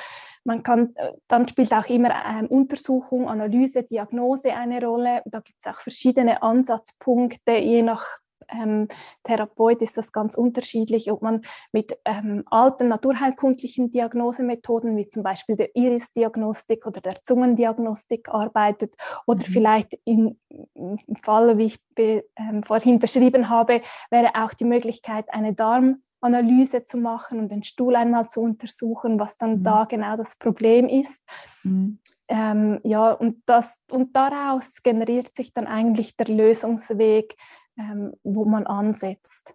man 0.44 0.62
kann, 0.62 0.94
äh, 0.96 1.12
dann 1.28 1.48
spielt 1.48 1.72
auch 1.72 1.86
immer 1.86 2.10
ähm, 2.10 2.46
Untersuchung, 2.46 3.28
Analyse, 3.28 3.82
Diagnose 3.82 4.52
eine 4.52 4.84
Rolle. 4.84 5.22
Da 5.26 5.40
gibt 5.40 5.58
es 5.60 5.66
auch 5.66 5.80
verschiedene 5.80 6.42
Ansatzpunkte, 6.42 7.52
je 7.52 7.82
nach 7.82 8.18
ähm, 8.50 8.88
Therapeut 9.24 9.82
ist 9.82 9.96
das 9.96 10.12
ganz 10.12 10.34
unterschiedlich, 10.34 11.10
ob 11.10 11.22
man 11.22 11.42
mit 11.72 11.98
ähm, 12.04 12.44
alten 12.46 12.88
naturheilkundlichen 12.88 13.90
Diagnosemethoden 13.90 14.96
wie 14.96 15.08
zum 15.08 15.22
Beispiel 15.22 15.56
der 15.56 15.74
Iris-Diagnostik 15.74 16.86
oder 16.86 17.00
der 17.00 17.22
Zungendiagnostik 17.22 18.28
arbeitet 18.28 18.94
oder 19.26 19.46
mhm. 19.46 19.52
vielleicht 19.52 19.98
im, 20.04 20.38
im 20.74 21.16
Fall, 21.22 21.58
wie 21.58 21.66
ich 21.66 21.78
be, 21.94 22.24
ähm, 22.36 22.62
vorhin 22.62 22.98
beschrieben 22.98 23.48
habe, 23.48 23.80
wäre 24.10 24.30
auch 24.34 24.54
die 24.54 24.64
Möglichkeit, 24.64 25.26
eine 25.28 25.54
Darmanalyse 25.54 26.84
zu 26.84 26.98
machen 26.98 27.38
und 27.38 27.52
den 27.52 27.62
Stuhl 27.62 27.96
einmal 27.96 28.28
zu 28.28 28.40
untersuchen, 28.40 29.18
was 29.18 29.36
dann 29.36 29.58
mhm. 29.58 29.64
da 29.64 29.84
genau 29.84 30.16
das 30.16 30.36
Problem 30.36 30.88
ist. 30.88 31.22
Mhm. 31.64 31.98
Ähm, 32.30 32.80
ja, 32.84 33.12
und, 33.12 33.42
das, 33.46 33.80
und 33.90 34.14
daraus 34.14 34.82
generiert 34.82 35.34
sich 35.34 35.54
dann 35.54 35.66
eigentlich 35.66 36.14
der 36.16 36.28
Lösungsweg, 36.28 37.36
ähm, 37.78 38.12
wo 38.24 38.44
man 38.44 38.66
ansetzt. 38.66 39.54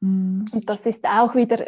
Mhm. 0.00 0.46
Und 0.52 0.68
das 0.68 0.86
ist 0.86 1.06
auch 1.06 1.34
wieder, 1.34 1.66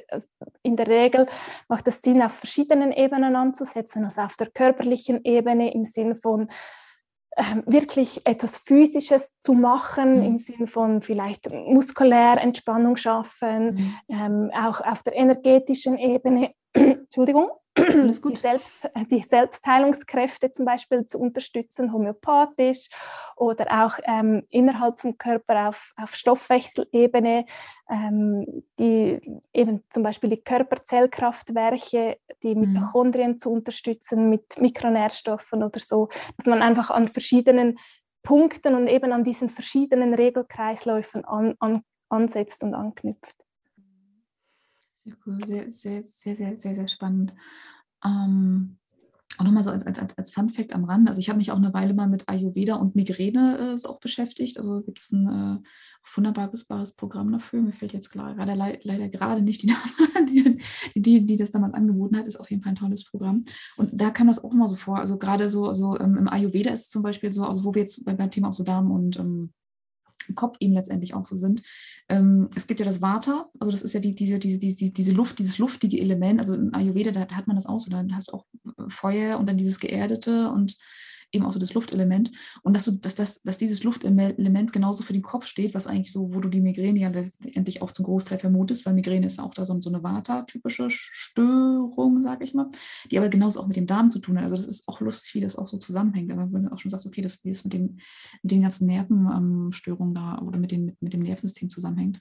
in 0.63 0.77
der 0.77 0.87
Regel 0.87 1.27
macht 1.69 1.87
es 1.89 2.01
Sinn, 2.03 2.23
auf 2.23 2.33
verschiedenen 2.33 2.93
Ebenen 2.93 3.37
anzusetzen, 3.37 4.05
also 4.05 4.23
auf 4.23 4.37
der 4.37 4.51
körperlichen 4.51 5.21
Ebene 5.25 5.73
im 5.73 5.85
Sinn 5.85 6.15
von 6.15 6.49
ähm, 7.37 7.63
wirklich 7.67 8.27
etwas 8.27 8.59
Physisches 8.59 9.33
zu 9.39 9.55
machen, 9.55 10.19
mhm. 10.19 10.25
im 10.25 10.39
Sinn 10.39 10.67
von 10.67 11.01
vielleicht 11.01 11.51
muskulär 11.51 12.39
Entspannung 12.41 12.97
schaffen, 12.97 13.75
mhm. 13.75 13.95
ähm, 14.09 14.51
auch 14.55 14.81
auf 14.81 15.03
der 15.03 15.17
energetischen 15.17 15.99
Ebene, 15.99 16.53
Entschuldigung, 16.73 17.51
die, 17.77 18.37
Selbst, 18.37 18.71
die, 19.11 19.23
Selbstheilungskräfte 19.23 20.53
zum 20.53 20.67
Beispiel 20.67 21.07
zu 21.07 21.19
unterstützen, 21.19 21.93
homöopathisch 21.93 22.91
oder 23.37 23.85
auch 23.85 23.99
ähm, 24.05 24.43
innerhalb 24.51 25.01
vom 25.01 25.17
Körper 25.17 25.69
auf, 25.69 25.95
auf 25.97 26.15
Stoffwechselebene, 26.15 27.47
ähm, 27.89 28.65
die 28.79 29.21
eben 29.55 29.85
zum 29.89 30.03
Beispiel 30.03 30.29
die 30.29 30.43
Körperzellkraftwerke, 30.43 32.19
die 32.43 32.55
mhm. 32.55 32.61
Mitochondrien 32.61 33.33
mhm. 33.33 33.39
zu 33.39 33.51
unterstützen 33.51 34.29
mit 34.29 34.61
Mikronährstoffen 34.61 35.63
oder 35.63 35.81
so, 35.81 36.09
dass 36.37 36.47
man 36.47 36.63
einfach 36.63 36.91
an 36.91 37.09
verschiedenen 37.09 37.79
Punkten 38.23 38.75
und 38.75 38.87
eben 38.87 39.13
an 39.13 39.25
diesen 39.25 39.49
verschiedenen 39.49 40.13
Regelkreisläufen 40.13 41.25
an, 41.25 41.55
an, 41.59 41.83
ansetzt 42.11 42.63
und 42.63 42.75
anknüpft. 42.75 43.37
Sehr 45.05 45.17
cool, 45.27 45.45
sehr, 45.45 45.71
sehr, 45.71 46.03
sehr, 46.03 46.35
sehr, 46.35 46.57
sehr, 46.57 46.75
sehr 46.75 46.89
spannend. 46.89 47.35
Ähm, 48.05 48.79
und 49.39 49.47
nochmal 49.47 49.63
so 49.63 49.71
als, 49.71 49.87
als, 49.87 50.17
als 50.17 50.31
Fun 50.31 50.51
Fact 50.51 50.75
am 50.75 50.85
Rand. 50.85 51.09
Also 51.09 51.19
ich 51.19 51.29
habe 51.29 51.39
mich 51.39 51.51
auch 51.51 51.57
eine 51.57 51.73
Weile 51.73 51.95
mal 51.95 52.09
mit 52.09 52.29
Ayurveda 52.29 52.77
und 52.77 52.95
Migräne 52.95 53.77
äh, 53.77 53.89
auch 53.89 53.99
beschäftigt. 53.99 54.59
Also 54.59 54.83
gibt 54.83 55.01
es 55.01 55.11
ein 55.11 55.63
äh, 55.63 55.69
wunderbares 56.15 56.95
Programm 56.95 57.33
dafür. 57.33 57.63
Mir 57.63 57.73
fällt 57.73 57.95
jetzt 57.95 58.11
klar, 58.11 58.35
gerade, 58.35 58.55
leider 58.55 59.09
gerade 59.09 59.43
nicht 59.43 59.63
die 59.63 59.69
Name, 59.69 60.27
die, 60.29 60.61
die, 60.95 61.27
die 61.27 61.37
das 61.37 61.51
damals 61.51 61.75
angeboten 61.75 62.19
hat, 62.19 62.27
ist 62.27 62.39
auf 62.39 62.51
jeden 62.51 62.63
Fall 62.63 62.73
ein 62.73 62.77
tolles 62.77 63.05
Programm. 63.05 63.43
Und 63.77 63.91
da 63.93 64.11
kam 64.11 64.27
das 64.27 64.43
auch 64.45 64.53
immer 64.53 64.69
so 64.69 64.77
vor. 64.77 64.99
Also 64.99 65.19
gerade 65.19 65.49
so, 65.49 65.67
also 65.67 65.99
ähm, 65.99 66.19
im 66.19 66.29
Ayurveda 66.29 66.71
ist 66.71 66.83
es 66.83 66.89
zum 66.91 67.03
Beispiel 67.03 67.33
so, 67.33 67.45
also 67.45 67.65
wo 67.65 67.75
wir 67.75 67.83
jetzt 67.83 68.05
beim 68.05 68.31
Thema 68.31 68.49
auch 68.49 68.53
so 68.53 68.65
Darm 68.65 68.91
und 68.91 69.19
ähm, 69.19 69.53
Kopf 70.35 70.57
eben 70.61 70.75
letztendlich 70.75 71.15
auch 71.15 71.27
so 71.27 71.37
sind. 71.37 71.63
Ähm, 72.09 72.49
es 72.55 72.67
gibt 72.67 72.81
ja 72.81 72.87
das 72.87 73.01
Vata, 73.01 73.51
also 73.59 73.71
das 73.71 73.83
ist 73.83 73.93
ja 73.93 74.01
die, 74.01 74.15
diese, 74.15 74.39
diese, 74.39 74.59
diese, 74.59 74.91
diese 74.91 75.13
Luft, 75.13 75.39
dieses 75.39 75.59
luftige 75.59 76.01
Element. 76.01 76.41
Also 76.41 76.55
in 76.55 76.75
Ayurveda, 76.75 77.11
da, 77.11 77.35
hat 77.35 77.47
man 77.47 77.57
das 77.57 77.67
auch 77.67 77.81
so, 77.81 77.91
da 77.91 78.05
hast 78.13 78.29
du 78.29 78.33
auch 78.33 78.47
äh, 78.67 78.89
Feuer 78.89 79.39
und 79.39 79.47
dann 79.47 79.57
dieses 79.57 79.81
Geerdete 79.81 80.51
und 80.51 80.77
eben 81.33 81.45
auch 81.45 81.53
so 81.53 81.59
das 81.59 81.75
Luftelement. 81.75 82.31
Und 82.63 82.77
dass 82.77 82.85
du, 82.85 82.93
dass, 82.93 83.15
dass, 83.15 83.43
dass 83.43 83.59
dieses 83.59 83.83
Luftelement 83.83 84.73
genauso 84.73 85.03
für 85.03 85.13
den 85.13 85.23
Kopf 85.23 85.47
steht, 85.47 85.75
was 85.75 85.87
eigentlich 85.87 86.13
so, 86.13 86.33
wo 86.33 86.41
du 86.41 86.49
die 86.49 86.61
Migräne 86.61 87.01
ja 87.01 87.09
letztendlich 87.09 87.83
auch 87.83 87.91
zum 87.91 88.05
Großteil 88.05 88.39
vermutest, 88.39 88.87
weil 88.87 88.95
Migräne 88.95 89.27
ist 89.27 89.41
auch 89.41 89.55
da 89.55 89.65
so, 89.65 89.81
so 89.81 89.91
eine 89.91 90.03
Vata-typische 90.03 90.89
Störung, 90.91 92.21
sage 92.21 92.45
ich 92.45 92.55
mal, 92.55 92.69
die 93.11 93.19
aber 93.19 93.29
genauso 93.29 93.61
auch 93.61 93.67
mit 93.67 93.77
dem 93.77 93.87
Darm 93.87 94.11
zu 94.11 94.19
tun 94.19 94.37
hat. 94.37 94.45
Also 94.45 94.57
das 94.57 94.67
ist 94.67 94.89
auch 94.89 95.01
lustig, 95.01 95.35
wie 95.35 95.41
das 95.41 95.57
auch 95.57 95.67
so 95.67 95.79
zusammenhängt. 95.79 96.31
Aber 96.31 96.53
wenn 96.53 96.65
du 96.65 96.73
auch 96.73 96.79
schon 96.79 96.91
sagst, 96.91 97.07
okay, 97.07 97.23
das, 97.23 97.45
wie 97.45 97.51
das 97.51 97.65
mit 97.65 97.73
den, 97.73 98.01
mit 98.43 98.53
den 98.53 98.63
ganzen 98.63 98.87
Nervenstörungen 98.87 100.15
da 100.15 100.39
oder 100.39 100.59
mit, 100.59 100.71
den, 100.71 100.97
mit 101.01 101.13
dem 101.13 101.21
Nervensystem 101.21 101.71
zusammenhängt. 101.71 102.21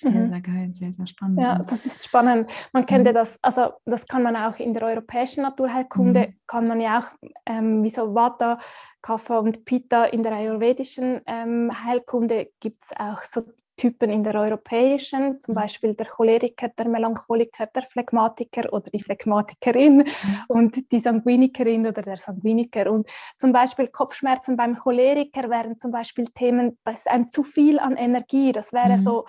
Sehr, 0.00 0.10
mhm. 0.10 0.26
sehr 0.28 0.40
geil, 0.40 0.68
sehr, 0.72 0.92
sehr 0.92 1.06
spannend. 1.06 1.40
Ja, 1.40 1.58
das 1.58 1.84
ist 1.84 2.04
spannend. 2.04 2.50
Man 2.72 2.86
kennt 2.86 3.04
ja 3.04 3.12
mhm. 3.12 3.16
das, 3.16 3.38
also 3.42 3.72
das 3.84 4.06
kann 4.06 4.22
man 4.22 4.34
auch 4.34 4.58
in 4.58 4.72
der 4.72 4.84
europäischen 4.84 5.42
Naturheilkunde, 5.42 6.28
mhm. 6.28 6.34
kann 6.46 6.66
man 6.66 6.80
ja 6.80 7.00
auch, 7.00 7.28
ähm, 7.44 7.82
wie 7.82 7.90
so 7.90 8.14
Vata, 8.14 8.58
Kapha 9.02 9.38
und 9.38 9.64
Pitta 9.66 10.04
in 10.04 10.22
der 10.22 10.32
ayurvedischen 10.32 11.20
ähm, 11.26 11.70
Heilkunde 11.84 12.50
gibt 12.60 12.84
es 12.84 12.90
auch 12.98 13.22
so 13.22 13.42
Typen 13.80 14.10
in 14.10 14.22
der 14.22 14.34
europäischen, 14.34 15.40
zum 15.40 15.54
mhm. 15.54 15.60
Beispiel 15.60 15.94
der 15.94 16.04
Choleriker, 16.04 16.68
der 16.68 16.86
Melancholiker, 16.86 17.66
der 17.66 17.82
Phlegmatiker 17.82 18.70
oder 18.74 18.90
die 18.90 19.02
Phlegmatikerin 19.02 19.96
mhm. 19.96 20.04
und 20.48 20.92
die 20.92 20.98
Sanguinikerin 20.98 21.86
oder 21.86 22.02
der 22.02 22.18
Sanguiniker. 22.18 22.92
Und 22.92 23.08
zum 23.38 23.52
Beispiel 23.52 23.86
Kopfschmerzen 23.86 24.58
beim 24.58 24.76
Choleriker 24.76 25.48
wären 25.48 25.78
zum 25.78 25.92
Beispiel 25.92 26.26
Themen, 26.26 26.76
das 26.84 26.98
ist 26.98 27.08
ein 27.08 27.30
zu 27.30 27.42
viel 27.42 27.78
an 27.78 27.96
Energie. 27.96 28.52
Das 28.52 28.70
wäre 28.74 28.98
mhm. 28.98 29.02
so 29.02 29.24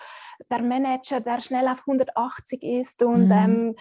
der 0.50 0.62
Manager, 0.62 1.22
der 1.22 1.40
schnell 1.40 1.70
auf 1.70 1.84
180 1.88 2.62
ist 2.62 3.04
und 3.04 3.28
mhm. 3.28 3.32
ähm, 3.32 3.76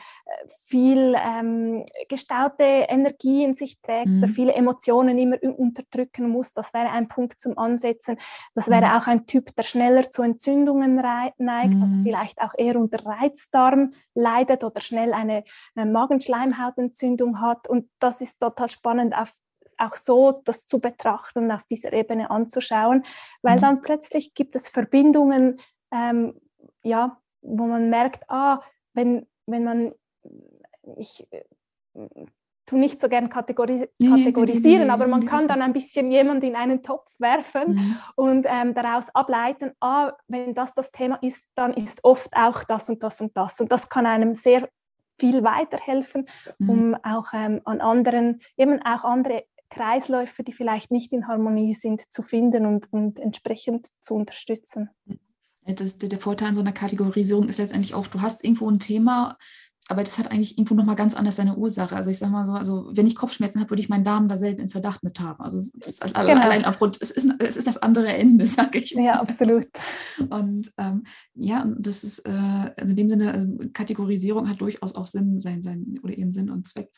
viel 0.68 1.16
ähm, 1.18 1.84
gestaute 2.08 2.62
Energie 2.62 3.42
in 3.42 3.56
sich 3.56 3.80
trägt 3.80 4.06
mhm. 4.06 4.18
oder 4.18 4.28
viele 4.28 4.52
Emotionen 4.52 5.18
immer 5.18 5.36
unterdrücken 5.42 6.28
muss. 6.28 6.52
Das 6.52 6.72
wäre 6.72 6.90
ein 6.90 7.08
Punkt 7.08 7.40
zum 7.40 7.58
Ansetzen. 7.58 8.18
Das 8.54 8.68
wäre 8.68 8.86
mhm. 8.86 8.92
auch 8.92 9.08
ein 9.08 9.26
Typ, 9.26 9.52
der 9.56 9.64
schneller 9.64 10.08
zu 10.08 10.22
entzünden 10.22 10.59
Entzündungen 10.60 10.94
neigt, 10.96 11.38
also 11.74 11.76
mhm. 11.76 11.82
also 11.82 11.96
vielleicht 12.02 12.40
auch 12.40 12.52
eher 12.56 12.76
unter 12.76 13.04
Reizdarm 13.04 13.92
leidet 14.14 14.64
oder 14.64 14.80
schnell 14.80 15.12
eine, 15.12 15.44
eine 15.74 15.90
Magenschleimhautentzündung 15.90 17.40
hat. 17.40 17.68
Und 17.68 17.88
das 17.98 18.20
ist 18.20 18.38
total 18.38 18.68
spannend, 18.68 19.14
auf, 19.16 19.38
auch 19.78 19.96
so 19.96 20.42
das 20.44 20.66
zu 20.66 20.80
betrachten, 20.80 21.50
auf 21.50 21.66
dieser 21.66 21.92
Ebene 21.92 22.30
anzuschauen, 22.30 23.04
weil 23.42 23.56
mhm. 23.56 23.60
dann 23.60 23.80
plötzlich 23.80 24.34
gibt 24.34 24.54
es 24.56 24.68
Verbindungen, 24.68 25.58
ähm, 25.92 26.38
ja, 26.82 27.18
wo 27.42 27.64
man 27.64 27.88
merkt, 27.90 28.28
ah, 28.28 28.60
wenn, 28.92 29.26
wenn 29.46 29.64
man, 29.64 29.92
ich 30.96 31.26
tu 32.70 32.78
nicht 32.78 33.00
so 33.00 33.08
gern 33.08 33.28
kategori 33.28 33.88
kategorisieren, 34.00 34.90
aber 34.90 35.08
man 35.08 35.26
kann 35.26 35.48
dann 35.48 35.60
ein 35.60 35.72
bisschen 35.72 36.12
jemand 36.12 36.44
in 36.44 36.54
einen 36.54 36.84
Topf 36.84 37.10
werfen 37.18 37.74
mhm. 37.74 37.96
und 38.14 38.46
ähm, 38.48 38.74
daraus 38.74 39.12
ableiten, 39.12 39.72
ah, 39.80 40.12
wenn 40.28 40.54
das 40.54 40.72
das 40.74 40.92
Thema 40.92 41.16
ist, 41.20 41.46
dann 41.56 41.74
ist 41.74 42.04
oft 42.04 42.32
auch 42.36 42.62
das 42.62 42.88
und 42.88 43.02
das 43.02 43.20
und 43.20 43.36
das. 43.36 43.60
Und 43.60 43.72
das 43.72 43.88
kann 43.88 44.06
einem 44.06 44.36
sehr 44.36 44.68
viel 45.18 45.42
weiterhelfen, 45.42 46.26
mhm. 46.58 46.70
um 46.70 46.94
auch 47.02 47.26
ähm, 47.34 47.60
an 47.64 47.80
anderen, 47.80 48.40
eben 48.56 48.80
auch 48.82 49.02
andere 49.02 49.44
Kreisläufe, 49.68 50.44
die 50.44 50.52
vielleicht 50.52 50.92
nicht 50.92 51.12
in 51.12 51.26
Harmonie 51.26 51.74
sind, 51.74 52.02
zu 52.12 52.22
finden 52.22 52.66
und, 52.66 52.92
und 52.92 53.18
entsprechend 53.18 53.88
zu 54.00 54.14
unterstützen. 54.14 54.90
Das, 55.66 55.98
der 55.98 56.18
Vorteil 56.18 56.48
an 56.48 56.54
so 56.54 56.60
einer 56.60 56.72
Kategorisierung 56.72 57.48
ist 57.48 57.58
letztendlich 57.58 57.94
auch, 57.94 58.06
du 58.06 58.20
hast 58.20 58.44
irgendwo 58.44 58.68
ein 58.70 58.78
Thema, 58.78 59.36
aber 59.88 60.04
das 60.04 60.18
hat 60.18 60.30
eigentlich 60.30 60.56
irgendwo 60.56 60.74
nochmal 60.74 60.94
ganz 60.94 61.16
anders 61.16 61.36
seine 61.36 61.56
Ursache. 61.56 61.96
Also 61.96 62.10
ich 62.10 62.18
sage 62.18 62.30
mal 62.30 62.46
so, 62.46 62.52
also 62.52 62.90
wenn 62.92 63.08
ich 63.08 63.16
Kopfschmerzen 63.16 63.60
habe, 63.60 63.70
würde 63.70 63.82
ich 63.82 63.88
meinen 63.88 64.04
Darm 64.04 64.28
da 64.28 64.36
selten 64.36 64.60
in 64.60 64.68
Verdacht 64.68 65.02
mit 65.02 65.18
haben. 65.18 65.42
Also 65.42 65.58
es 65.58 65.74
ist 65.74 66.00
genau. 66.00 66.16
allein 66.16 66.64
aufgrund, 66.64 67.02
es 67.02 67.10
ist, 67.10 67.28
es 67.40 67.56
ist 67.56 67.66
das 67.66 67.78
andere 67.78 68.08
Ende, 68.08 68.46
sage 68.46 68.78
ich. 68.78 68.94
Mal. 68.94 69.04
Ja, 69.04 69.20
absolut. 69.20 69.66
Und 70.28 70.72
ähm, 70.78 71.04
ja, 71.34 71.66
das 71.76 72.04
ist, 72.04 72.20
äh, 72.20 72.30
also 72.30 72.90
in 72.90 72.96
dem 72.96 73.08
Sinne, 73.08 73.58
äh, 73.60 73.68
Kategorisierung 73.70 74.48
hat 74.48 74.60
durchaus 74.60 74.94
auch 74.94 75.06
Sinn, 75.06 75.40
sein, 75.40 75.62
sein 75.62 75.98
oder 76.02 76.14
ihren 76.14 76.30
Sinn 76.30 76.50
und 76.50 76.68
Zweck. 76.68 76.90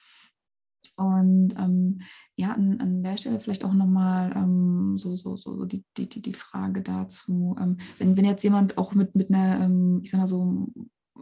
Und 0.96 1.54
ähm, 1.58 2.00
ja, 2.36 2.52
an, 2.52 2.78
an, 2.80 3.02
der 3.02 3.16
Stelle 3.16 3.40
vielleicht 3.40 3.64
auch 3.64 3.72
nochmal 3.72 4.32
ähm, 4.36 4.98
so, 4.98 5.14
so, 5.14 5.36
so 5.36 5.64
die, 5.64 5.82
die, 5.96 6.08
die 6.08 6.34
Frage 6.34 6.82
dazu, 6.82 7.56
ähm, 7.58 7.78
wenn, 7.98 8.16
wenn 8.16 8.26
jetzt 8.26 8.44
jemand 8.44 8.76
auch 8.76 8.92
mit, 8.94 9.14
mit 9.14 9.32
einer, 9.32 9.64
ähm, 9.64 10.00
ich 10.02 10.10
sag 10.10 10.20
mal 10.20 10.26
so, 10.26 10.68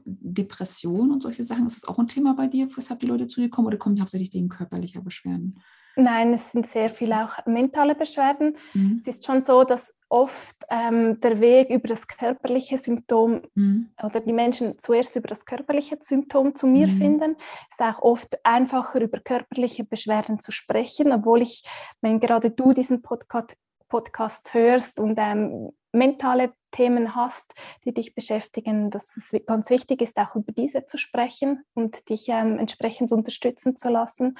Depression 0.04 1.10
und 1.10 1.22
solche 1.22 1.44
Sachen? 1.44 1.66
Ist 1.66 1.82
das 1.82 1.88
auch 1.88 1.98
ein 1.98 2.08
Thema 2.08 2.34
bei 2.34 2.46
dir, 2.46 2.68
weshalb 2.76 3.00
die 3.00 3.06
Leute 3.06 3.26
zu 3.26 3.40
dir 3.40 3.50
kommen 3.50 3.66
oder 3.68 3.78
kommen 3.78 3.96
die 3.96 4.00
hauptsächlich 4.00 4.32
wegen 4.32 4.48
körperlicher 4.48 5.00
Beschwerden? 5.00 5.60
Nein, 5.96 6.32
es 6.32 6.52
sind 6.52 6.66
sehr 6.66 6.88
viele 6.88 7.24
auch 7.24 7.44
mentale 7.46 7.94
Beschwerden. 7.94 8.56
Mhm. 8.74 8.98
Es 9.00 9.08
ist 9.08 9.26
schon 9.26 9.42
so, 9.42 9.64
dass 9.64 9.94
oft 10.08 10.56
ähm, 10.70 11.20
der 11.20 11.40
Weg 11.40 11.70
über 11.70 11.88
das 11.88 12.06
körperliche 12.06 12.78
Symptom 12.78 13.42
mhm. 13.54 13.90
oder 14.02 14.20
die 14.20 14.32
Menschen 14.32 14.78
zuerst 14.80 15.16
über 15.16 15.28
das 15.28 15.44
körperliche 15.44 15.98
Symptom 16.00 16.54
zu 16.54 16.66
mir 16.66 16.86
mhm. 16.86 16.92
finden. 16.92 17.36
Es 17.70 17.78
ist 17.78 17.86
auch 17.86 18.02
oft 18.02 18.44
einfacher, 18.44 19.00
über 19.00 19.20
körperliche 19.20 19.84
Beschwerden 19.84 20.40
zu 20.40 20.52
sprechen, 20.52 21.12
obwohl 21.12 21.42
ich, 21.42 21.64
wenn 22.00 22.20
gerade 22.20 22.50
du 22.50 22.72
diesen 22.72 23.02
Podcast, 23.02 23.56
Podcast 23.88 24.54
hörst 24.54 25.00
und 25.00 25.18
ähm, 25.18 25.70
mentale 25.92 26.52
Themen 26.70 27.14
hast, 27.14 27.52
die 27.84 27.92
dich 27.92 28.14
beschäftigen, 28.14 28.90
dass 28.90 29.16
es 29.16 29.32
ganz 29.46 29.70
wichtig 29.70 30.02
ist, 30.02 30.18
auch 30.18 30.34
über 30.34 30.52
diese 30.52 30.86
zu 30.86 30.98
sprechen 30.98 31.64
und 31.74 32.08
dich 32.08 32.28
ähm, 32.28 32.58
entsprechend 32.58 33.12
unterstützen 33.12 33.76
zu 33.76 33.88
lassen. 33.88 34.36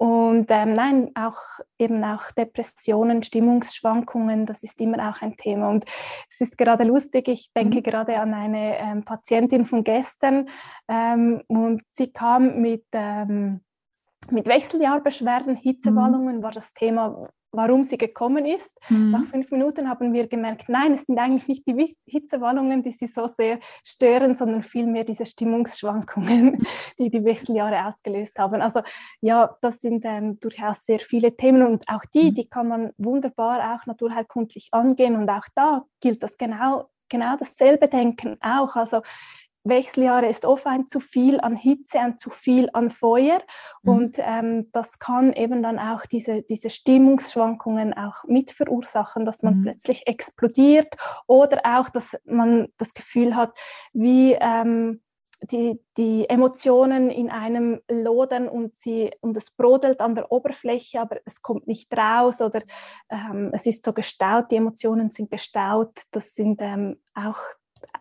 Und 0.00 0.46
ähm, 0.48 0.72
nein, 0.72 1.10
auch 1.14 1.36
eben 1.78 2.02
auch 2.04 2.30
Depressionen, 2.32 3.22
Stimmungsschwankungen, 3.22 4.46
das 4.46 4.62
ist 4.62 4.80
immer 4.80 5.10
auch 5.10 5.20
ein 5.20 5.36
Thema. 5.36 5.68
Und 5.68 5.84
es 6.30 6.40
ist 6.40 6.56
gerade 6.56 6.84
lustig, 6.84 7.28
ich 7.28 7.52
denke 7.54 7.80
mhm. 7.80 7.82
gerade 7.82 8.18
an 8.18 8.32
eine 8.32 8.78
ähm, 8.78 9.04
Patientin 9.04 9.66
von 9.66 9.84
gestern 9.84 10.48
ähm, 10.88 11.42
und 11.48 11.82
sie 11.92 12.10
kam 12.10 12.62
mit, 12.62 12.86
ähm, 12.92 13.60
mit 14.30 14.48
Wechseljahrbeschwerden, 14.48 15.54
Hitzewallungen 15.54 16.38
mhm. 16.38 16.42
war 16.42 16.52
das 16.52 16.72
Thema 16.72 17.28
warum 17.52 17.84
sie 17.84 17.98
gekommen 17.98 18.46
ist. 18.46 18.76
Mhm. 18.88 19.10
Nach 19.10 19.24
fünf 19.24 19.50
Minuten 19.50 19.88
haben 19.88 20.12
wir 20.12 20.28
gemerkt, 20.28 20.68
nein, 20.68 20.92
es 20.92 21.06
sind 21.06 21.18
eigentlich 21.18 21.48
nicht 21.48 21.66
die 21.66 21.96
Hitzewallungen, 22.06 22.82
die 22.82 22.90
sie 22.90 23.06
so 23.06 23.26
sehr 23.26 23.58
stören, 23.84 24.36
sondern 24.36 24.62
vielmehr 24.62 25.04
diese 25.04 25.26
Stimmungsschwankungen, 25.26 26.64
die 26.98 27.10
die 27.10 27.24
Wechseljahre 27.24 27.86
ausgelöst 27.86 28.38
haben. 28.38 28.62
Also 28.62 28.82
ja, 29.20 29.56
das 29.60 29.80
sind 29.80 30.04
ähm, 30.04 30.38
durchaus 30.40 30.84
sehr 30.84 31.00
viele 31.00 31.36
Themen 31.36 31.62
und 31.62 31.84
auch 31.88 32.04
die, 32.14 32.30
mhm. 32.30 32.34
die 32.34 32.48
kann 32.48 32.68
man 32.68 32.90
wunderbar 32.98 33.74
auch 33.74 33.86
naturheilkundlich 33.86 34.68
angehen 34.72 35.16
und 35.16 35.28
auch 35.28 35.46
da 35.54 35.84
gilt 36.00 36.22
das 36.22 36.38
genau 36.38 36.88
genau 37.10 37.36
dasselbe 37.36 37.88
Denken 37.88 38.38
auch. 38.40 38.76
Also 38.76 39.02
Wechseljahre 39.64 40.26
ist 40.26 40.44
oft 40.44 40.66
ein 40.66 40.86
zu 40.86 41.00
viel 41.00 41.40
an 41.40 41.56
Hitze, 41.56 42.00
ein 42.00 42.18
zu 42.18 42.30
viel 42.30 42.70
an 42.72 42.90
Feuer 42.90 43.40
mhm. 43.82 43.92
und 43.92 44.16
ähm, 44.18 44.70
das 44.72 44.98
kann 44.98 45.32
eben 45.32 45.62
dann 45.62 45.78
auch 45.78 46.06
diese, 46.06 46.42
diese 46.42 46.70
Stimmungsschwankungen 46.70 47.94
auch 47.94 48.24
mit 48.26 48.50
verursachen, 48.50 49.24
dass 49.24 49.42
man 49.42 49.58
mhm. 49.58 49.62
plötzlich 49.64 50.06
explodiert 50.06 50.88
oder 51.26 51.60
auch, 51.64 51.90
dass 51.90 52.16
man 52.24 52.68
das 52.78 52.94
Gefühl 52.94 53.36
hat, 53.36 53.56
wie 53.92 54.36
ähm, 54.40 55.02
die, 55.42 55.80
die 55.96 56.28
Emotionen 56.28 57.10
in 57.10 57.30
einem 57.30 57.80
lodern 57.90 58.48
und, 58.48 58.76
sie, 58.76 59.10
und 59.20 59.36
es 59.36 59.50
brodelt 59.50 60.00
an 60.00 60.14
der 60.14 60.30
Oberfläche, 60.30 61.00
aber 61.00 61.18
es 61.24 61.40
kommt 61.40 61.66
nicht 61.66 61.96
raus 61.96 62.40
oder 62.40 62.62
ähm, 63.08 63.50
es 63.52 63.66
ist 63.66 63.84
so 63.84 63.92
gestaut, 63.92 64.50
die 64.50 64.56
Emotionen 64.56 65.10
sind 65.10 65.30
gestaut. 65.30 66.02
Das 66.10 66.34
sind 66.34 66.60
ähm, 66.60 67.00
auch 67.14 67.38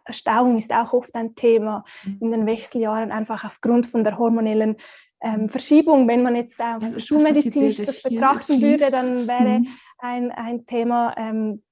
Stauung 0.09 0.57
ist 0.57 0.73
auch 0.73 0.93
oft 0.93 1.13
ein 1.15 1.35
Thema 1.35 1.83
mhm. 2.03 2.17
in 2.21 2.31
den 2.31 2.45
Wechseljahren, 2.45 3.11
einfach 3.11 3.45
aufgrund 3.45 3.87
von 3.87 4.03
der 4.03 4.17
hormonellen 4.17 4.75
ähm, 5.21 5.49
Verschiebung. 5.49 6.07
Wenn 6.07 6.23
man 6.23 6.35
jetzt 6.35 6.61
auf 6.61 6.81
ja, 6.81 6.99
schulmedizinisch 6.99 7.77
das 7.77 8.01
betrachten 8.01 8.61
würde, 8.61 8.91
dann 8.91 9.27
wäre 9.27 9.59
mhm. 9.59 9.67
ein, 9.97 10.31
ein 10.31 10.65
Thema 10.65 11.13
ähm, 11.17 11.63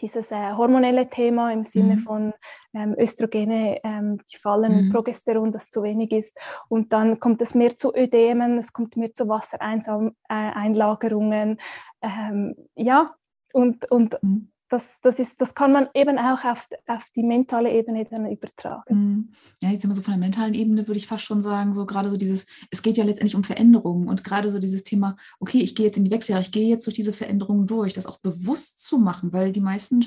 dieses 0.00 0.30
äh, 0.30 0.52
hormonelle 0.52 1.08
Thema 1.08 1.52
im 1.52 1.64
Sinne 1.64 1.96
mhm. 1.96 2.00
von 2.00 2.34
ähm, 2.74 2.94
Östrogene, 2.98 3.80
ähm, 3.84 4.20
die 4.30 4.36
fallen, 4.36 4.86
mhm. 4.86 4.92
Progesteron, 4.92 5.52
das 5.52 5.70
zu 5.70 5.82
wenig 5.82 6.12
ist. 6.12 6.36
Und 6.68 6.92
dann 6.92 7.18
kommt 7.20 7.40
es 7.40 7.54
mehr 7.54 7.74
zu 7.76 7.94
Ödemen, 7.94 8.58
es 8.58 8.72
kommt 8.72 8.96
mehr 8.96 9.12
zu 9.12 9.28
Wassereinlagerungen. 9.28 11.58
Äh, 12.00 12.08
ähm, 12.08 12.56
ja, 12.74 13.14
und, 13.52 13.88
und 13.90 14.16
mhm 14.22 14.50
das, 14.68 14.84
das, 15.02 15.18
ist, 15.18 15.40
das 15.40 15.54
kann 15.54 15.72
man 15.72 15.88
eben 15.94 16.18
auch 16.18 16.44
auf, 16.44 16.68
auf 16.86 17.06
die 17.14 17.22
mentale 17.22 17.72
Ebene 17.72 18.04
dann 18.04 18.30
übertragen. 18.30 18.94
Mhm. 18.94 19.28
Ja, 19.62 19.70
jetzt 19.70 19.84
immer 19.84 19.94
so 19.94 20.02
von 20.02 20.12
der 20.12 20.20
mentalen 20.20 20.54
Ebene 20.54 20.86
würde 20.86 20.98
ich 20.98 21.06
fast 21.06 21.24
schon 21.24 21.40
sagen, 21.40 21.72
so 21.72 21.86
gerade 21.86 22.10
so 22.10 22.16
dieses, 22.16 22.46
es 22.70 22.82
geht 22.82 22.96
ja 22.96 23.04
letztendlich 23.04 23.36
um 23.36 23.44
Veränderungen 23.44 24.08
und 24.08 24.24
gerade 24.24 24.50
so 24.50 24.58
dieses 24.58 24.82
Thema, 24.82 25.16
okay, 25.40 25.58
ich 25.58 25.74
gehe 25.74 25.86
jetzt 25.86 25.96
in 25.96 26.04
die 26.04 26.10
Wechseljahre, 26.10 26.42
ich 26.42 26.52
gehe 26.52 26.68
jetzt 26.68 26.86
durch 26.86 26.96
diese 26.96 27.12
Veränderungen 27.12 27.66
durch, 27.66 27.92
das 27.92 28.06
auch 28.06 28.18
bewusst 28.18 28.84
zu 28.84 28.98
machen, 28.98 29.32
weil 29.32 29.52
die 29.52 29.60
meisten 29.60 30.04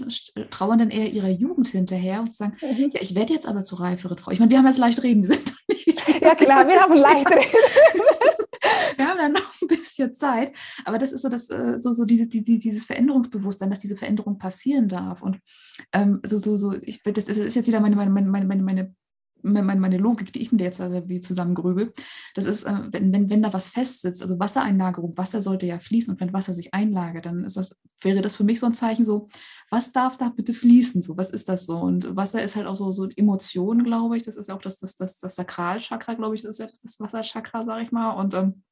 trauern 0.49 0.79
dann 0.79 0.89
eher 0.89 1.11
ihrer 1.11 1.29
Jugend 1.29 1.67
hinterher 1.67 2.19
und 2.19 2.31
sagen, 2.31 2.57
mhm. 2.61 2.91
ja, 2.93 3.01
ich 3.01 3.15
werde 3.15 3.33
jetzt 3.33 3.47
aber 3.47 3.63
zur 3.63 3.79
reiferen 3.79 4.17
Frau. 4.17 4.31
Ich 4.31 4.39
meine, 4.39 4.51
wir 4.51 4.57
haben 4.57 4.67
jetzt 4.67 4.77
leicht 4.77 5.01
reden, 5.03 5.21
wir 5.21 5.35
sind 5.35 5.53
Ja 6.21 6.35
klar, 6.35 6.67
wir 6.67 6.81
haben 6.81 6.95
leicht 6.95 7.29
reden. 7.31 7.51
wir 8.97 9.07
haben 9.07 9.17
dann 9.17 9.33
noch 9.33 9.61
ein 9.61 9.67
bisschen 9.67 9.88
hier 9.99 10.13
Zeit. 10.13 10.55
Aber 10.85 10.97
das 10.97 11.11
ist 11.11 11.21
so, 11.21 11.29
das, 11.29 11.49
äh, 11.49 11.79
so, 11.79 11.93
so 11.93 12.05
diese, 12.05 12.27
die, 12.27 12.43
dieses 12.43 12.85
Veränderungsbewusstsein, 12.85 13.69
dass 13.69 13.79
diese 13.79 13.95
Veränderung 13.95 14.37
passieren 14.37 14.87
darf. 14.87 15.21
Und 15.21 15.39
ähm, 15.93 16.19
so, 16.25 16.39
so, 16.39 16.55
so, 16.55 16.73
ich, 16.81 17.03
das, 17.03 17.25
das 17.25 17.37
ist 17.37 17.55
jetzt 17.55 17.67
wieder 17.67 17.79
meine, 17.79 17.95
meine, 17.95 18.11
meine, 18.11 18.45
meine, 18.45 18.63
meine 18.63 18.95
meine, 19.41 19.79
meine 19.79 19.97
Logik, 19.97 20.33
die 20.33 20.41
ich 20.41 20.51
mir 20.51 20.63
jetzt 20.63 20.79
wie 20.79 21.19
zusammengrübel, 21.19 21.93
das 22.35 22.45
ist, 22.45 22.63
äh, 22.63 22.73
wenn, 22.91 23.13
wenn, 23.13 23.29
wenn 23.29 23.41
da 23.41 23.53
was 23.53 23.69
festsitzt, 23.69 24.21
also 24.21 24.39
Wassereinlagerung, 24.39 25.17
Wasser 25.17 25.41
sollte 25.41 25.65
ja 25.65 25.79
fließen 25.79 26.13
und 26.13 26.19
wenn 26.19 26.33
Wasser 26.33 26.53
sich 26.53 26.73
einlagert, 26.73 27.25
dann 27.25 27.43
ist 27.43 27.57
das, 27.57 27.75
wäre 28.01 28.21
das 28.21 28.35
für 28.35 28.43
mich 28.43 28.59
so 28.59 28.65
ein 28.65 28.73
Zeichen 28.73 29.05
so, 29.05 29.29
was 29.69 29.91
darf 29.91 30.17
da 30.17 30.29
bitte 30.29 30.53
fließen? 30.53 31.01
So, 31.01 31.17
was 31.17 31.29
ist 31.29 31.49
das 31.49 31.65
so? 31.65 31.77
Und 31.77 32.15
Wasser 32.15 32.43
ist 32.43 32.55
halt 32.55 32.67
auch 32.67 32.75
so, 32.75 32.91
so 32.91 33.07
Emotionen, 33.15 33.83
glaube 33.83 34.17
ich. 34.17 34.23
Das 34.23 34.35
ist 34.35 34.51
auch 34.51 34.61
das, 34.61 34.77
das, 34.77 34.95
das, 34.95 35.19
das 35.19 35.35
Sakralchakra, 35.35 36.15
glaube 36.15 36.35
ich, 36.35 36.41
das 36.41 36.51
ist 36.51 36.59
ja 36.59 36.67
das, 36.67 36.79
das 36.79 36.99
Wasserchakra, 36.99 37.63
sage 37.63 37.83
ich 37.83 37.91
mal. 37.91 38.11
Und 38.11 38.33
ähm, 38.33 38.63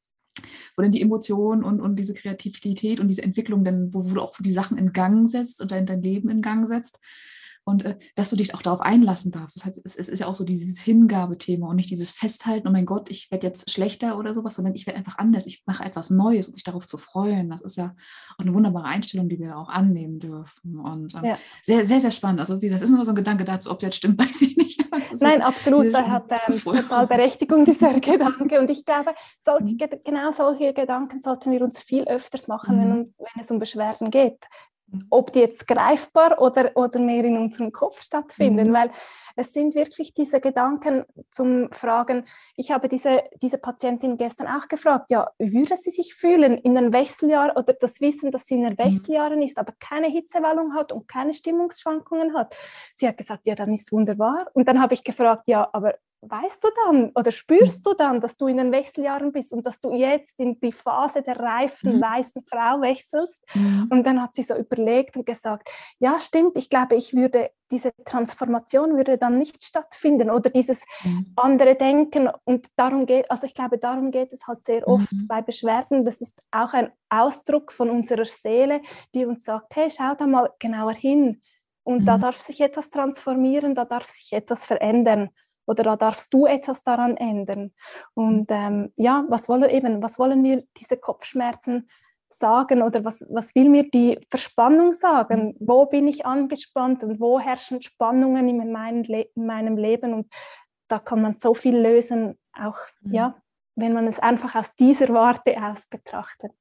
wo 0.76 0.82
dann 0.84 0.92
die 0.92 1.02
Emotionen 1.02 1.64
und, 1.64 1.82
und 1.82 1.98
diese 1.98 2.14
Kreativität 2.14 3.00
und 3.00 3.08
diese 3.08 3.24
Entwicklung 3.24 3.64
dann, 3.64 3.94
wo, 3.94 4.10
wo 4.10 4.16
du 4.16 4.22
auch 4.22 4.36
die 4.40 4.52
Sachen 4.52 4.78
in 4.78 4.94
Gang 4.94 5.28
setzt 5.28 5.62
und 5.62 5.72
dein, 5.72 5.86
dein 5.86 6.02
Leben 6.02 6.30
in 6.30 6.42
Gang 6.42 6.68
setzt, 6.68 7.00
und 7.68 7.84
äh, 7.84 7.98
dass 8.16 8.30
du 8.30 8.38
dich 8.38 8.56
auch 8.56 8.62
darauf 8.62 8.80
einlassen 8.80 9.32
darfst. 9.32 9.58
Es, 9.84 9.96
es, 9.96 10.08
ist 10.08 10.20
ja 10.20 10.28
auch 10.28 10.36
so 10.36 10.46
dieses 10.46 10.80
Hingabethema 10.80 11.68
und 11.68 11.76
nicht 11.76 11.90
dieses 11.90 12.12
Festhalten, 12.12 12.66
oh 12.66 12.72
mein 12.72 12.86
Gott, 12.86 13.10
ich 13.12 13.30
werde 13.30 13.46
jetzt 13.46 13.70
schlechter 13.70 14.18
oder 14.18 14.34
sowas, 14.34 14.56
sondern 14.56 14.74
ich 14.74 14.88
werde 14.88 14.98
einfach 14.98 15.18
anders, 15.18 15.46
ich 15.46 15.64
mache 15.66 15.84
etwas 15.84 16.10
Neues 16.10 16.48
und 16.48 16.54
sich 16.54 16.64
darauf 16.64 16.88
zu 16.88 16.98
freuen. 16.98 17.50
Das 17.50 17.60
ist 17.60 17.76
ja 17.76 17.94
auch 18.36 18.40
eine 18.40 18.54
wunderbare 18.54 18.86
Einstellung, 18.86 19.28
die 19.28 19.38
wir 19.38 19.58
auch 19.58 19.68
annehmen 19.68 20.20
dürfen. 20.20 20.80
Und 20.80 21.14
ähm, 21.16 21.26
ja. 21.26 21.38
sehr, 21.62 21.86
sehr, 21.86 22.00
sehr 22.00 22.12
spannend. 22.12 22.40
Also 22.40 22.62
wie 22.62 22.68
gesagt, 22.68 22.82
das 22.82 22.90
ist 22.90 22.96
nur 22.96 23.04
so 23.04 23.12
ein 23.12 23.16
Gedanke 23.16 23.44
dazu, 23.44 23.70
ob 23.70 23.80
der 23.80 23.88
jetzt 23.88 23.98
stimmt, 23.98 24.18
weiß 24.24 24.42
ich 24.44 24.56
nicht. 24.56 24.86
Nein, 25.20 25.42
absolut, 25.42 25.94
da 25.94 26.08
hat 26.08 26.32
ähm, 26.32 26.58
total 26.58 27.06
Berechtigung 27.06 27.66
dieser 27.66 27.94
Gedanke. 28.00 28.62
Und 28.62 28.70
ich 28.70 28.86
glaube, 28.86 29.14
solche, 29.44 29.66
mhm. 29.66 29.90
genau 30.06 30.32
solche 30.32 30.74
Gedanken 30.74 31.22
sollten 31.22 31.52
wir 31.52 31.62
uns 31.62 31.82
viel 31.82 32.06
öfters 32.06 32.48
machen, 32.48 32.78
mhm. 32.78 32.82
wenn, 32.82 33.14
wenn 33.18 33.44
es 33.44 33.52
um 33.52 33.60
Beschwerden 33.60 34.10
geht 34.10 34.40
ob 35.10 35.34
die 35.34 35.40
jetzt 35.40 35.68
greifbar 35.68 36.40
oder, 36.42 36.72
oder 36.76 37.00
mehr 37.00 37.24
in 37.26 37.38
unserem 37.38 37.72
Kopf 37.72 38.02
stattfinden, 38.02 38.70
mhm. 38.70 38.74
weil 38.74 38.92
es 39.36 39.54
sind 39.54 39.76
wirklich 39.76 40.14
diese 40.14 40.40
Gedanken 40.40 41.06
zum 41.32 41.72
Fragen, 41.72 42.26
ich 42.56 42.72
habe 42.72 42.88
diese, 42.88 43.24
diese 43.42 43.58
Patientin 43.58 44.18
gestern 44.18 44.48
auch 44.48 44.68
gefragt, 44.68 45.10
ja, 45.10 45.30
wie 45.38 45.54
würde 45.54 45.78
sie 45.78 45.92
sich 45.92 46.16
fühlen 46.16 46.58
in 46.58 46.76
den 46.76 46.94
Wechseljahren 46.94 47.52
oder 47.52 47.74
das 47.74 48.00
Wissen, 48.02 48.32
dass 48.32 48.46
sie 48.46 48.56
in 48.56 48.64
den 48.64 48.74
mhm. 48.74 48.78
Wechseljahren 48.78 49.42
ist, 49.42 49.58
aber 49.58 49.74
keine 49.80 50.08
Hitzewallung 50.08 50.74
hat 50.74 50.92
und 50.92 51.08
keine 51.08 51.34
Stimmungsschwankungen 51.34 52.34
hat. 52.34 52.56
Sie 52.96 53.08
hat 53.08 53.18
gesagt, 53.18 53.46
ja, 53.46 53.56
dann 53.56 53.74
ist 53.74 53.92
wunderbar. 53.92 54.48
Und 54.54 54.68
dann 54.68 54.82
habe 54.82 54.94
ich 54.94 55.04
gefragt, 55.04 55.44
ja, 55.48 55.70
aber 55.74 55.96
weißt 56.22 56.64
du 56.64 56.68
dann 56.86 57.12
oder 57.14 57.32
spürst 57.32 57.86
du 57.86 57.94
dann, 57.94 58.20
dass 58.20 58.38
du 58.38 58.48
in 58.48 58.58
den 58.58 58.72
Wechseljahren 58.72 59.32
bist 59.32 59.54
und 59.54 59.66
dass 59.66 59.80
du 59.80 59.94
jetzt 59.94 60.40
in 60.40 60.60
die 60.60 60.72
Phase 60.72 61.22
der 61.22 61.40
reifen 61.40 61.98
mhm. 61.98 62.02
weißen 62.02 62.44
Frau 62.50 62.82
wechselst? 62.82 63.44
Mhm. 63.54 63.88
Und 63.92 64.04
dann 64.04 64.22
hat 64.22 64.36
sie 64.36 64.44
so 64.44 64.56
überlegt 64.56 65.16
und 65.16 65.26
gesagt, 65.26 65.70
ja, 66.00 66.20
stimmt, 66.20 66.58
ich 66.58 66.70
glaube, 66.70 66.96
ich 66.96 67.14
würde, 67.14 67.52
diese 67.72 67.92
Transformation 68.04 68.98
würde 68.98 69.18
dann 69.18 69.38
nicht 69.38 69.64
stattfinden 69.64 70.32
oder 70.32 70.50
dieses 70.50 70.86
mhm. 71.04 71.34
andere 71.36 71.76
Denken. 71.76 72.30
Und 72.46 72.68
darum 72.76 73.06
geht, 73.06 73.30
also 73.30 73.46
ich 73.46 73.54
glaube, 73.54 73.78
darum 73.78 74.10
geht 74.10 74.34
es 74.34 74.48
halt 74.48 74.66
sehr 74.66 74.88
oft 74.88 75.12
mhm. 75.12 75.28
bei 75.28 75.42
Beschwerden. 75.42 76.04
Das 76.04 76.20
ist 76.22 76.42
auch 76.52 76.74
ein 76.74 76.92
Ausdruck 77.10 77.72
von 77.72 77.90
unserer 77.90 78.26
Seele, 78.26 78.82
die 79.14 79.26
uns 79.26 79.46
sagt, 79.46 79.76
hey, 79.76 79.90
schau 79.92 80.16
da 80.16 80.26
mal 80.26 80.50
genauer 80.60 80.94
hin. 80.94 81.42
Und 81.84 82.06
da 82.06 82.18
mhm. 82.18 82.22
darf 82.22 82.40
sich 82.40 82.60
etwas 82.60 82.90
transformieren, 82.90 83.76
da 83.76 83.86
darf 83.86 84.08
sich 84.08 84.34
etwas 84.34 84.66
verändern 84.66 85.30
oder 85.68 85.84
da 85.84 85.96
darfst 85.96 86.34
du 86.34 86.46
etwas 86.48 86.84
daran 86.84 87.18
ändern. 87.18 87.74
Und 88.14 88.48
ähm, 88.50 88.92
ja, 88.96 89.26
was 89.30 89.48
wollen 89.48 89.70
eben, 89.70 90.02
was 90.02 90.18
wollen 90.18 90.44
wir 90.44 90.64
diese 90.78 90.98
Kopfschmerzen 90.98 91.88
sagen 92.30 92.82
oder 92.82 93.06
was, 93.06 93.26
was 93.30 93.54
will 93.56 93.70
mir 93.70 93.90
die 93.90 94.20
Verspannung 94.30 94.94
sagen? 94.94 95.56
Wo 95.60 95.86
bin 95.86 96.08
ich 96.08 96.26
angespannt 96.26 97.04
und 97.04 97.20
wo 97.20 97.40
herrschen 97.40 97.82
Spannungen 97.82 98.50
in, 98.50 98.72
meinem, 98.72 99.04
Le 99.04 99.28
in 99.36 99.46
meinem 99.46 99.78
Leben? 99.78 100.14
Und 100.14 100.34
da 100.88 101.00
kann 101.00 101.22
man 101.22 101.38
so 101.38 101.54
viel 101.54 101.78
lösen, 101.78 102.38
auch 102.54 102.78
mhm. 103.02 103.14
ja, 103.14 103.36
wenn 103.76 103.94
man 103.94 104.08
es 104.08 104.20
einfach 104.20 104.56
aus 104.56 104.74
dieser 104.76 105.10
Warte 105.10 105.56
aus 105.58 105.86
betrachtet. 105.90 106.56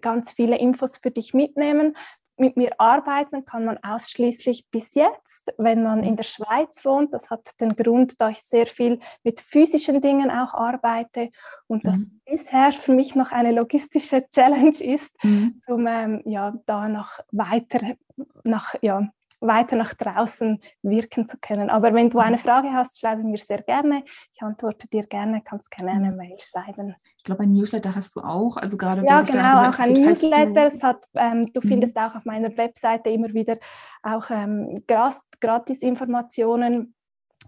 ganz 0.00 0.32
viele 0.32 0.58
Infos 0.58 0.98
für 0.98 1.10
dich 1.10 1.34
mitnehmen 1.34 1.96
mit 2.38 2.56
mir 2.56 2.70
arbeiten 2.78 3.44
kann 3.44 3.64
man 3.64 3.78
ausschließlich 3.82 4.68
bis 4.70 4.94
jetzt, 4.94 5.52
wenn 5.58 5.82
man 5.82 6.02
in 6.02 6.16
der 6.16 6.24
Schweiz 6.24 6.84
wohnt. 6.84 7.12
Das 7.12 7.30
hat 7.30 7.48
den 7.60 7.76
Grund, 7.76 8.20
da 8.20 8.30
ich 8.30 8.42
sehr 8.42 8.66
viel 8.66 9.00
mit 9.24 9.40
physischen 9.40 10.00
Dingen 10.00 10.30
auch 10.30 10.54
arbeite 10.54 11.30
und 11.66 11.86
das 11.86 11.98
mhm. 11.98 12.20
bisher 12.24 12.72
für 12.72 12.92
mich 12.92 13.14
noch 13.14 13.32
eine 13.32 13.52
logistische 13.52 14.28
Challenge 14.30 14.80
ist, 14.80 15.12
mhm. 15.22 15.60
um 15.66 15.86
ähm, 15.86 16.22
ja, 16.24 16.54
da 16.66 16.88
noch 16.88 17.20
weiter 17.32 17.80
nach, 18.44 18.74
ja, 18.82 19.08
weiter 19.40 19.76
nach 19.76 19.94
draußen 19.94 20.60
wirken 20.82 21.26
zu 21.26 21.36
können. 21.40 21.70
Aber 21.70 21.94
wenn 21.94 22.10
du 22.10 22.18
eine 22.18 22.36
mhm. 22.36 22.40
Frage 22.40 22.72
hast, 22.72 22.98
schreibe 22.98 23.22
mir 23.22 23.38
sehr 23.38 23.62
gerne. 23.62 24.02
Ich 24.32 24.42
antworte 24.42 24.88
dir 24.88 25.06
gerne, 25.06 25.42
kannst 25.44 25.70
gerne 25.70 25.92
eine 25.92 26.10
mhm. 26.10 26.16
Mail 26.16 26.36
schreiben. 26.38 26.94
Ich 27.16 27.24
glaube, 27.24 27.44
ein 27.44 27.50
Newsletter 27.50 27.94
hast 27.94 28.16
du 28.16 28.20
auch. 28.20 28.56
Also 28.56 28.76
gerade 28.76 29.04
ja, 29.04 29.22
genau, 29.22 29.68
auch 29.68 29.78
ein 29.78 29.92
Newsletter. 29.92 30.66
Es 30.66 30.82
hat, 30.82 31.04
ähm, 31.14 31.52
du 31.52 31.60
mhm. 31.62 31.68
findest 31.68 31.96
auch 31.96 32.14
auf 32.14 32.24
meiner 32.24 32.56
Webseite 32.56 33.10
immer 33.10 33.32
wieder 33.32 33.58
auch 34.02 34.30
ähm, 34.30 34.82
Gratis-Informationen 35.40 36.94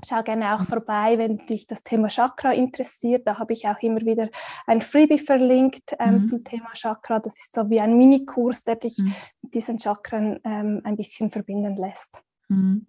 Schau 0.08 0.22
gerne 0.22 0.54
auch 0.54 0.64
vorbei, 0.64 1.18
wenn 1.18 1.38
dich 1.46 1.66
das 1.66 1.82
Thema 1.82 2.08
Chakra 2.08 2.52
interessiert. 2.52 3.26
Da 3.26 3.38
habe 3.38 3.52
ich 3.52 3.66
auch 3.66 3.80
immer 3.80 4.00
wieder 4.00 4.28
ein 4.66 4.80
Freebie 4.80 5.18
verlinkt 5.18 5.94
ähm, 5.98 6.18
mhm. 6.18 6.24
zum 6.24 6.44
Thema 6.44 6.72
Chakra. 6.74 7.20
Das 7.20 7.34
ist 7.36 7.54
so 7.54 7.68
wie 7.70 7.80
ein 7.80 7.96
Minikurs, 7.96 8.64
der 8.64 8.76
dich 8.76 8.98
mhm. 8.98 9.14
mit 9.42 9.54
diesen 9.54 9.78
Chakren 9.78 10.40
ähm, 10.44 10.80
ein 10.84 10.96
bisschen 10.96 11.30
verbinden 11.30 11.76
lässt. 11.76 12.22
Mhm. 12.48 12.86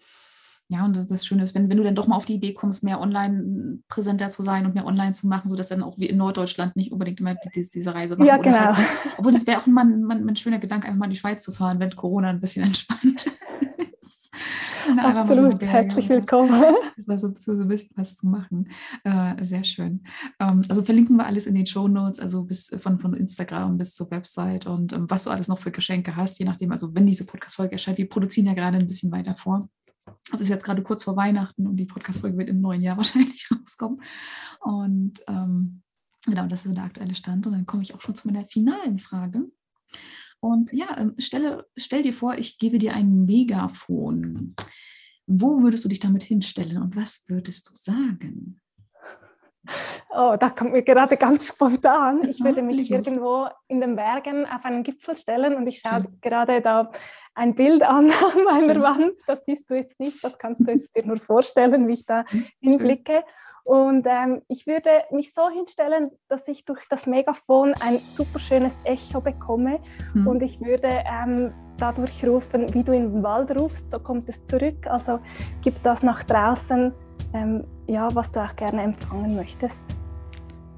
Ja, 0.72 0.86
und 0.86 0.95
das 0.95 1.26
Schöne 1.26 1.43
ist, 1.43 1.53
wenn, 1.53 1.70
wenn 1.70 1.76
du 1.76 1.84
dann 1.84 1.95
doch 1.95 2.07
mal 2.07 2.16
auf 2.16 2.24
die 2.24 2.36
Idee 2.36 2.53
kommst, 2.53 2.82
mehr 2.82 3.01
online 3.01 3.80
präsenter 3.89 4.30
zu 4.30 4.41
sein 4.41 4.66
und 4.66 4.74
mehr 4.74 4.86
online 4.86 5.12
zu 5.12 5.28
machen, 5.28 5.49
sodass 5.49 5.68
dann 5.68 5.84
auch 5.84 5.97
wie 5.97 6.05
in 6.05 6.16
Norddeutschland 6.16 6.78
nicht 6.78 6.93
unbedingt 6.93 7.20
immer 7.20 7.36
die, 7.36 7.49
diese 7.70 7.93
Reise 7.93 8.16
machen. 8.16 8.26
Ja, 8.26 8.38
genau. 8.38 8.78
Halt, 8.78 8.88
obwohl 9.18 9.34
das 9.34 9.45
wäre 9.45 9.59
auch 9.59 9.68
mal 9.68 9.84
ein, 9.84 10.09
ein, 10.09 10.30
ein, 10.30 10.36
schöner 10.38 10.59
Gedanke, 10.59 10.88
einfach 10.88 10.99
mal 10.99 11.05
in 11.07 11.12
die 11.12 11.18
Schweiz 11.18 11.43
zu 11.43 11.51
fahren, 11.51 11.82
wenn 11.82 11.93
Corona 11.93 12.30
ein 12.30 12.39
bisschen 12.39 12.64
entspannt 12.64 13.26
ist. 13.99 14.34
Absolut, 14.97 15.59
so 15.61 15.65
herzlich 15.65 16.09
willkommen. 16.09 16.75
Also 17.07 17.34
so, 17.36 17.55
so 17.55 17.61
ein 17.61 17.67
bisschen 17.67 17.91
was 17.95 18.15
zu 18.15 18.27
machen. 18.27 18.69
Äh, 19.03 19.43
sehr 19.43 19.63
schön. 19.63 20.03
Ähm, 20.39 20.61
also 20.69 20.84
verlinken 20.84 21.17
wir 21.17 21.25
alles 21.25 21.45
in 21.45 21.55
den 21.55 21.65
Show 21.65 21.88
Notes, 21.88 22.19
also 22.19 22.43
bis 22.43 22.69
von, 22.77 22.97
von 22.97 23.13
Instagram 23.13 23.77
bis 23.77 23.95
zur 23.95 24.09
Website 24.11 24.65
und 24.65 24.93
ähm, 24.93 25.09
was 25.09 25.23
du 25.23 25.29
alles 25.29 25.47
noch 25.47 25.59
für 25.59 25.71
Geschenke 25.71 26.15
hast, 26.15 26.39
je 26.39 26.45
nachdem, 26.45 26.71
also 26.71 26.93
wenn 26.95 27.05
diese 27.05 27.25
Podcast-Folge 27.25 27.73
erscheint, 27.73 27.97
wir 27.97 28.09
produzieren 28.09 28.47
ja 28.47 28.53
gerade 28.53 28.77
ein 28.77 28.88
bisschen 28.88 29.11
weiter 29.11 29.36
vor. 29.36 29.67
Also 30.32 30.43
ist 30.43 30.49
jetzt 30.49 30.63
gerade 30.63 30.84
kurz 30.84 31.03
vor 31.03 31.15
Weihnachten 31.15 31.67
und 31.67 31.77
die 31.77 31.86
Podcast-Folge 31.86 32.38
wird 32.38 32.49
im 32.49 32.61
neuen 32.61 32.82
Jahr 32.82 32.97
wahrscheinlich 32.97 33.47
rauskommen. 33.51 34.01
Und 34.61 35.21
ähm, 35.27 35.82
genau, 36.25 36.47
das 36.47 36.61
ist 36.61 36.69
so 36.69 36.75
der 36.75 36.86
aktuelle 36.86 37.15
Stand. 37.15 37.45
Und 37.45 37.53
dann 37.53 37.65
komme 37.65 37.84
ich 37.84 37.93
auch 37.93 38.01
schon 38.01 38.15
zu 38.15 38.27
meiner 38.27 38.45
finalen 38.47 38.99
Frage. 38.99 39.49
Und 40.41 40.73
ja, 40.73 40.97
ähm, 40.97 41.13
stelle, 41.19 41.65
stell 41.77 42.01
dir 42.01 42.13
vor, 42.13 42.35
ich 42.37 42.57
gebe 42.57 42.79
dir 42.79 42.93
ein 42.93 43.25
Megafon. 43.25 44.55
Wo 45.27 45.61
würdest 45.61 45.85
du 45.85 45.89
dich 45.89 45.99
damit 45.99 46.23
hinstellen 46.23 46.81
und 46.81 46.95
was 46.95 47.23
würdest 47.27 47.69
du 47.69 47.75
sagen? 47.75 48.59
Oh, 50.09 50.35
da 50.39 50.49
kommt 50.49 50.71
mir 50.71 50.81
gerade 50.81 51.15
ganz 51.15 51.47
spontan. 51.47 52.27
Ich 52.27 52.43
würde 52.43 52.63
mich 52.63 52.89
irgendwo 52.89 53.47
in 53.67 53.79
den 53.79 53.95
Bergen 53.95 54.45
auf 54.45 54.65
einen 54.65 54.83
Gipfel 54.83 55.15
stellen 55.15 55.55
und 55.55 55.67
ich 55.67 55.79
schaue 55.79 56.01
Schön. 56.01 56.17
gerade 56.21 56.61
da 56.61 56.91
ein 57.35 57.53
Bild 57.53 57.83
an 57.83 58.11
an 58.33 58.43
meiner 58.43 58.73
Schön. 58.73 58.81
Wand. 58.81 59.13
Das 59.27 59.45
siehst 59.45 59.69
du 59.69 59.75
jetzt 59.75 59.99
nicht, 59.99 60.23
das 60.23 60.37
kannst 60.39 60.67
du 60.67 60.71
jetzt 60.71 60.95
dir 60.95 61.05
nur 61.05 61.19
vorstellen, 61.19 61.87
wie 61.87 61.93
ich 61.93 62.05
da 62.05 62.25
mhm. 62.31 62.47
hinblicke. 62.59 63.23
Und 63.64 64.05
ähm, 64.07 64.41
ich 64.47 64.68
würde 64.68 64.89
mich 65.12 65.34
so 65.34 65.49
hinstellen, 65.49 66.12
dass 66.28 66.47
ich 66.47 66.66
durch 66.66 66.88
das 66.89 67.05
Megafon 67.05 67.74
ein 67.80 67.99
super 68.14 68.39
schönes 68.39 68.76
Echo 68.84 69.22
bekomme. 69.22 69.80
Mhm. 70.14 70.28
Und 70.28 70.41
ich 70.41 70.59
würde 70.62 70.88
ähm, 70.88 71.53
dadurch 71.78 72.26
rufen, 72.26 72.74
wie 72.74 72.84
du 72.84 72.93
in 72.93 73.12
den 73.12 73.24
Wald 73.24 73.51
rufst, 73.59 73.91
so 73.91 73.99
kommt 73.99 74.30
es 74.30 74.45
zurück. 74.45 74.88
Also 74.88 75.20
gib 75.62 75.82
das 75.84 76.03
nach 76.03 76.24
draußen, 76.24 76.93
ähm, 77.34 77.64
ja, 77.88 78.07
was 78.14 78.32
du 78.32 78.39
auch 78.39 78.55
gerne 78.55 78.82
empfangen 78.84 79.36
möchtest. 79.36 79.84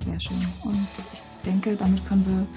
Sehr 0.05 0.19
schön. 0.19 0.37
Und 0.63 0.87
ich 1.13 1.23
denke, 1.45 1.75
damit 1.75 2.05
können 2.05 2.25
wir 2.25 2.47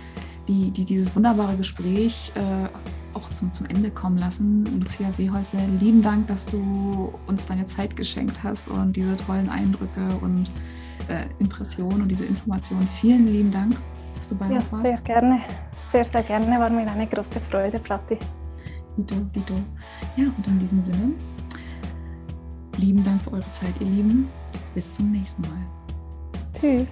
die, 0.49 0.70
die 0.70 0.85
dieses 0.85 1.14
wunderbare 1.14 1.57
Gespräch 1.57 2.33
äh, 2.35 2.68
auch 3.16 3.30
zum, 3.30 3.52
zum 3.52 3.66
Ende 3.66 3.90
kommen 3.90 4.18
lassen. 4.18 4.64
Lucia 4.80 5.10
Seeholzer, 5.10 5.58
lieben 5.80 6.02
Dank, 6.02 6.26
dass 6.26 6.46
du 6.46 7.12
uns 7.26 7.46
deine 7.46 7.66
Zeit 7.66 7.96
geschenkt 7.96 8.42
hast 8.42 8.68
und 8.68 8.94
diese 8.94 9.16
tollen 9.16 9.48
Eindrücke 9.48 10.06
und 10.20 10.50
äh, 11.08 11.26
Impressionen 11.38 12.02
und 12.02 12.08
diese 12.08 12.26
Informationen. 12.26 12.86
Vielen 13.00 13.26
lieben 13.26 13.50
Dank, 13.50 13.76
dass 14.14 14.28
du 14.28 14.36
bei 14.36 14.48
ja, 14.48 14.56
uns 14.56 14.70
warst. 14.70 14.86
Sehr 14.86 15.00
gerne, 15.00 15.40
sehr, 15.90 16.04
sehr 16.04 16.22
gerne. 16.22 16.58
War 16.58 16.70
mir 16.70 16.86
eine 16.90 17.06
große 17.06 17.40
Freude, 17.50 17.78
Platti. 17.78 18.18
Dito, 18.96 19.14
Dito. 19.34 19.54
Ja, 20.16 20.26
und 20.36 20.46
in 20.46 20.58
diesem 20.58 20.80
Sinne, 20.80 21.12
lieben 22.76 23.02
Dank 23.02 23.22
für 23.22 23.32
eure 23.32 23.50
Zeit, 23.50 23.74
ihr 23.80 23.86
Lieben. 23.86 24.28
Bis 24.74 24.94
zum 24.94 25.10
nächsten 25.10 25.42
Mal. 25.42 25.66
Tschüss. 26.58 26.88